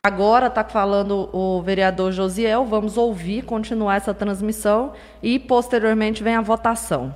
Agora 0.02 0.48
está 0.48 0.64
falando 0.64 1.28
o 1.32 1.62
vereador 1.62 2.10
Josiel, 2.10 2.64
vamos 2.64 2.96
ouvir, 2.96 3.44
continuar 3.44 3.96
essa 3.96 4.12
transmissão 4.12 4.92
e 5.22 5.38
posteriormente 5.38 6.22
vem 6.22 6.34
a 6.34 6.40
votação. 6.40 7.14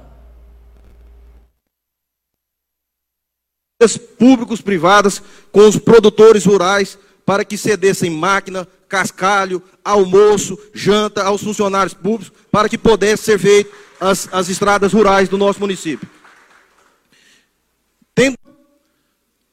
públicos 4.19 4.61
privadas 4.61 5.23
com 5.51 5.67
os 5.67 5.77
produtores 5.77 6.45
rurais 6.45 6.99
para 7.25 7.45
que 7.45 7.57
cedessem 7.57 8.11
máquina, 8.11 8.67
cascalho, 8.89 9.63
almoço, 9.85 10.59
janta 10.75 11.23
aos 11.23 11.43
funcionários 11.43 11.95
públicos 11.95 12.33
para 12.51 12.69
que 12.69 12.77
pudesse 12.77 13.25
ser 13.25 13.39
feito 13.39 13.73
as, 14.01 14.29
as 14.33 14.49
estradas 14.49 14.93
rurais 14.93 15.29
do 15.29 15.39
nosso 15.39 15.61
município. 15.61 16.09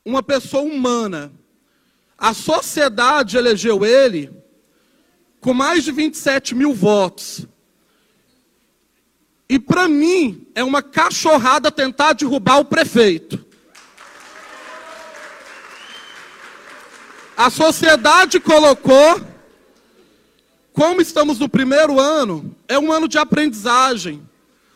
Uma 0.06 0.22
pessoa 0.22 0.64
humana. 0.64 1.34
A 2.18 2.34
sociedade 2.34 3.38
elegeu 3.38 3.84
ele 3.84 4.32
com 5.42 5.54
mais 5.54 5.84
de 5.84 5.92
27 5.92 6.56
mil 6.56 6.74
votos. 6.74 7.46
E 9.50 9.60
para 9.60 9.88
mim 9.88 10.48
é 10.56 10.64
uma 10.64 10.82
cachorrada 10.82 11.72
tentar 11.72 12.14
derrubar 12.14 12.60
o 12.60 12.66
prefeito. 12.66 13.46
A 17.38 17.50
sociedade 17.50 18.40
colocou, 18.40 19.22
como 20.72 21.02
estamos 21.02 21.38
no 21.38 21.50
primeiro 21.50 22.00
ano, 22.00 22.56
é 22.68 22.80
um 22.80 22.92
ano 22.92 23.08
de 23.08 23.18
aprendizagem. 23.18 24.28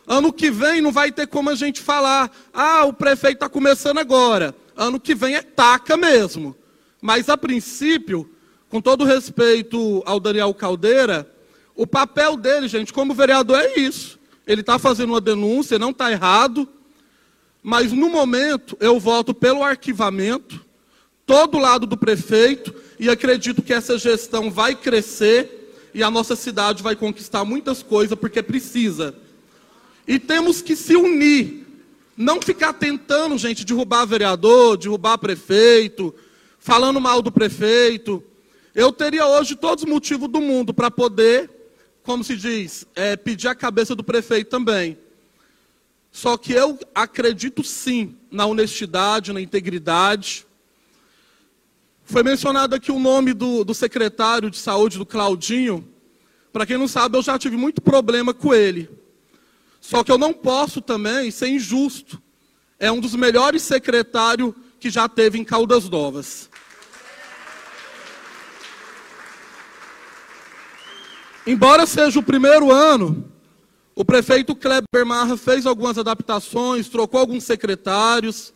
Ano 0.10 0.34
que 0.34 0.50
vem 0.50 0.82
não 0.82 0.92
vai 0.92 1.12
ter 1.12 1.28
como 1.28 1.52
a 1.52 1.56
gente 1.56 1.80
falar, 1.82 2.32
ah, 2.52 2.84
o 2.84 2.92
prefeito 2.92 3.36
está 3.36 3.48
começando 3.48 4.00
agora. 4.00 4.56
Ano 4.76 5.00
que 5.00 5.14
vem 5.14 5.36
é 5.36 5.44
taca 5.44 5.96
mesmo. 5.96 6.56
Mas 7.00 7.30
a 7.30 7.38
princípio, 7.38 8.28
com 8.70 8.82
todo 8.82 9.04
respeito 9.04 10.02
ao 10.08 10.20
Daniel 10.20 10.52
Caldeira, 10.56 11.32
o 11.76 11.86
papel 11.86 12.36
dele, 12.36 12.68
gente, 12.68 12.92
como 12.92 13.14
vereador 13.14 13.60
é 13.60 13.78
isso. 13.78 14.18
Ele 14.48 14.62
está 14.62 14.80
fazendo 14.80 15.12
uma 15.12 15.22
denúncia, 15.22 15.78
não 15.78 15.92
está 15.92 16.12
errado. 16.12 16.68
Mas 17.62 17.92
no 17.92 18.10
momento 18.10 18.76
eu 18.80 19.00
voto 19.00 19.32
pelo 19.32 19.64
arquivamento, 19.64 20.66
todo 21.24 21.60
lado 21.60 21.86
do 21.86 21.96
prefeito, 21.96 22.74
e 23.00 23.12
acredito 23.12 23.62
que 23.62 23.74
essa 23.74 23.96
gestão 23.96 24.50
vai 24.50 24.74
crescer 24.74 25.72
e 25.94 26.02
a 26.02 26.10
nossa 26.10 26.36
cidade 26.36 26.82
vai 26.82 26.96
conquistar 26.96 27.46
muitas 27.46 27.84
coisas, 27.84 28.18
porque 28.18 28.42
precisa. 28.42 29.14
E 30.10 30.18
temos 30.18 30.60
que 30.60 30.76
se 30.76 30.96
unir. 30.96 31.68
Não 32.18 32.42
ficar 32.42 32.74
tentando, 32.74 33.38
gente, 33.38 33.64
derrubar 33.64 34.06
vereador, 34.06 34.76
derrubar 34.76 35.20
prefeito, 35.20 36.16
falando 36.58 37.00
mal 37.00 37.22
do 37.22 37.32
prefeito. 37.32 38.24
Eu 38.74 38.92
teria 38.92 39.28
hoje 39.28 39.56
todos 39.56 39.84
os 39.84 39.90
motivos 39.90 40.28
do 40.28 40.42
mundo 40.42 40.74
para 40.74 40.90
poder, 40.90 41.48
como 42.02 42.24
se 42.24 42.36
diz, 42.36 42.88
é, 42.96 43.16
pedir 43.16 43.50
a 43.50 43.54
cabeça 43.54 43.94
do 43.94 44.04
prefeito 44.04 44.50
também. 44.50 44.98
Só 46.12 46.38
que 46.38 46.54
eu 46.54 46.80
acredito 46.96 47.64
sim 47.64 48.18
na 48.32 48.48
honestidade, 48.48 49.32
na 49.32 49.40
integridade. 49.40 50.44
Foi 52.04 52.24
mencionado 52.24 52.74
aqui 52.74 52.92
o 52.92 52.98
nome 52.98 53.32
do, 53.32 53.64
do 53.64 53.76
secretário 53.76 54.50
de 54.50 54.58
saúde, 54.58 54.98
do 54.98 55.06
Claudinho. 55.06 55.88
Para 56.52 56.66
quem 56.66 56.80
não 56.80 56.88
sabe, 56.88 57.16
eu 57.16 57.22
já 57.22 57.38
tive 57.38 57.56
muito 57.56 57.80
problema 57.80 58.34
com 58.34 58.56
ele. 58.56 58.99
Só 59.80 60.04
que 60.04 60.12
eu 60.12 60.18
não 60.18 60.34
posso 60.34 60.82
também 60.82 61.32
ser 61.32 61.48
injusto. 61.48 62.22
É 62.78 62.92
um 62.92 63.00
dos 63.00 63.16
melhores 63.16 63.62
secretários 63.62 64.54
que 64.80 64.90
já 64.90 65.08
teve 65.10 65.38
em 65.38 65.44
Caldas 65.44 65.90
Novas. 65.90 66.50
Embora 71.46 71.86
seja 71.86 72.20
o 72.20 72.24
primeiro 72.24 72.72
ano, 72.72 73.32
o 73.96 74.06
prefeito 74.06 74.56
Kleber 74.56 75.06
Marra 75.06 75.36
fez 75.36 75.66
algumas 75.66 75.98
adaptações, 75.98 76.88
trocou 76.88 77.20
alguns 77.20 77.44
secretários. 77.44 78.54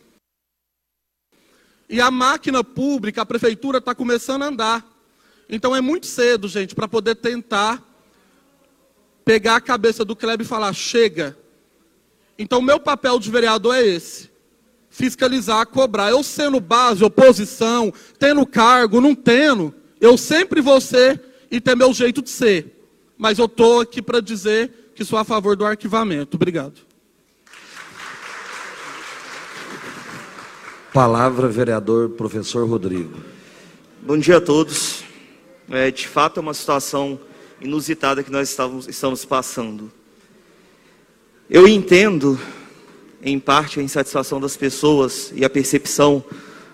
E 1.88 2.00
a 2.00 2.10
máquina 2.10 2.64
pública, 2.64 3.22
a 3.22 3.26
prefeitura, 3.26 3.78
está 3.78 3.94
começando 3.94 4.42
a 4.42 4.46
andar. 4.46 4.86
Então 5.48 5.76
é 5.76 5.80
muito 5.80 6.06
cedo, 6.06 6.48
gente, 6.48 6.74
para 6.74 6.88
poder 6.88 7.16
tentar 7.16 7.82
pegar 9.24 9.56
a 9.56 9.60
cabeça 9.60 10.04
do 10.04 10.14
Kleber 10.14 10.44
e 10.44 10.48
falar: 10.48 10.72
chega. 10.72 11.36
Então, 12.38 12.60
meu 12.60 12.78
papel 12.78 13.18
de 13.18 13.30
vereador 13.30 13.74
é 13.74 13.86
esse: 13.86 14.30
fiscalizar, 14.90 15.66
cobrar. 15.66 16.10
Eu 16.10 16.22
sendo 16.22 16.60
base, 16.60 17.04
oposição, 17.04 17.92
tendo 18.18 18.44
cargo, 18.46 19.00
não 19.00 19.14
tendo, 19.14 19.74
eu 20.00 20.18
sempre 20.18 20.60
vou 20.60 20.80
ser 20.80 21.20
e 21.50 21.60
ter 21.60 21.76
meu 21.76 21.92
jeito 21.92 22.20
de 22.20 22.30
ser. 22.30 22.72
Mas 23.16 23.38
eu 23.38 23.46
estou 23.46 23.80
aqui 23.80 24.02
para 24.02 24.20
dizer 24.20 24.92
que 24.94 25.04
sou 25.04 25.18
a 25.18 25.24
favor 25.24 25.56
do 25.56 25.64
arquivamento. 25.64 26.36
Obrigado. 26.36 26.74
Palavra, 30.92 31.48
vereador 31.48 32.10
professor 32.10 32.68
Rodrigo. 32.68 33.18
Bom 34.00 34.16
dia 34.16 34.36
a 34.36 34.40
todos. 34.40 35.02
É, 35.68 35.90
de 35.90 36.06
fato, 36.06 36.38
é 36.38 36.40
uma 36.40 36.54
situação 36.54 37.18
inusitada 37.60 38.22
que 38.22 38.30
nós 38.30 38.50
estamos, 38.50 38.88
estamos 38.88 39.24
passando. 39.24 39.92
Eu 41.48 41.68
entendo, 41.68 42.40
em 43.22 43.38
parte, 43.38 43.80
a 43.80 43.82
insatisfação 43.82 44.40
das 44.40 44.56
pessoas 44.56 45.32
e 45.34 45.44
a 45.44 45.50
percepção 45.50 46.24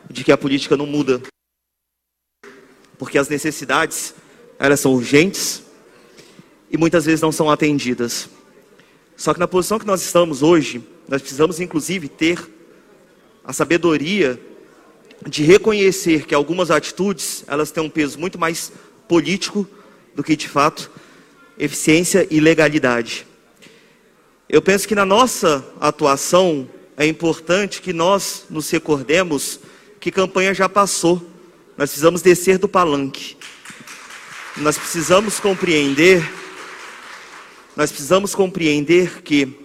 de 0.09 0.24
que 0.24 0.33
a 0.33 0.39
política 0.39 0.76
não 0.76 0.87
muda. 0.87 1.20
Porque 2.99 3.18
as 3.18 3.28
necessidades, 3.28 4.14
elas 4.59 4.81
são 4.81 4.93
urgentes 4.93 5.62
e 6.70 6.76
muitas 6.76 7.05
vezes 7.05 7.20
não 7.20 7.33
são 7.33 7.51
atendidas. 7.51 8.28
Só 9.16 9.35
que 9.35 9.41
na 9.41 9.49
posição 9.49 9.78
que 9.78 9.87
nós 9.87 10.03
estamos 10.03 10.43
hoje, 10.43 10.83
nós 11.09 11.20
precisamos 11.20 11.61
inclusive 11.61 12.09
ter 12.09 12.39
a 13.45 13.53
sabedoria 13.53 14.41
de 15.28 15.43
reconhecer 15.43 16.26
que 16.26 16.35
algumas 16.35 16.70
atitudes, 16.70 17.45
elas 17.47 17.70
têm 17.70 17.83
um 17.83 17.91
peso 17.91 18.18
muito 18.18 18.39
mais 18.39 18.72
político 19.07 19.68
do 20.21 20.25
que 20.25 20.37
de 20.37 20.47
fato 20.47 20.91
eficiência 21.59 22.27
e 22.31 22.41
legalidade. 22.41 23.27
Eu 24.47 24.61
penso 24.61 24.87
que 24.87 24.95
na 24.95 25.07
nossa 25.07 25.66
atuação 25.81 26.68
é 26.95 27.07
importante 27.07 27.81
que 27.81 27.95
nós 27.95 28.45
nos 28.51 28.68
recordemos 28.68 29.61
que 29.99 30.11
campanha 30.11 30.53
já 30.53 30.68
passou. 30.68 31.16
Nós 31.75 31.89
precisamos 31.89 32.21
descer 32.21 32.59
do 32.59 32.68
palanque. 32.68 33.35
Nós 34.59 34.77
precisamos 34.77 35.41
compreender 35.41 36.23
nós 37.77 37.91
precisamos 37.91 38.35
compreender 38.35 39.23
que 39.23 39.57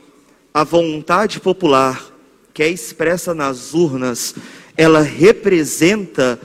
a 0.53 0.63
vontade 0.63 1.41
popular 1.41 2.01
que 2.53 2.63
é 2.63 2.69
expressa 2.69 3.33
nas 3.33 3.73
urnas, 3.73 4.35
ela 4.77 5.01
representa 5.01 6.39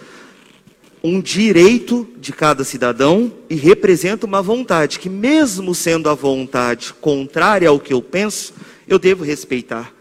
um 1.02 1.20
direito 1.20 2.06
de 2.18 2.32
cada 2.32 2.62
cidadão 2.62 3.32
e 3.48 3.54
representa 3.54 4.26
uma 4.26 4.42
vontade 4.42 4.98
que, 4.98 5.08
mesmo 5.08 5.74
sendo 5.74 6.08
a 6.08 6.14
vontade 6.14 6.92
contrária 7.00 7.68
ao 7.68 7.80
que 7.80 7.92
eu 7.92 8.02
penso, 8.02 8.52
eu 8.86 8.98
devo 8.98 9.24
respeitar. 9.24 9.92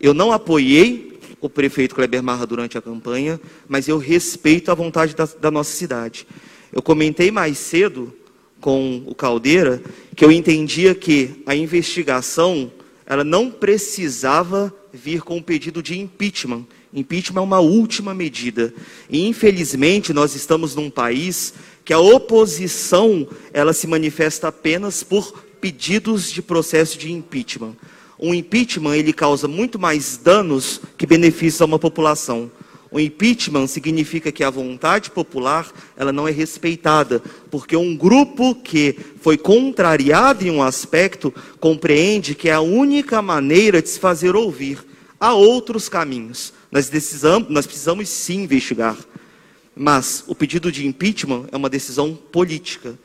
Eu 0.00 0.14
não 0.14 0.30
apoiei 0.30 1.18
o 1.40 1.48
prefeito 1.48 1.94
Kleber 1.94 2.22
Marra 2.22 2.46
durante 2.46 2.78
a 2.78 2.82
campanha, 2.82 3.40
mas 3.68 3.88
eu 3.88 3.98
respeito 3.98 4.70
a 4.70 4.74
vontade 4.74 5.14
da, 5.14 5.28
da 5.40 5.50
nossa 5.50 5.72
cidade. 5.72 6.26
Eu 6.72 6.82
comentei 6.82 7.30
mais 7.30 7.58
cedo 7.58 8.12
com 8.60 9.02
o 9.06 9.14
Caldeira 9.14 9.82
que 10.14 10.24
eu 10.24 10.32
entendia 10.32 10.94
que 10.94 11.42
a 11.46 11.54
investigação 11.54 12.70
ela 13.06 13.22
não 13.22 13.50
precisava 13.50 14.74
vir 14.92 15.22
com 15.22 15.36
um 15.36 15.42
pedido 15.42 15.82
de 15.82 15.98
impeachment. 15.98 16.66
Impeachment 16.96 17.42
é 17.42 17.44
uma 17.44 17.60
última 17.60 18.14
medida. 18.14 18.72
E 19.10 19.28
infelizmente 19.28 20.14
nós 20.14 20.34
estamos 20.34 20.74
num 20.74 20.88
país 20.88 21.52
que 21.84 21.92
a 21.92 21.98
oposição 21.98 23.28
ela 23.52 23.74
se 23.74 23.86
manifesta 23.86 24.48
apenas 24.48 25.02
por 25.02 25.44
pedidos 25.60 26.32
de 26.32 26.40
processo 26.40 26.96
de 26.98 27.12
impeachment. 27.12 27.76
Um 28.18 28.32
impeachment 28.32 28.96
ele 28.96 29.12
causa 29.12 29.46
muito 29.46 29.78
mais 29.78 30.16
danos 30.16 30.80
que 30.96 31.06
benefícios 31.06 31.60
a 31.60 31.66
uma 31.66 31.78
população. 31.78 32.50
O 32.90 32.98
impeachment 32.98 33.66
significa 33.66 34.32
que 34.32 34.42
a 34.42 34.48
vontade 34.48 35.10
popular 35.10 35.70
ela 35.98 36.12
não 36.12 36.26
é 36.26 36.30
respeitada, 36.30 37.22
porque 37.50 37.76
um 37.76 37.94
grupo 37.94 38.54
que 38.54 38.96
foi 39.20 39.36
contrariado 39.36 40.46
em 40.46 40.50
um 40.50 40.62
aspecto 40.62 41.34
compreende 41.60 42.34
que 42.34 42.48
é 42.48 42.54
a 42.54 42.60
única 42.62 43.20
maneira 43.20 43.82
de 43.82 43.90
se 43.90 43.98
fazer 43.98 44.34
ouvir. 44.34 44.78
Há 45.20 45.34
outros 45.34 45.90
caminhos. 45.90 46.54
Nós 46.76 46.90
precisamos, 46.90 47.48
nós 47.48 47.64
precisamos 47.66 48.06
sim 48.06 48.42
investigar. 48.42 48.98
Mas 49.74 50.22
o 50.26 50.34
pedido 50.34 50.70
de 50.70 50.86
impeachment 50.86 51.46
é 51.50 51.56
uma 51.56 51.70
decisão 51.70 52.14
política. 52.14 52.98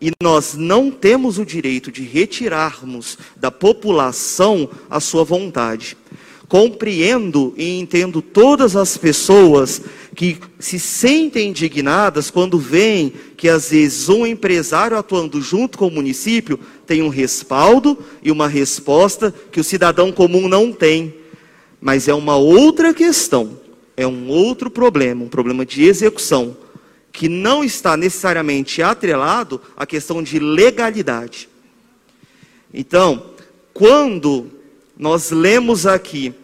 E 0.00 0.12
nós 0.22 0.54
não 0.54 0.88
temos 0.88 1.36
o 1.36 1.44
direito 1.44 1.90
de 1.90 2.02
retirarmos 2.04 3.18
da 3.36 3.50
população 3.50 4.70
a 4.88 5.00
sua 5.00 5.24
vontade 5.24 5.96
compreendo 6.46 7.52
e 7.58 7.78
entendo 7.78 8.22
todas 8.22 8.74
as 8.74 8.96
pessoas 8.96 9.82
que 10.14 10.38
se 10.58 10.78
sentem 10.78 11.50
indignadas 11.50 12.30
quando 12.30 12.58
veem 12.58 13.12
que 13.36 13.50
às 13.50 13.70
vezes 13.70 14.08
um 14.08 14.24
empresário 14.24 14.96
atuando 14.96 15.42
junto 15.42 15.76
com 15.76 15.88
o 15.88 15.90
município 15.90 16.58
tem 16.86 17.02
um 17.02 17.10
respaldo 17.10 17.98
e 18.22 18.30
uma 18.30 18.48
resposta 18.48 19.34
que 19.52 19.60
o 19.60 19.64
cidadão 19.64 20.10
comum 20.10 20.48
não 20.48 20.72
tem. 20.72 21.12
Mas 21.80 22.08
é 22.08 22.14
uma 22.14 22.36
outra 22.36 22.92
questão, 22.92 23.58
é 23.96 24.06
um 24.06 24.28
outro 24.28 24.70
problema, 24.70 25.24
um 25.24 25.28
problema 25.28 25.64
de 25.64 25.84
execução, 25.84 26.56
que 27.12 27.28
não 27.28 27.64
está 27.64 27.96
necessariamente 27.96 28.82
atrelado 28.82 29.60
à 29.76 29.86
questão 29.86 30.22
de 30.22 30.38
legalidade. 30.38 31.48
Então, 32.72 33.30
quando 33.72 34.46
nós 34.96 35.30
lemos 35.30 35.86
aqui 35.86 36.34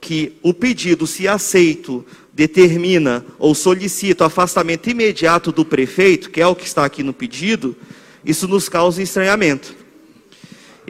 que 0.00 0.32
o 0.42 0.52
pedido, 0.52 1.06
se 1.06 1.28
aceito, 1.28 2.04
determina 2.32 3.24
ou 3.38 3.54
solicita 3.54 4.24
o 4.24 4.26
afastamento 4.26 4.90
imediato 4.90 5.52
do 5.52 5.64
prefeito, 5.64 6.30
que 6.30 6.40
é 6.40 6.46
o 6.46 6.54
que 6.54 6.66
está 6.66 6.84
aqui 6.84 7.02
no 7.02 7.12
pedido, 7.12 7.76
isso 8.24 8.48
nos 8.48 8.68
causa 8.68 9.02
estranhamento. 9.02 9.74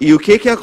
E 0.00 0.14
o 0.14 0.18
que 0.18 0.38
que 0.38 0.48
é, 0.48 0.56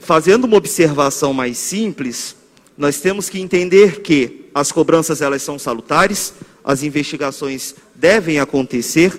fazendo 0.00 0.44
uma 0.44 0.56
observação 0.56 1.32
mais 1.32 1.58
simples, 1.58 2.36
nós 2.76 3.00
temos 3.00 3.28
que 3.28 3.40
entender 3.40 4.00
que 4.00 4.46
as 4.54 4.72
cobranças 4.72 5.22
elas 5.22 5.42
são 5.42 5.58
salutares, 5.58 6.34
as 6.64 6.82
investigações 6.82 7.74
devem 7.94 8.38
acontecer, 8.38 9.18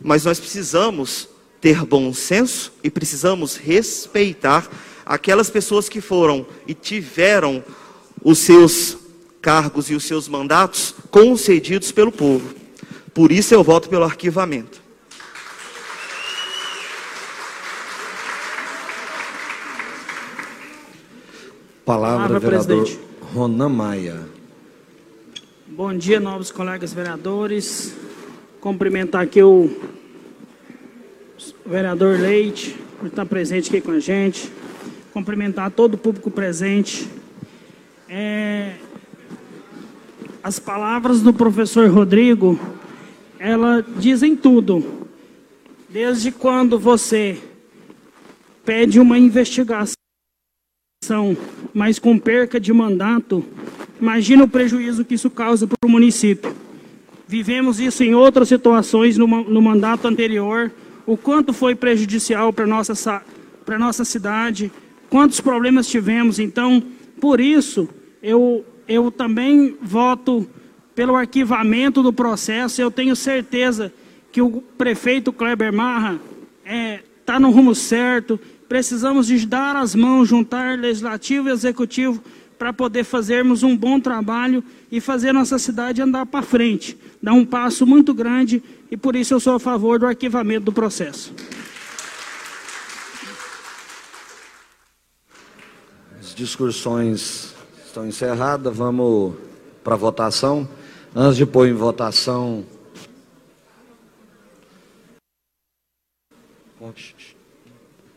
mas 0.00 0.24
nós 0.24 0.38
precisamos 0.38 1.28
ter 1.60 1.84
bom 1.84 2.12
senso 2.12 2.72
e 2.82 2.90
precisamos 2.90 3.56
respeitar 3.56 4.68
aquelas 5.04 5.50
pessoas 5.50 5.88
que 5.88 6.00
foram 6.00 6.46
e 6.66 6.74
tiveram 6.74 7.64
os 8.22 8.38
seus 8.38 8.96
cargos 9.40 9.90
e 9.90 9.94
os 9.94 10.04
seus 10.04 10.28
mandatos 10.28 10.94
concedidos 11.10 11.92
pelo 11.92 12.12
povo. 12.12 12.54
Por 13.14 13.32
isso 13.32 13.54
eu 13.54 13.62
voto 13.62 13.88
pelo 13.88 14.04
arquivamento. 14.04 14.85
Palavra, 21.86 22.16
Palavra 22.16 22.40
vereador 22.40 22.66
presidente. 22.66 23.00
Ronan 23.32 23.70
Maia. 23.70 24.28
Bom 25.68 25.96
dia, 25.96 26.20
novos 26.20 26.50
colegas 26.50 26.92
vereadores. 26.92 27.96
Cumprimentar 28.60 29.22
aqui 29.22 29.42
o 29.42 29.70
vereador 31.64 32.18
Leite, 32.20 32.76
por 32.98 33.06
estar 33.06 33.24
presente 33.24 33.68
aqui 33.70 33.80
com 33.80 33.92
a 33.92 34.00
gente 34.00 34.50
cumprimentar 35.16 35.70
todo 35.70 35.94
o 35.94 35.96
público 35.96 36.30
presente. 36.30 37.08
É, 38.06 38.74
as 40.44 40.58
palavras 40.58 41.22
do 41.22 41.32
professor 41.32 41.88
Rodrigo, 41.88 42.60
ela 43.38 43.82
dizem 43.96 44.36
tudo. 44.36 44.84
Desde 45.88 46.30
quando 46.30 46.78
você 46.78 47.38
pede 48.62 49.00
uma 49.00 49.16
investigação, 49.18 49.95
mas 51.74 51.98
com 51.98 52.18
perca 52.18 52.58
de 52.58 52.72
mandato, 52.72 53.44
imagina 54.00 54.44
o 54.44 54.48
prejuízo 54.48 55.04
que 55.04 55.14
isso 55.14 55.30
causa 55.30 55.66
para 55.66 55.86
o 55.86 55.90
município. 55.90 56.54
Vivemos 57.28 57.80
isso 57.80 58.04
em 58.04 58.14
outras 58.14 58.48
situações 58.48 59.18
no, 59.18 59.26
no 59.26 59.60
mandato 59.60 60.06
anterior, 60.06 60.70
o 61.06 61.16
quanto 61.16 61.52
foi 61.52 61.74
prejudicial 61.74 62.52
para 62.52 62.66
nossa, 62.66 63.22
nossa 63.78 64.04
cidade, 64.04 64.70
quantos 65.08 65.40
problemas 65.40 65.88
tivemos. 65.88 66.38
Então, 66.38 66.82
por 67.20 67.40
isso, 67.40 67.88
eu, 68.22 68.64
eu 68.88 69.10
também 69.10 69.76
voto 69.80 70.48
pelo 70.94 71.14
arquivamento 71.14 72.02
do 72.02 72.12
processo. 72.12 72.80
Eu 72.80 72.90
tenho 72.90 73.14
certeza 73.14 73.92
que 74.32 74.40
o 74.40 74.62
prefeito 74.76 75.32
Kleber 75.32 75.72
Marra 75.72 76.18
é, 76.64 77.00
tá 77.26 77.40
no 77.40 77.50
rumo 77.50 77.74
certo. 77.74 78.40
Precisamos 78.68 79.26
de 79.26 79.44
dar 79.44 79.76
as 79.76 79.94
mãos, 79.94 80.28
juntar 80.28 80.78
legislativo 80.78 81.48
e 81.48 81.52
executivo 81.52 82.22
para 82.58 82.72
poder 82.72 83.04
fazermos 83.04 83.62
um 83.62 83.76
bom 83.76 84.00
trabalho 84.00 84.64
e 84.90 85.00
fazer 85.00 85.32
nossa 85.32 85.58
cidade 85.58 86.00
andar 86.00 86.24
para 86.24 86.42
frente. 86.42 86.96
Dar 87.22 87.32
um 87.32 87.44
passo 87.44 87.86
muito 87.86 88.14
grande 88.14 88.62
e 88.90 88.96
por 88.96 89.14
isso 89.14 89.34
eu 89.34 89.40
sou 89.40 89.54
a 89.54 89.60
favor 89.60 89.98
do 89.98 90.06
arquivamento 90.06 90.64
do 90.64 90.72
processo. 90.72 91.34
As 96.18 96.34
discussões 96.34 97.54
estão 97.84 98.06
encerradas, 98.06 98.74
vamos 98.74 99.34
para 99.84 99.94
a 99.94 99.98
votação. 99.98 100.68
Antes 101.14 101.36
de 101.36 101.46
pôr 101.46 101.68
em 101.68 101.72
votação. 101.72 102.64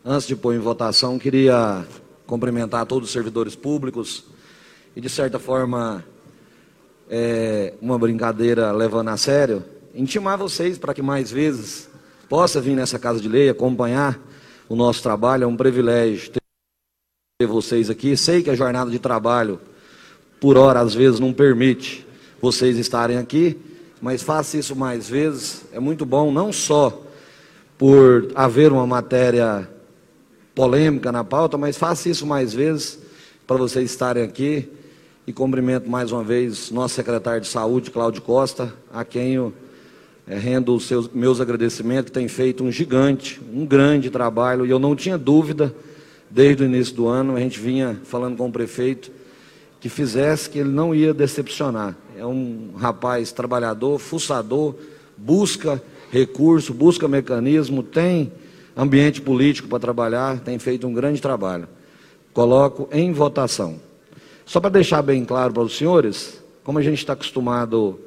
Antes 0.04 0.26
de 0.26 0.34
pôr 0.34 0.56
em 0.56 0.60
votação, 0.60 1.20
queria 1.20 1.86
cumprimentar 2.26 2.86
todos 2.86 3.10
os 3.10 3.14
servidores 3.14 3.54
públicos 3.54 4.24
e, 4.96 5.02
de 5.02 5.10
certa 5.10 5.38
forma, 5.38 6.06
é, 7.10 7.74
uma 7.82 8.00
brincadeira 8.00 8.72
levando 8.72 9.10
a 9.10 9.18
sério, 9.18 9.62
intimar 9.94 10.38
vocês 10.38 10.78
para 10.78 10.94
que 10.94 11.02
mais 11.02 11.30
vezes 11.30 11.90
possa 12.30 12.62
vir 12.62 12.78
nessa 12.78 12.98
casa 12.98 13.20
de 13.20 13.28
lei 13.28 13.50
acompanhar 13.50 14.18
o 14.70 14.76
nosso 14.76 15.04
trabalho. 15.04 15.44
É 15.44 15.48
um 15.48 15.58
privilégio 15.58 16.32
ter 16.32 17.46
vocês 17.46 17.90
aqui. 17.90 18.16
Sei 18.16 18.42
que 18.42 18.50
a 18.50 18.56
jornada 18.56 18.90
de 18.90 19.00
trabalho, 19.00 19.60
por 20.40 20.58
hora, 20.58 20.80
às 20.80 20.94
vezes 20.96 21.20
não 21.20 21.34
permite 21.34 22.08
vocês 22.42 22.78
estarem 22.78 23.18
aqui, 23.18 23.60
mas 24.02 24.24
faça 24.24 24.56
isso 24.56 24.78
mais 24.78 25.10
vezes. 25.10 25.66
É 25.74 25.80
muito 25.80 26.06
bom, 26.06 26.32
não 26.32 26.54
só 26.54 27.04
por 27.78 28.32
haver 28.34 28.72
uma 28.72 28.88
matéria 28.88 29.70
polêmica 30.60 31.10
na 31.10 31.24
pauta, 31.24 31.58
mas 31.58 31.78
faça 31.78 32.10
isso 32.10 32.28
mais 32.28 32.54
vezes 32.54 33.00
para 33.48 33.56
vocês 33.56 33.90
estarem 33.90 34.22
aqui. 34.22 34.68
E 35.26 35.32
cumprimento 35.32 35.90
mais 35.90 36.12
uma 36.12 36.22
vez 36.22 36.70
nosso 36.70 36.96
secretário 36.96 37.40
de 37.40 37.48
saúde, 37.48 37.90
Cláudio 37.90 38.22
Costa, 38.22 38.74
a 38.92 39.06
quem 39.06 39.36
eu 39.36 39.54
é, 40.28 40.38
rendo 40.38 40.76
os 40.76 40.86
seus, 40.86 41.08
meus 41.14 41.40
agradecimentos, 41.40 42.12
tem 42.12 42.28
feito 42.28 42.62
um 42.62 42.70
gigante, 42.70 43.40
um 43.54 43.66
grande 43.66 44.10
trabalho, 44.10 44.66
e 44.66 44.70
eu 44.70 44.80
não 44.80 44.98
tinha 44.98 45.18
dúvida, 45.18 45.74
desde 46.30 46.62
o 46.62 46.66
início 46.66 46.94
do 46.94 47.08
ano, 47.08 47.38
a 47.38 47.40
gente 47.40 47.58
vinha 47.58 47.98
falando 48.04 48.36
com 48.36 48.50
o 48.50 48.52
prefeito, 48.52 49.10
que 49.80 49.88
fizesse 49.88 50.50
que 50.50 50.60
ele 50.60 50.72
não 50.72 50.94
ia 50.94 51.14
decepcionar. 51.14 51.96
É 52.18 52.26
um 52.26 52.72
rapaz 52.76 53.32
trabalhador, 53.32 53.98
fuçador, 53.98 54.76
busca 55.16 55.82
recurso, 56.12 56.74
busca 56.74 57.08
mecanismo, 57.08 57.82
tem 57.82 58.30
ambiente 58.80 59.22
político 59.22 59.68
para 59.68 59.80
trabalhar, 59.80 60.40
tem 60.40 60.58
feito 60.58 60.88
um 60.88 60.94
grande 60.94 61.22
trabalho. 61.22 61.68
Coloco 62.32 62.88
em 62.92 63.12
votação. 63.12 63.80
Só 64.46 64.60
para 64.62 64.70
deixar 64.70 65.02
bem 65.02 65.26
claro 65.26 65.54
para 65.54 65.64
os 65.64 65.78
senhores, 65.78 66.42
como 66.64 66.80
a 66.80 66.82
gente 66.82 67.00
está 67.00 67.14
acostumado, 67.14 68.00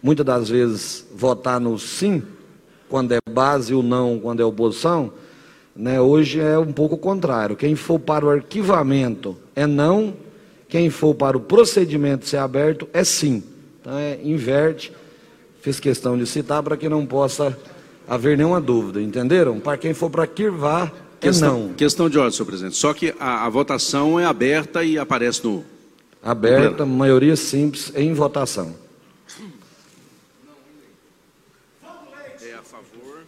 muitas 0.00 0.24
das 0.24 0.48
vezes, 0.48 1.06
votar 1.12 1.60
no 1.60 1.76
sim, 1.78 2.22
quando 2.88 3.12
é 3.12 3.18
base, 3.28 3.74
o 3.74 3.82
não, 3.82 4.20
quando 4.20 4.40
é 4.40 4.44
oposição, 4.44 5.12
né, 5.74 6.00
hoje 6.00 6.40
é 6.40 6.58
um 6.58 6.72
pouco 6.72 6.94
o 6.94 6.98
contrário. 6.98 7.56
Quem 7.56 7.74
for 7.74 7.98
para 7.98 8.24
o 8.24 8.30
arquivamento 8.30 9.36
é 9.56 9.66
não, 9.66 10.14
quem 10.68 10.88
for 10.88 11.14
para 11.14 11.36
o 11.36 11.40
procedimento 11.40 12.26
ser 12.26 12.36
aberto 12.36 12.88
é 12.92 13.02
sim. 13.02 13.42
Então 13.80 13.98
é, 13.98 14.18
inverte. 14.22 14.92
Fiz 15.60 15.80
questão 15.80 16.16
de 16.16 16.26
citar 16.26 16.62
para 16.62 16.76
que 16.76 16.88
não 16.88 17.04
possa 17.04 17.56
haver 18.10 18.36
nenhuma 18.36 18.60
dúvida, 18.60 19.00
entenderam? 19.00 19.60
Para 19.60 19.78
quem 19.78 19.94
for 19.94 20.10
para 20.10 20.24
é 20.24 20.26
questão, 21.20 21.68
não. 21.68 21.74
Questão 21.74 22.10
de 22.10 22.18
ordem, 22.18 22.32
senhor 22.36 22.46
presidente. 22.46 22.76
Só 22.76 22.92
que 22.92 23.14
a, 23.20 23.46
a 23.46 23.48
votação 23.48 24.18
é 24.18 24.24
aberta 24.24 24.82
e 24.82 24.98
aparece 24.98 25.44
no. 25.44 25.64
Aberta, 26.20 26.84
no 26.84 26.92
maioria 26.92 27.36
simples, 27.36 27.92
em 27.94 28.12
votação. 28.12 28.74
É 32.42 32.54
a 32.54 32.62
favor. 32.62 33.22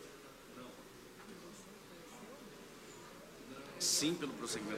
Sim, 3.78 4.14
pelo 4.14 4.32
prosseguimento 4.32 4.71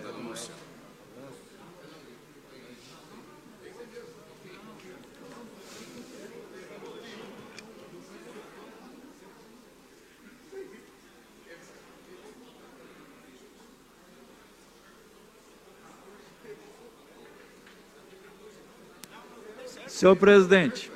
Senhor 20.04 20.16
presidente, 20.16 20.92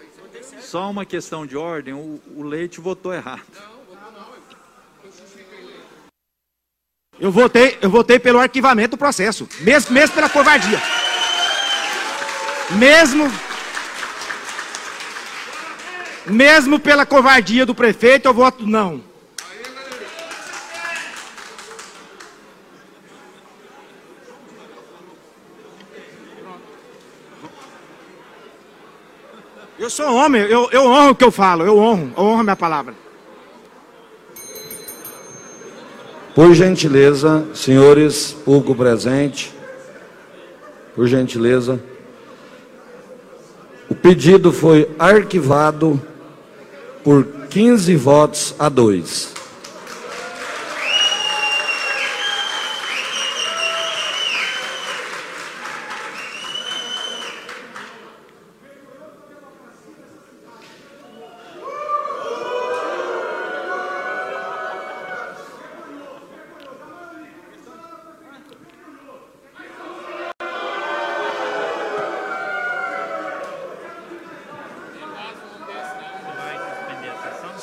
só 0.61 0.91
uma 0.91 1.03
questão 1.03 1.47
de 1.47 1.57
ordem, 1.57 1.95
o, 1.95 2.21
o 2.37 2.43
Leite 2.43 2.79
votou 2.79 3.15
errado. 3.15 3.41
Eu 7.19 7.33
votei, 7.33 7.79
eu 7.81 7.89
votei 7.89 8.19
pelo 8.19 8.39
arquivamento 8.39 8.91
do 8.91 8.99
processo, 8.99 9.49
mesmo, 9.61 9.95
mesmo 9.95 10.15
pela 10.15 10.29
covardia. 10.29 10.79
Mesmo 12.73 13.33
mesmo 16.27 16.79
pela 16.79 17.07
covardia 17.07 17.65
do 17.65 17.75
prefeito, 17.75 18.29
eu 18.29 18.35
voto 18.35 18.67
não. 18.67 19.03
Eu 29.89 29.91
sou 29.91 30.15
homem, 30.15 30.43
eu, 30.43 30.69
eu 30.71 30.85
honro 30.85 31.13
o 31.13 31.15
que 31.15 31.25
eu 31.25 31.31
falo, 31.31 31.65
eu 31.65 31.79
honro, 31.79 32.13
eu 32.15 32.23
honro 32.23 32.41
a 32.41 32.43
minha 32.43 32.57
palavra. 32.57 32.93
Por 36.35 36.53
gentileza, 36.53 37.47
senhores, 37.55 38.37
público 38.45 38.75
presente, 38.75 39.51
por 40.95 41.07
gentileza, 41.07 41.83
o 43.89 43.95
pedido 43.95 44.53
foi 44.53 44.91
arquivado 44.99 45.99
por 47.03 47.25
15 47.49 47.97
votos 47.97 48.55
a 48.59 48.69
2. 48.69 49.38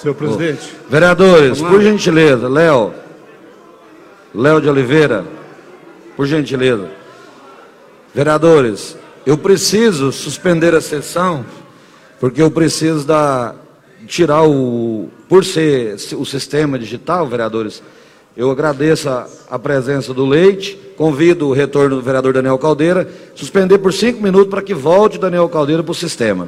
Senhor 0.05 0.13
presidente. 0.13 0.75
Vereadores, 0.87 1.59
por 1.59 1.81
gentileza, 1.81 2.47
Léo. 2.47 2.93
Léo 4.35 4.61
de 4.61 4.69
Oliveira, 4.69 5.25
por 6.15 6.27
gentileza. 6.27 6.91
Vereadores, 8.13 8.95
eu 9.25 9.35
preciso 9.35 10.11
suspender 10.11 10.75
a 10.75 10.81
sessão, 10.81 11.43
porque 12.19 12.39
eu 12.39 12.51
preciso 12.51 13.03
da, 13.07 13.55
tirar 14.05 14.43
o. 14.43 15.09
Por 15.27 15.43
ser 15.43 15.95
o 16.15 16.23
sistema 16.23 16.77
digital, 16.77 17.25
vereadores, 17.27 17.81
eu 18.37 18.51
agradeço 18.51 19.09
a, 19.09 19.27
a 19.49 19.57
presença 19.57 20.13
do 20.13 20.23
Leite, 20.23 20.77
convido 20.95 21.47
o 21.47 21.53
retorno 21.53 21.95
do 21.95 22.01
vereador 22.03 22.31
Daniel 22.31 22.59
Caldeira, 22.59 23.09
suspender 23.33 23.79
por 23.79 23.91
cinco 23.91 24.21
minutos 24.21 24.51
para 24.51 24.61
que 24.61 24.75
volte 24.75 25.17
Daniel 25.17 25.49
Caldeira 25.49 25.81
para 25.81 25.91
o 25.91 25.95
sistema. 25.95 26.47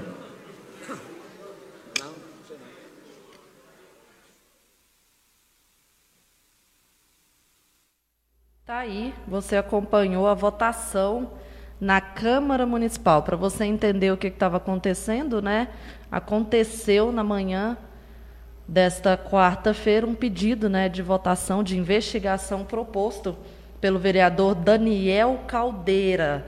Tá 8.67 8.79
aí, 8.79 9.13
você 9.27 9.57
acompanhou 9.57 10.27
a 10.27 10.33
votação 10.33 11.29
na 11.79 11.99
Câmara 11.99 12.65
Municipal. 12.65 13.21
Para 13.21 13.35
você 13.35 13.65
entender 13.65 14.11
o 14.11 14.17
que 14.17 14.27
estava 14.27 14.57
acontecendo, 14.57 15.41
né? 15.41 15.67
Aconteceu 16.11 17.11
na 17.11 17.23
manhã 17.23 17.77
desta 18.67 19.17
quarta-feira 19.17 20.05
um 20.05 20.15
pedido 20.15 20.69
né, 20.69 20.89
de 20.89 21.01
votação, 21.01 21.63
de 21.63 21.77
investigação 21.77 22.65
proposto 22.65 23.35
pelo 23.79 23.99
vereador 23.99 24.55
Daniel 24.55 25.41
Caldeira. 25.47 26.45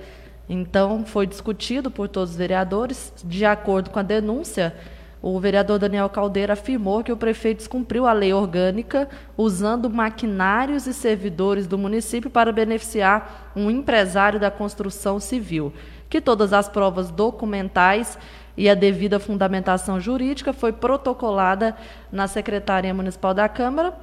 Então, 0.50 1.06
foi 1.06 1.28
discutido 1.28 1.92
por 1.92 2.08
todos 2.08 2.32
os 2.32 2.36
vereadores, 2.36 3.14
de 3.24 3.46
acordo 3.46 3.92
com 3.92 4.00
a 4.00 4.04
denúncia, 4.04 4.76
o 5.22 5.38
vereador 5.40 5.80
Daniel 5.80 6.10
Caldeira 6.10 6.54
afirmou 6.54 7.04
que 7.04 7.12
o 7.12 7.18
prefeito 7.18 7.58
descumpriu 7.58 8.08
a 8.08 8.14
lei 8.14 8.34
orgânica 8.34 9.10
usando 9.38 9.90
maquinários 9.90 10.88
e 10.88 10.94
servidores 10.94 11.68
do 11.68 11.78
município 11.78 12.30
para 12.30 12.52
beneficiar 12.54 13.52
um 13.56 13.70
empresário 13.70 14.40
da 14.40 14.50
construção 14.50 15.20
civil, 15.20 15.74
que 16.10 16.22
todas 16.22 16.54
as 16.54 16.70
provas 16.70 17.12
documentais 17.12 18.18
e 18.56 18.70
a 18.70 18.76
devida 18.76 19.20
fundamentação 19.20 20.00
jurídica 20.00 20.54
foi 20.54 20.72
protocolada 20.72 21.76
na 22.12 22.28
Secretaria 22.28 22.94
Municipal 22.94 23.34
da 23.34 23.50
Câmara 23.50 23.94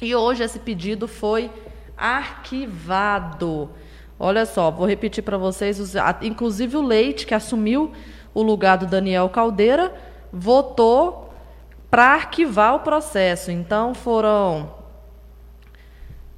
e 0.00 0.14
hoje 0.14 0.42
esse 0.42 0.58
pedido 0.58 1.08
foi 1.08 1.50
arquivado. 1.96 3.70
Olha 4.18 4.44
só, 4.44 4.70
vou 4.70 4.86
repetir 4.86 5.24
para 5.24 5.38
vocês, 5.38 5.94
inclusive 6.22 6.76
o 6.76 6.82
Leite, 6.82 7.26
que 7.26 7.34
assumiu 7.34 7.92
o 8.32 8.42
lugar 8.42 8.76
do 8.76 8.86
Daniel 8.86 9.28
Caldeira, 9.28 9.92
votou 10.34 11.32
para 11.88 12.06
arquivar 12.14 12.74
o 12.74 12.80
processo. 12.80 13.52
Então 13.52 13.94
foram 13.94 14.68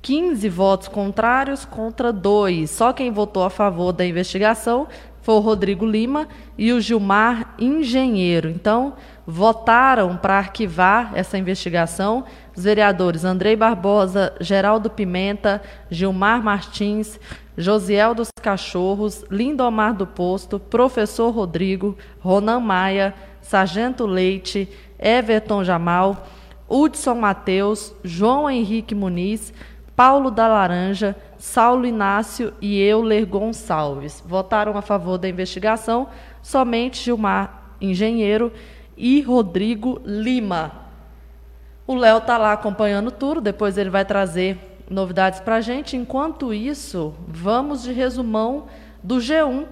15 0.03 0.49
votos 0.51 0.88
contrários 0.88 1.64
contra 1.64 2.12
dois. 2.12 2.70
Só 2.70 2.92
quem 2.92 3.11
votou 3.11 3.42
a 3.42 3.51
favor 3.51 3.92
da 3.92 4.05
investigação 4.05 4.86
foi 5.22 5.34
o 5.34 5.40
Rodrigo 5.40 5.84
Lima 5.84 6.28
e 6.57 6.72
o 6.72 6.80
Gilmar 6.80 7.57
Engenheiro. 7.59 8.49
Então, 8.49 8.94
votaram 9.26 10.16
para 10.16 10.38
arquivar 10.38 11.11
essa 11.16 11.36
investigação 11.36 12.24
os 12.57 12.62
vereadores 12.62 13.24
Andrei 13.24 13.57
Barbosa, 13.57 14.32
Geraldo 14.40 14.88
Pimenta, 14.88 15.61
Gilmar 15.90 16.40
Martins, 16.40 17.18
Josiel 17.59 18.14
dos 18.14 18.28
Cachorros, 18.40 19.24
Lindomar 19.28 19.94
do 19.94 20.07
Posto, 20.07 20.61
Professor 20.61 21.30
Rodrigo, 21.30 21.99
Ronan 22.20 22.61
Maia, 22.61 23.12
Sargento 23.47 24.07
Leite, 24.07 24.68
Everton 24.99 25.62
Jamal, 25.62 26.26
Hudson 26.68 27.14
Mateus, 27.14 27.94
João 28.03 28.51
Henrique 28.51 28.92
Muniz, 28.92 29.55
Paulo 29.94 30.32
da 30.32 30.49
Laranja, 30.49 31.14
Saulo 31.38 31.86
Inácio 31.86 32.53
e 32.61 32.80
Euler 32.80 33.24
Gonçalves. 33.24 34.20
Votaram 34.26 34.76
a 34.76 34.82
favor 34.82 35.16
da 35.16 35.28
investigação 35.28 36.09
somente 36.42 37.05
Gilmar 37.05 37.62
Engenheiro 37.80 38.53
e 38.97 39.20
Rodrigo 39.20 40.01
Lima. 40.05 40.72
O 41.86 41.94
Léo 41.94 42.18
está 42.18 42.36
lá 42.36 42.53
acompanhando 42.53 43.12
tudo, 43.12 43.40
depois 43.40 43.78
ele 43.78 43.90
vai 43.90 44.05
trazer 44.05 44.59
novidades 44.90 45.38
para 45.38 45.57
a 45.57 45.61
gente. 45.61 45.97
Enquanto 45.97 46.53
isso, 46.53 47.14
vamos 47.28 47.84
de 47.84 47.92
resumão 47.92 48.64
do 49.05 49.18
G1 49.18 49.66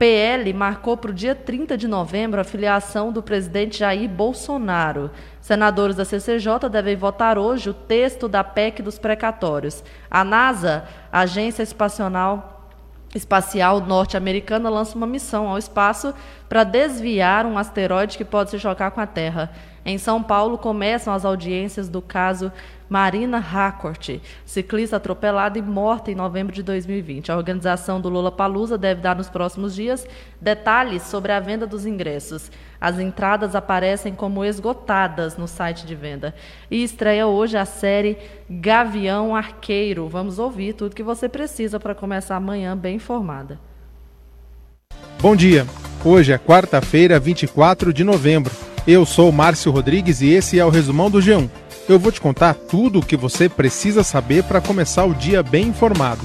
PL 0.00 0.50
marcou 0.54 0.96
para 0.96 1.10
o 1.10 1.14
dia 1.14 1.34
30 1.34 1.76
de 1.76 1.86
novembro 1.86 2.40
a 2.40 2.44
filiação 2.44 3.12
do 3.12 3.22
presidente 3.22 3.80
Jair 3.80 4.08
Bolsonaro. 4.08 5.10
Senadores 5.42 5.94
da 5.94 6.06
CCJ 6.06 6.70
devem 6.72 6.96
votar 6.96 7.36
hoje 7.36 7.68
o 7.68 7.74
texto 7.74 8.26
da 8.26 8.42
PEC 8.42 8.80
dos 8.80 8.98
precatórios. 8.98 9.84
A 10.10 10.24
NASA, 10.24 10.84
Agência 11.12 11.62
Espacial, 11.62 12.66
Espacial 13.14 13.82
Norte-Americana, 13.82 14.70
lança 14.70 14.96
uma 14.96 15.06
missão 15.06 15.46
ao 15.46 15.58
espaço 15.58 16.14
para 16.48 16.64
desviar 16.64 17.44
um 17.44 17.58
asteroide 17.58 18.16
que 18.16 18.24
pode 18.24 18.48
se 18.48 18.58
chocar 18.58 18.92
com 18.92 19.02
a 19.02 19.06
Terra. 19.06 19.52
Em 19.84 19.98
São 19.98 20.22
Paulo, 20.22 20.56
começam 20.56 21.12
as 21.12 21.26
audiências 21.26 21.90
do 21.90 22.00
caso 22.00 22.50
Marina 22.90 23.38
Harcourt, 23.38 24.18
ciclista 24.44 24.96
atropelada 24.96 25.56
e 25.56 25.62
morta 25.62 26.10
em 26.10 26.14
novembro 26.16 26.52
de 26.52 26.60
2020. 26.60 27.30
A 27.30 27.36
organização 27.36 28.00
do 28.00 28.08
Lula 28.08 28.32
Palusa 28.32 28.76
deve 28.76 29.00
dar 29.00 29.14
nos 29.14 29.30
próximos 29.30 29.76
dias 29.76 30.04
detalhes 30.40 31.04
sobre 31.04 31.30
a 31.30 31.38
venda 31.38 31.68
dos 31.68 31.86
ingressos. 31.86 32.50
As 32.80 32.98
entradas 32.98 33.54
aparecem 33.54 34.12
como 34.12 34.44
esgotadas 34.44 35.36
no 35.36 35.46
site 35.46 35.86
de 35.86 35.94
venda. 35.94 36.34
E 36.68 36.82
estreia 36.82 37.28
hoje 37.28 37.56
a 37.56 37.64
série 37.64 38.18
Gavião 38.50 39.36
Arqueiro. 39.36 40.08
Vamos 40.08 40.40
ouvir 40.40 40.72
tudo 40.72 40.96
que 40.96 41.02
você 41.04 41.28
precisa 41.28 41.78
para 41.78 41.94
começar 41.94 42.34
amanhã 42.34 42.76
bem 42.76 42.96
informada. 42.96 43.60
Bom 45.20 45.36
dia. 45.36 45.64
Hoje 46.04 46.32
é 46.32 46.38
quarta-feira, 46.38 47.20
24 47.20 47.92
de 47.92 48.02
novembro. 48.02 48.52
Eu 48.84 49.06
sou 49.06 49.30
Márcio 49.30 49.70
Rodrigues 49.70 50.20
e 50.22 50.30
esse 50.30 50.58
é 50.58 50.64
o 50.64 50.70
resumão 50.70 51.08
do 51.08 51.18
G1 51.20 51.59
eu 51.88 51.98
vou 51.98 52.12
te 52.12 52.20
contar 52.20 52.54
tudo 52.54 53.00
o 53.00 53.04
que 53.04 53.16
você 53.16 53.48
precisa 53.48 54.02
saber 54.02 54.44
para 54.44 54.60
começar 54.60 55.04
o 55.04 55.14
dia 55.14 55.42
bem 55.42 55.68
informado. 55.68 56.24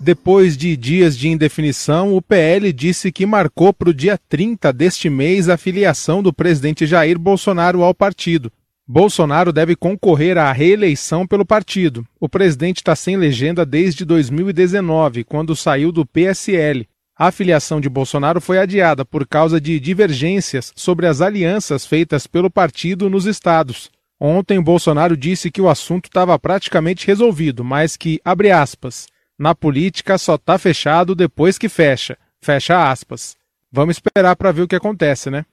Depois 0.00 0.56
de 0.56 0.76
dias 0.76 1.18
de 1.18 1.28
indefinição, 1.28 2.16
o 2.16 2.22
PL 2.22 2.72
disse 2.72 3.12
que 3.12 3.26
marcou 3.26 3.74
para 3.74 3.90
o 3.90 3.94
dia 3.94 4.18
30 4.28 4.72
deste 4.72 5.10
mês 5.10 5.48
a 5.48 5.58
filiação 5.58 6.22
do 6.22 6.32
presidente 6.32 6.86
Jair 6.86 7.18
Bolsonaro 7.18 7.82
ao 7.82 7.92
partido. 7.92 8.50
Bolsonaro 8.86 9.52
deve 9.52 9.76
concorrer 9.76 10.38
à 10.38 10.50
reeleição 10.50 11.26
pelo 11.26 11.44
partido. 11.44 12.06
O 12.18 12.26
presidente 12.26 12.78
está 12.78 12.96
sem 12.96 13.18
legenda 13.18 13.66
desde 13.66 14.02
2019, 14.06 15.24
quando 15.24 15.54
saiu 15.54 15.92
do 15.92 16.06
PSL. 16.06 16.88
A 17.18 17.32
filiação 17.32 17.80
de 17.80 17.88
Bolsonaro 17.88 18.40
foi 18.40 18.60
adiada 18.60 19.04
por 19.04 19.26
causa 19.26 19.60
de 19.60 19.80
divergências 19.80 20.72
sobre 20.76 21.04
as 21.04 21.20
alianças 21.20 21.84
feitas 21.84 22.28
pelo 22.28 22.48
partido 22.48 23.10
nos 23.10 23.26
estados. 23.26 23.90
Ontem, 24.20 24.62
Bolsonaro 24.62 25.16
disse 25.16 25.50
que 25.50 25.60
o 25.60 25.68
assunto 25.68 26.06
estava 26.06 26.38
praticamente 26.38 27.04
resolvido, 27.04 27.64
mas 27.64 27.96
que, 27.96 28.20
abre 28.24 28.52
aspas, 28.52 29.08
na 29.36 29.52
política 29.52 30.16
só 30.16 30.36
está 30.36 30.56
fechado 30.58 31.12
depois 31.12 31.58
que 31.58 31.68
fecha. 31.68 32.16
Fecha 32.40 32.88
aspas. 32.88 33.36
Vamos 33.70 33.96
esperar 33.96 34.36
para 34.36 34.52
ver 34.52 34.62
o 34.62 34.68
que 34.68 34.76
acontece, 34.76 35.28
né? 35.28 35.44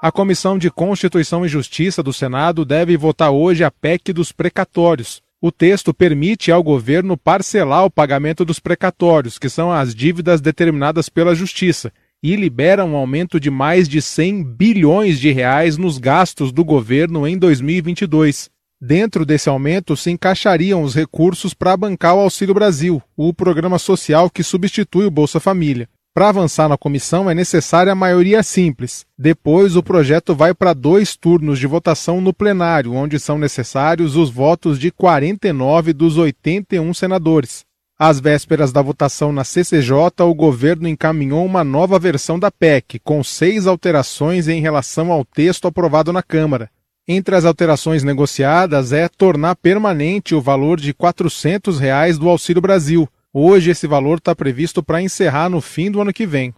A 0.00 0.10
Comissão 0.10 0.56
de 0.56 0.70
Constituição 0.70 1.44
e 1.44 1.48
Justiça 1.48 2.02
do 2.02 2.14
Senado 2.14 2.64
deve 2.64 2.96
votar 2.96 3.30
hoje 3.30 3.62
a 3.62 3.70
PEC 3.70 4.10
dos 4.14 4.32
precatórios, 4.32 5.22
o 5.42 5.50
texto 5.50 5.92
permite 5.92 6.52
ao 6.52 6.62
governo 6.62 7.16
parcelar 7.16 7.84
o 7.84 7.90
pagamento 7.90 8.44
dos 8.44 8.60
precatórios, 8.60 9.40
que 9.40 9.48
são 9.48 9.72
as 9.72 9.92
dívidas 9.92 10.40
determinadas 10.40 11.08
pela 11.08 11.34
Justiça, 11.34 11.92
e 12.22 12.36
libera 12.36 12.84
um 12.84 12.94
aumento 12.94 13.40
de 13.40 13.50
mais 13.50 13.88
de 13.88 14.00
100 14.00 14.44
bilhões 14.44 15.18
de 15.18 15.32
reais 15.32 15.76
nos 15.76 15.98
gastos 15.98 16.52
do 16.52 16.64
governo 16.64 17.26
em 17.26 17.36
2022. 17.36 18.48
Dentro 18.80 19.26
desse 19.26 19.48
aumento 19.48 19.96
se 19.96 20.12
encaixariam 20.12 20.80
os 20.80 20.94
recursos 20.94 21.52
para 21.52 21.76
bancar 21.76 22.14
o 22.14 22.20
Auxílio 22.20 22.54
Brasil, 22.54 23.02
o 23.16 23.34
programa 23.34 23.80
social 23.80 24.30
que 24.30 24.44
substitui 24.44 25.06
o 25.06 25.10
Bolsa 25.10 25.40
Família. 25.40 25.88
Para 26.14 26.28
avançar 26.28 26.68
na 26.68 26.76
comissão 26.76 27.30
é 27.30 27.34
necessária 27.34 27.90
a 27.90 27.96
maioria 27.96 28.42
simples. 28.42 29.06
Depois, 29.18 29.76
o 29.76 29.82
projeto 29.82 30.34
vai 30.34 30.52
para 30.52 30.74
dois 30.74 31.16
turnos 31.16 31.58
de 31.58 31.66
votação 31.66 32.20
no 32.20 32.34
plenário, 32.34 32.92
onde 32.92 33.18
são 33.18 33.38
necessários 33.38 34.14
os 34.14 34.28
votos 34.28 34.78
de 34.78 34.90
49 34.90 35.94
dos 35.94 36.18
81 36.18 36.92
senadores. 36.92 37.64
Às 37.98 38.20
vésperas 38.20 38.70
da 38.72 38.82
votação 38.82 39.32
na 39.32 39.42
CCJ, 39.42 39.94
o 40.20 40.34
governo 40.34 40.86
encaminhou 40.86 41.46
uma 41.46 41.64
nova 41.64 41.98
versão 41.98 42.38
da 42.38 42.50
PEC, 42.50 42.98
com 42.98 43.24
seis 43.24 43.66
alterações 43.66 44.48
em 44.48 44.60
relação 44.60 45.10
ao 45.10 45.24
texto 45.24 45.66
aprovado 45.66 46.12
na 46.12 46.22
Câmara. 46.22 46.68
Entre 47.08 47.34
as 47.34 47.46
alterações 47.46 48.02
negociadas 48.02 48.92
é 48.92 49.08
tornar 49.08 49.56
permanente 49.56 50.34
o 50.34 50.42
valor 50.42 50.78
de 50.78 50.92
400 50.92 51.80
reais 51.80 52.18
do 52.18 52.28
Auxílio 52.28 52.60
Brasil 52.60 53.08
Hoje 53.34 53.70
esse 53.70 53.86
valor 53.86 54.18
está 54.18 54.36
previsto 54.36 54.82
para 54.82 55.00
encerrar 55.00 55.48
no 55.48 55.62
fim 55.62 55.90
do 55.90 56.02
ano 56.02 56.12
que 56.12 56.26
vem. 56.26 56.52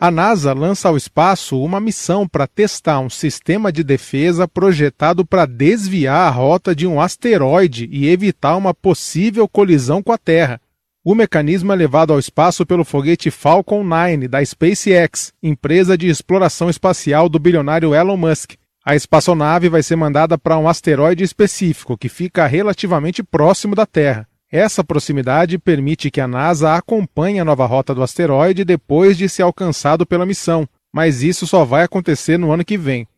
A 0.00 0.10
NASA 0.10 0.52
lança 0.52 0.88
ao 0.88 0.96
espaço 0.96 1.62
uma 1.62 1.78
missão 1.78 2.26
para 2.26 2.48
testar 2.48 2.98
um 2.98 3.08
sistema 3.08 3.70
de 3.70 3.84
defesa 3.84 4.48
projetado 4.48 5.24
para 5.24 5.46
desviar 5.46 6.26
a 6.26 6.30
rota 6.30 6.74
de 6.74 6.88
um 6.88 7.00
asteroide 7.00 7.88
e 7.92 8.08
evitar 8.08 8.56
uma 8.56 8.74
possível 8.74 9.46
colisão 9.46 10.02
com 10.02 10.10
a 10.10 10.18
Terra. 10.18 10.60
O 11.04 11.14
mecanismo 11.14 11.72
é 11.72 11.76
levado 11.76 12.12
ao 12.12 12.18
espaço 12.18 12.66
pelo 12.66 12.84
foguete 12.84 13.30
Falcon 13.30 13.84
9 13.84 14.26
da 14.26 14.44
SpaceX, 14.44 15.32
empresa 15.40 15.96
de 15.96 16.08
exploração 16.08 16.68
espacial 16.68 17.28
do 17.28 17.38
bilionário 17.38 17.94
Elon 17.94 18.16
Musk. 18.16 18.54
A 18.84 18.96
espaçonave 18.96 19.68
vai 19.68 19.84
ser 19.84 19.94
mandada 19.94 20.36
para 20.36 20.58
um 20.58 20.68
asteroide 20.68 21.22
específico 21.22 21.96
que 21.96 22.08
fica 22.08 22.44
relativamente 22.48 23.22
próximo 23.22 23.76
da 23.76 23.86
Terra. 23.86 24.31
Essa 24.52 24.84
proximidade 24.84 25.58
permite 25.58 26.10
que 26.10 26.20
a 26.20 26.28
NASA 26.28 26.74
acompanhe 26.74 27.40
a 27.40 27.44
nova 27.44 27.64
rota 27.64 27.94
do 27.94 28.02
asteroide 28.02 28.66
depois 28.66 29.16
de 29.16 29.26
ser 29.26 29.40
alcançado 29.40 30.04
pela 30.04 30.26
missão, 30.26 30.68
mas 30.92 31.22
isso 31.22 31.46
só 31.46 31.64
vai 31.64 31.84
acontecer 31.84 32.38
no 32.38 32.52
ano 32.52 32.62
que 32.62 32.76
vem. 32.76 33.08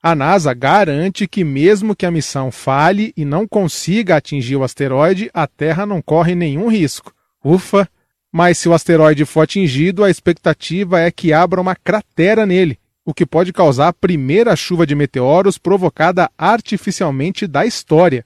A 0.00 0.14
NASA 0.14 0.54
garante 0.54 1.26
que, 1.26 1.42
mesmo 1.42 1.96
que 1.96 2.06
a 2.06 2.12
missão 2.12 2.52
falhe 2.52 3.12
e 3.16 3.24
não 3.24 3.44
consiga 3.44 4.14
atingir 4.14 4.54
o 4.54 4.62
asteroide, 4.62 5.28
a 5.34 5.48
Terra 5.48 5.84
não 5.84 6.00
corre 6.00 6.36
nenhum 6.36 6.68
risco. 6.68 7.12
Ufa! 7.44 7.88
Mas 8.30 8.58
se 8.58 8.68
o 8.68 8.72
asteroide 8.72 9.24
for 9.24 9.40
atingido, 9.40 10.04
a 10.04 10.10
expectativa 10.10 11.00
é 11.00 11.10
que 11.10 11.32
abra 11.32 11.60
uma 11.60 11.74
cratera 11.74 12.46
nele. 12.46 12.78
o 13.04 13.12
que 13.12 13.26
pode 13.26 13.52
causar 13.52 13.88
a 13.88 13.92
primeira 13.92 14.56
chuva 14.56 14.86
de 14.86 14.94
meteoros 14.94 15.58
provocada 15.58 16.30
artificialmente 16.38 17.46
da 17.46 17.66
história. 17.66 18.24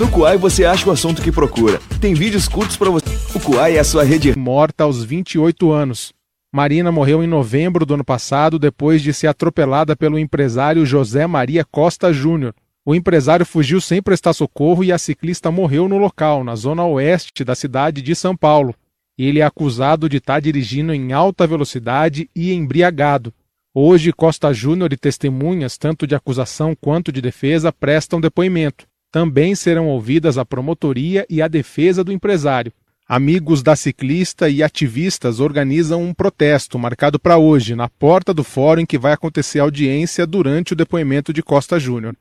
No 0.00 0.10
Kuai 0.10 0.38
você 0.38 0.64
acha 0.64 0.88
o 0.88 0.92
assunto 0.92 1.20
que 1.20 1.30
procura. 1.30 1.78
Tem 2.00 2.14
vídeos 2.14 2.48
curtos 2.48 2.74
para 2.74 2.88
você. 2.88 3.10
O 3.34 3.38
Kuai 3.38 3.76
é 3.76 3.80
a 3.80 3.84
sua 3.84 4.02
rede. 4.02 4.34
Morta 4.34 4.84
aos 4.84 5.04
28 5.04 5.70
anos. 5.70 6.10
Marina 6.50 6.90
morreu 6.90 7.22
em 7.22 7.26
novembro 7.26 7.84
do 7.84 7.92
ano 7.92 8.04
passado 8.04 8.58
depois 8.58 9.02
de 9.02 9.12
ser 9.12 9.26
atropelada 9.26 9.94
pelo 9.94 10.18
empresário 10.18 10.86
José 10.86 11.26
Maria 11.26 11.66
Costa 11.70 12.14
Júnior. 12.14 12.54
O 12.82 12.94
empresário 12.94 13.44
fugiu 13.44 13.78
sem 13.78 14.00
prestar 14.00 14.32
socorro 14.32 14.82
e 14.82 14.90
a 14.90 14.96
ciclista 14.96 15.50
morreu 15.50 15.86
no 15.86 15.98
local, 15.98 16.42
na 16.42 16.56
zona 16.56 16.82
oeste 16.82 17.44
da 17.44 17.54
cidade 17.54 18.00
de 18.00 18.14
São 18.14 18.34
Paulo. 18.34 18.74
Ele 19.18 19.40
é 19.40 19.44
acusado 19.44 20.08
de 20.08 20.16
estar 20.16 20.40
dirigindo 20.40 20.94
em 20.94 21.12
alta 21.12 21.46
velocidade 21.46 22.26
e 22.34 22.54
embriagado. 22.54 23.34
Hoje, 23.74 24.14
Costa 24.14 24.50
Júnior 24.50 24.94
e 24.94 24.96
testemunhas, 24.96 25.76
tanto 25.76 26.06
de 26.06 26.14
acusação 26.14 26.74
quanto 26.74 27.12
de 27.12 27.20
defesa, 27.20 27.70
prestam 27.70 28.18
depoimento. 28.18 28.88
Também 29.10 29.54
serão 29.54 29.88
ouvidas 29.88 30.38
a 30.38 30.44
promotoria 30.44 31.26
e 31.28 31.42
a 31.42 31.48
defesa 31.48 32.04
do 32.04 32.12
empresário. 32.12 32.72
Amigos 33.08 33.60
da 33.60 33.74
ciclista 33.74 34.48
e 34.48 34.62
ativistas 34.62 35.40
organizam 35.40 36.00
um 36.00 36.14
protesto 36.14 36.78
marcado 36.78 37.18
para 37.18 37.36
hoje, 37.36 37.74
na 37.74 37.88
porta 37.88 38.32
do 38.32 38.44
fórum 38.44 38.82
em 38.82 38.86
que 38.86 38.96
vai 38.96 39.12
acontecer 39.12 39.58
audiência 39.58 40.24
durante 40.24 40.74
o 40.74 40.76
depoimento 40.76 41.32
de 41.32 41.42
Costa 41.42 41.80
Júnior. 41.80 42.14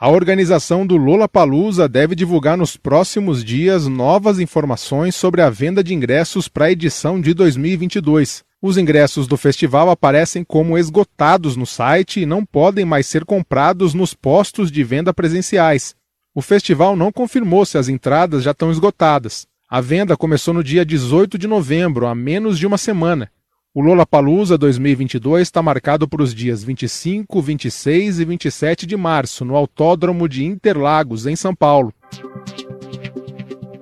A 0.00 0.08
organização 0.08 0.86
do 0.86 0.96
Lola 0.96 1.28
Palusa 1.28 1.88
deve 1.88 2.14
divulgar 2.14 2.56
nos 2.56 2.76
próximos 2.76 3.44
dias 3.44 3.88
novas 3.88 4.38
informações 4.38 5.16
sobre 5.16 5.42
a 5.42 5.50
venda 5.50 5.82
de 5.82 5.94
ingressos 5.94 6.46
para 6.46 6.66
a 6.66 6.72
edição 6.72 7.20
de 7.20 7.34
2022. 7.34 8.44
Os 8.64 8.78
ingressos 8.78 9.26
do 9.26 9.36
festival 9.36 9.90
aparecem 9.90 10.44
como 10.44 10.78
esgotados 10.78 11.56
no 11.56 11.66
site 11.66 12.20
e 12.20 12.26
não 12.26 12.44
podem 12.44 12.84
mais 12.84 13.08
ser 13.08 13.24
comprados 13.24 13.92
nos 13.92 14.14
postos 14.14 14.70
de 14.70 14.84
venda 14.84 15.12
presenciais. 15.12 15.96
O 16.32 16.40
festival 16.40 16.94
não 16.94 17.10
confirmou 17.10 17.66
se 17.66 17.76
as 17.76 17.88
entradas 17.88 18.44
já 18.44 18.52
estão 18.52 18.70
esgotadas. 18.70 19.48
A 19.68 19.80
venda 19.80 20.16
começou 20.16 20.54
no 20.54 20.62
dia 20.62 20.86
18 20.86 21.36
de 21.36 21.48
novembro, 21.48 22.06
há 22.06 22.14
menos 22.14 22.56
de 22.56 22.64
uma 22.64 22.78
semana. 22.78 23.28
O 23.74 23.80
Lola 23.80 24.06
Palusa 24.06 24.56
2022 24.56 25.42
está 25.42 25.60
marcado 25.60 26.06
para 26.06 26.22
os 26.22 26.32
dias 26.32 26.62
25, 26.62 27.42
26 27.42 28.20
e 28.20 28.24
27 28.24 28.86
de 28.86 28.96
março, 28.96 29.44
no 29.44 29.56
Autódromo 29.56 30.28
de 30.28 30.44
Interlagos, 30.44 31.26
em 31.26 31.34
São 31.34 31.52
Paulo. 31.52 31.92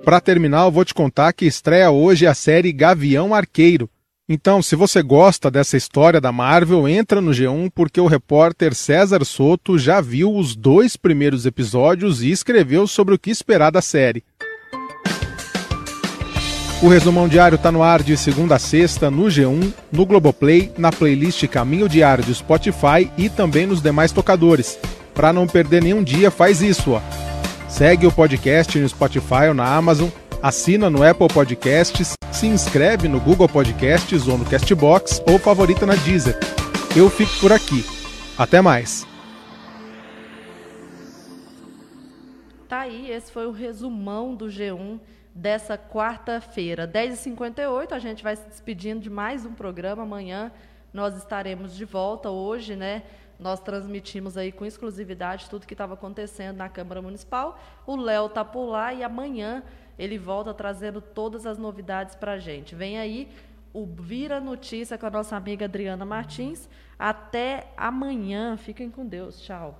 Para 0.02 0.22
terminar, 0.22 0.64
eu 0.64 0.70
vou 0.70 0.86
te 0.86 0.94
contar 0.94 1.34
que 1.34 1.44
estreia 1.44 1.90
hoje 1.90 2.26
a 2.26 2.32
série 2.32 2.72
Gavião 2.72 3.34
Arqueiro. 3.34 3.90
Então, 4.32 4.62
se 4.62 4.76
você 4.76 5.02
gosta 5.02 5.50
dessa 5.50 5.76
história 5.76 6.20
da 6.20 6.30
Marvel, 6.30 6.86
entra 6.86 7.20
no 7.20 7.32
G1 7.32 7.68
porque 7.74 8.00
o 8.00 8.06
repórter 8.06 8.76
César 8.76 9.24
Soto 9.24 9.76
já 9.76 10.00
viu 10.00 10.32
os 10.32 10.54
dois 10.54 10.96
primeiros 10.96 11.46
episódios 11.46 12.22
e 12.22 12.30
escreveu 12.30 12.86
sobre 12.86 13.12
o 13.12 13.18
que 13.18 13.28
esperar 13.28 13.72
da 13.72 13.82
série. 13.82 14.22
O 16.80 16.86
resumão 16.86 17.26
diário 17.26 17.56
está 17.56 17.72
no 17.72 17.82
ar 17.82 18.04
de 18.04 18.16
segunda 18.16 18.54
a 18.54 18.58
sexta 18.60 19.10
no 19.10 19.24
G1, 19.24 19.72
no 19.90 20.06
Globoplay, 20.06 20.72
na 20.78 20.92
playlist 20.92 21.44
Caminho 21.48 21.88
Diário 21.88 22.22
do 22.22 22.32
Spotify 22.32 23.10
e 23.18 23.28
também 23.28 23.66
nos 23.66 23.82
demais 23.82 24.12
tocadores. 24.12 24.78
Para 25.12 25.32
não 25.32 25.48
perder 25.48 25.82
nenhum 25.82 26.04
dia, 26.04 26.30
faz 26.30 26.62
isso, 26.62 26.92
ó. 26.92 27.00
Segue 27.68 28.06
o 28.06 28.12
podcast 28.12 28.78
no 28.78 28.88
Spotify 28.88 29.48
ou 29.48 29.54
na 29.54 29.74
Amazon 29.74 30.08
assina 30.42 30.88
no 30.88 31.02
Apple 31.02 31.28
Podcasts, 31.28 32.14
se 32.32 32.46
inscreve 32.46 33.08
no 33.08 33.20
Google 33.20 33.48
Podcasts 33.48 34.26
ou 34.26 34.38
no 34.38 34.44
Castbox 34.44 35.22
ou 35.30 35.38
favorita 35.38 35.84
na 35.84 35.94
Deezer. 35.96 36.38
Eu 36.96 37.10
fico 37.10 37.30
por 37.40 37.52
aqui. 37.52 37.84
Até 38.38 38.60
mais. 38.60 39.06
Tá 42.68 42.80
aí, 42.80 43.10
esse 43.10 43.30
foi 43.30 43.46
o 43.46 43.50
resumão 43.50 44.34
do 44.34 44.46
G1 44.46 44.98
dessa 45.34 45.76
quarta-feira, 45.76 46.88
10h58. 46.88 47.92
A 47.92 47.98
gente 47.98 48.22
vai 48.22 48.34
se 48.36 48.48
despedindo 48.48 49.00
de 49.00 49.10
mais 49.10 49.44
um 49.44 49.52
programa. 49.52 50.04
Amanhã 50.04 50.50
nós 50.92 51.16
estaremos 51.16 51.76
de 51.76 51.84
volta. 51.84 52.30
Hoje, 52.30 52.76
né? 52.76 53.02
Nós 53.38 53.58
transmitimos 53.58 54.36
aí 54.36 54.52
com 54.52 54.66
exclusividade 54.66 55.48
tudo 55.48 55.66
que 55.66 55.74
estava 55.74 55.94
acontecendo 55.94 56.56
na 56.56 56.68
Câmara 56.68 57.00
Municipal. 57.00 57.58
O 57.86 57.96
Léo 57.96 58.28
tá 58.28 58.44
por 58.44 58.66
lá 58.66 58.92
e 58.92 59.02
amanhã 59.02 59.62
ele 60.00 60.16
volta 60.16 60.54
trazendo 60.54 61.00
todas 61.00 61.44
as 61.44 61.58
novidades 61.58 62.14
para 62.16 62.32
a 62.32 62.38
gente. 62.38 62.74
Vem 62.74 62.98
aí 62.98 63.28
o 63.72 63.84
Vira 63.84 64.40
Notícia 64.40 64.96
com 64.96 65.06
a 65.06 65.10
nossa 65.10 65.36
amiga 65.36 65.66
Adriana 65.66 66.06
Martins. 66.06 66.68
Até 66.98 67.68
amanhã. 67.76 68.56
Fiquem 68.56 68.90
com 68.90 69.06
Deus. 69.06 69.40
Tchau. 69.42 69.78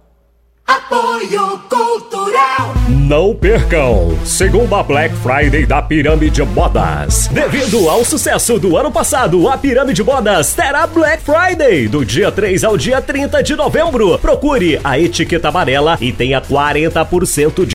Apoio 0.71 1.59
Cultural. 1.69 2.73
Não 2.89 3.35
percam! 3.35 4.17
Segunda 4.25 4.85
Black 4.85 5.13
Friday 5.17 5.67
da 5.67 5.83
Pirâmide 5.83 6.45
Modas. 6.45 7.27
Devido 7.27 7.89
ao 7.89 8.05
sucesso 8.05 8.57
do 8.57 8.77
ano 8.77 8.93
passado, 8.93 9.49
a 9.49 9.59
Pirâmide 9.59 10.05
Modas 10.05 10.55
terá 10.55 10.87
Black 10.87 11.25
Friday 11.25 11.89
do 11.89 12.05
dia 12.05 12.31
3 12.31 12.63
ao 12.63 12.77
dia 12.77 13.03
30 13.03 13.43
de 13.43 13.57
novembro. 13.57 14.17
Procure 14.21 14.81
a 14.85 14.97
etiqueta 14.97 15.49
amarela 15.49 15.99
e 16.01 16.13
tenha 16.13 16.41
40% 16.41 17.65
de 17.65 17.67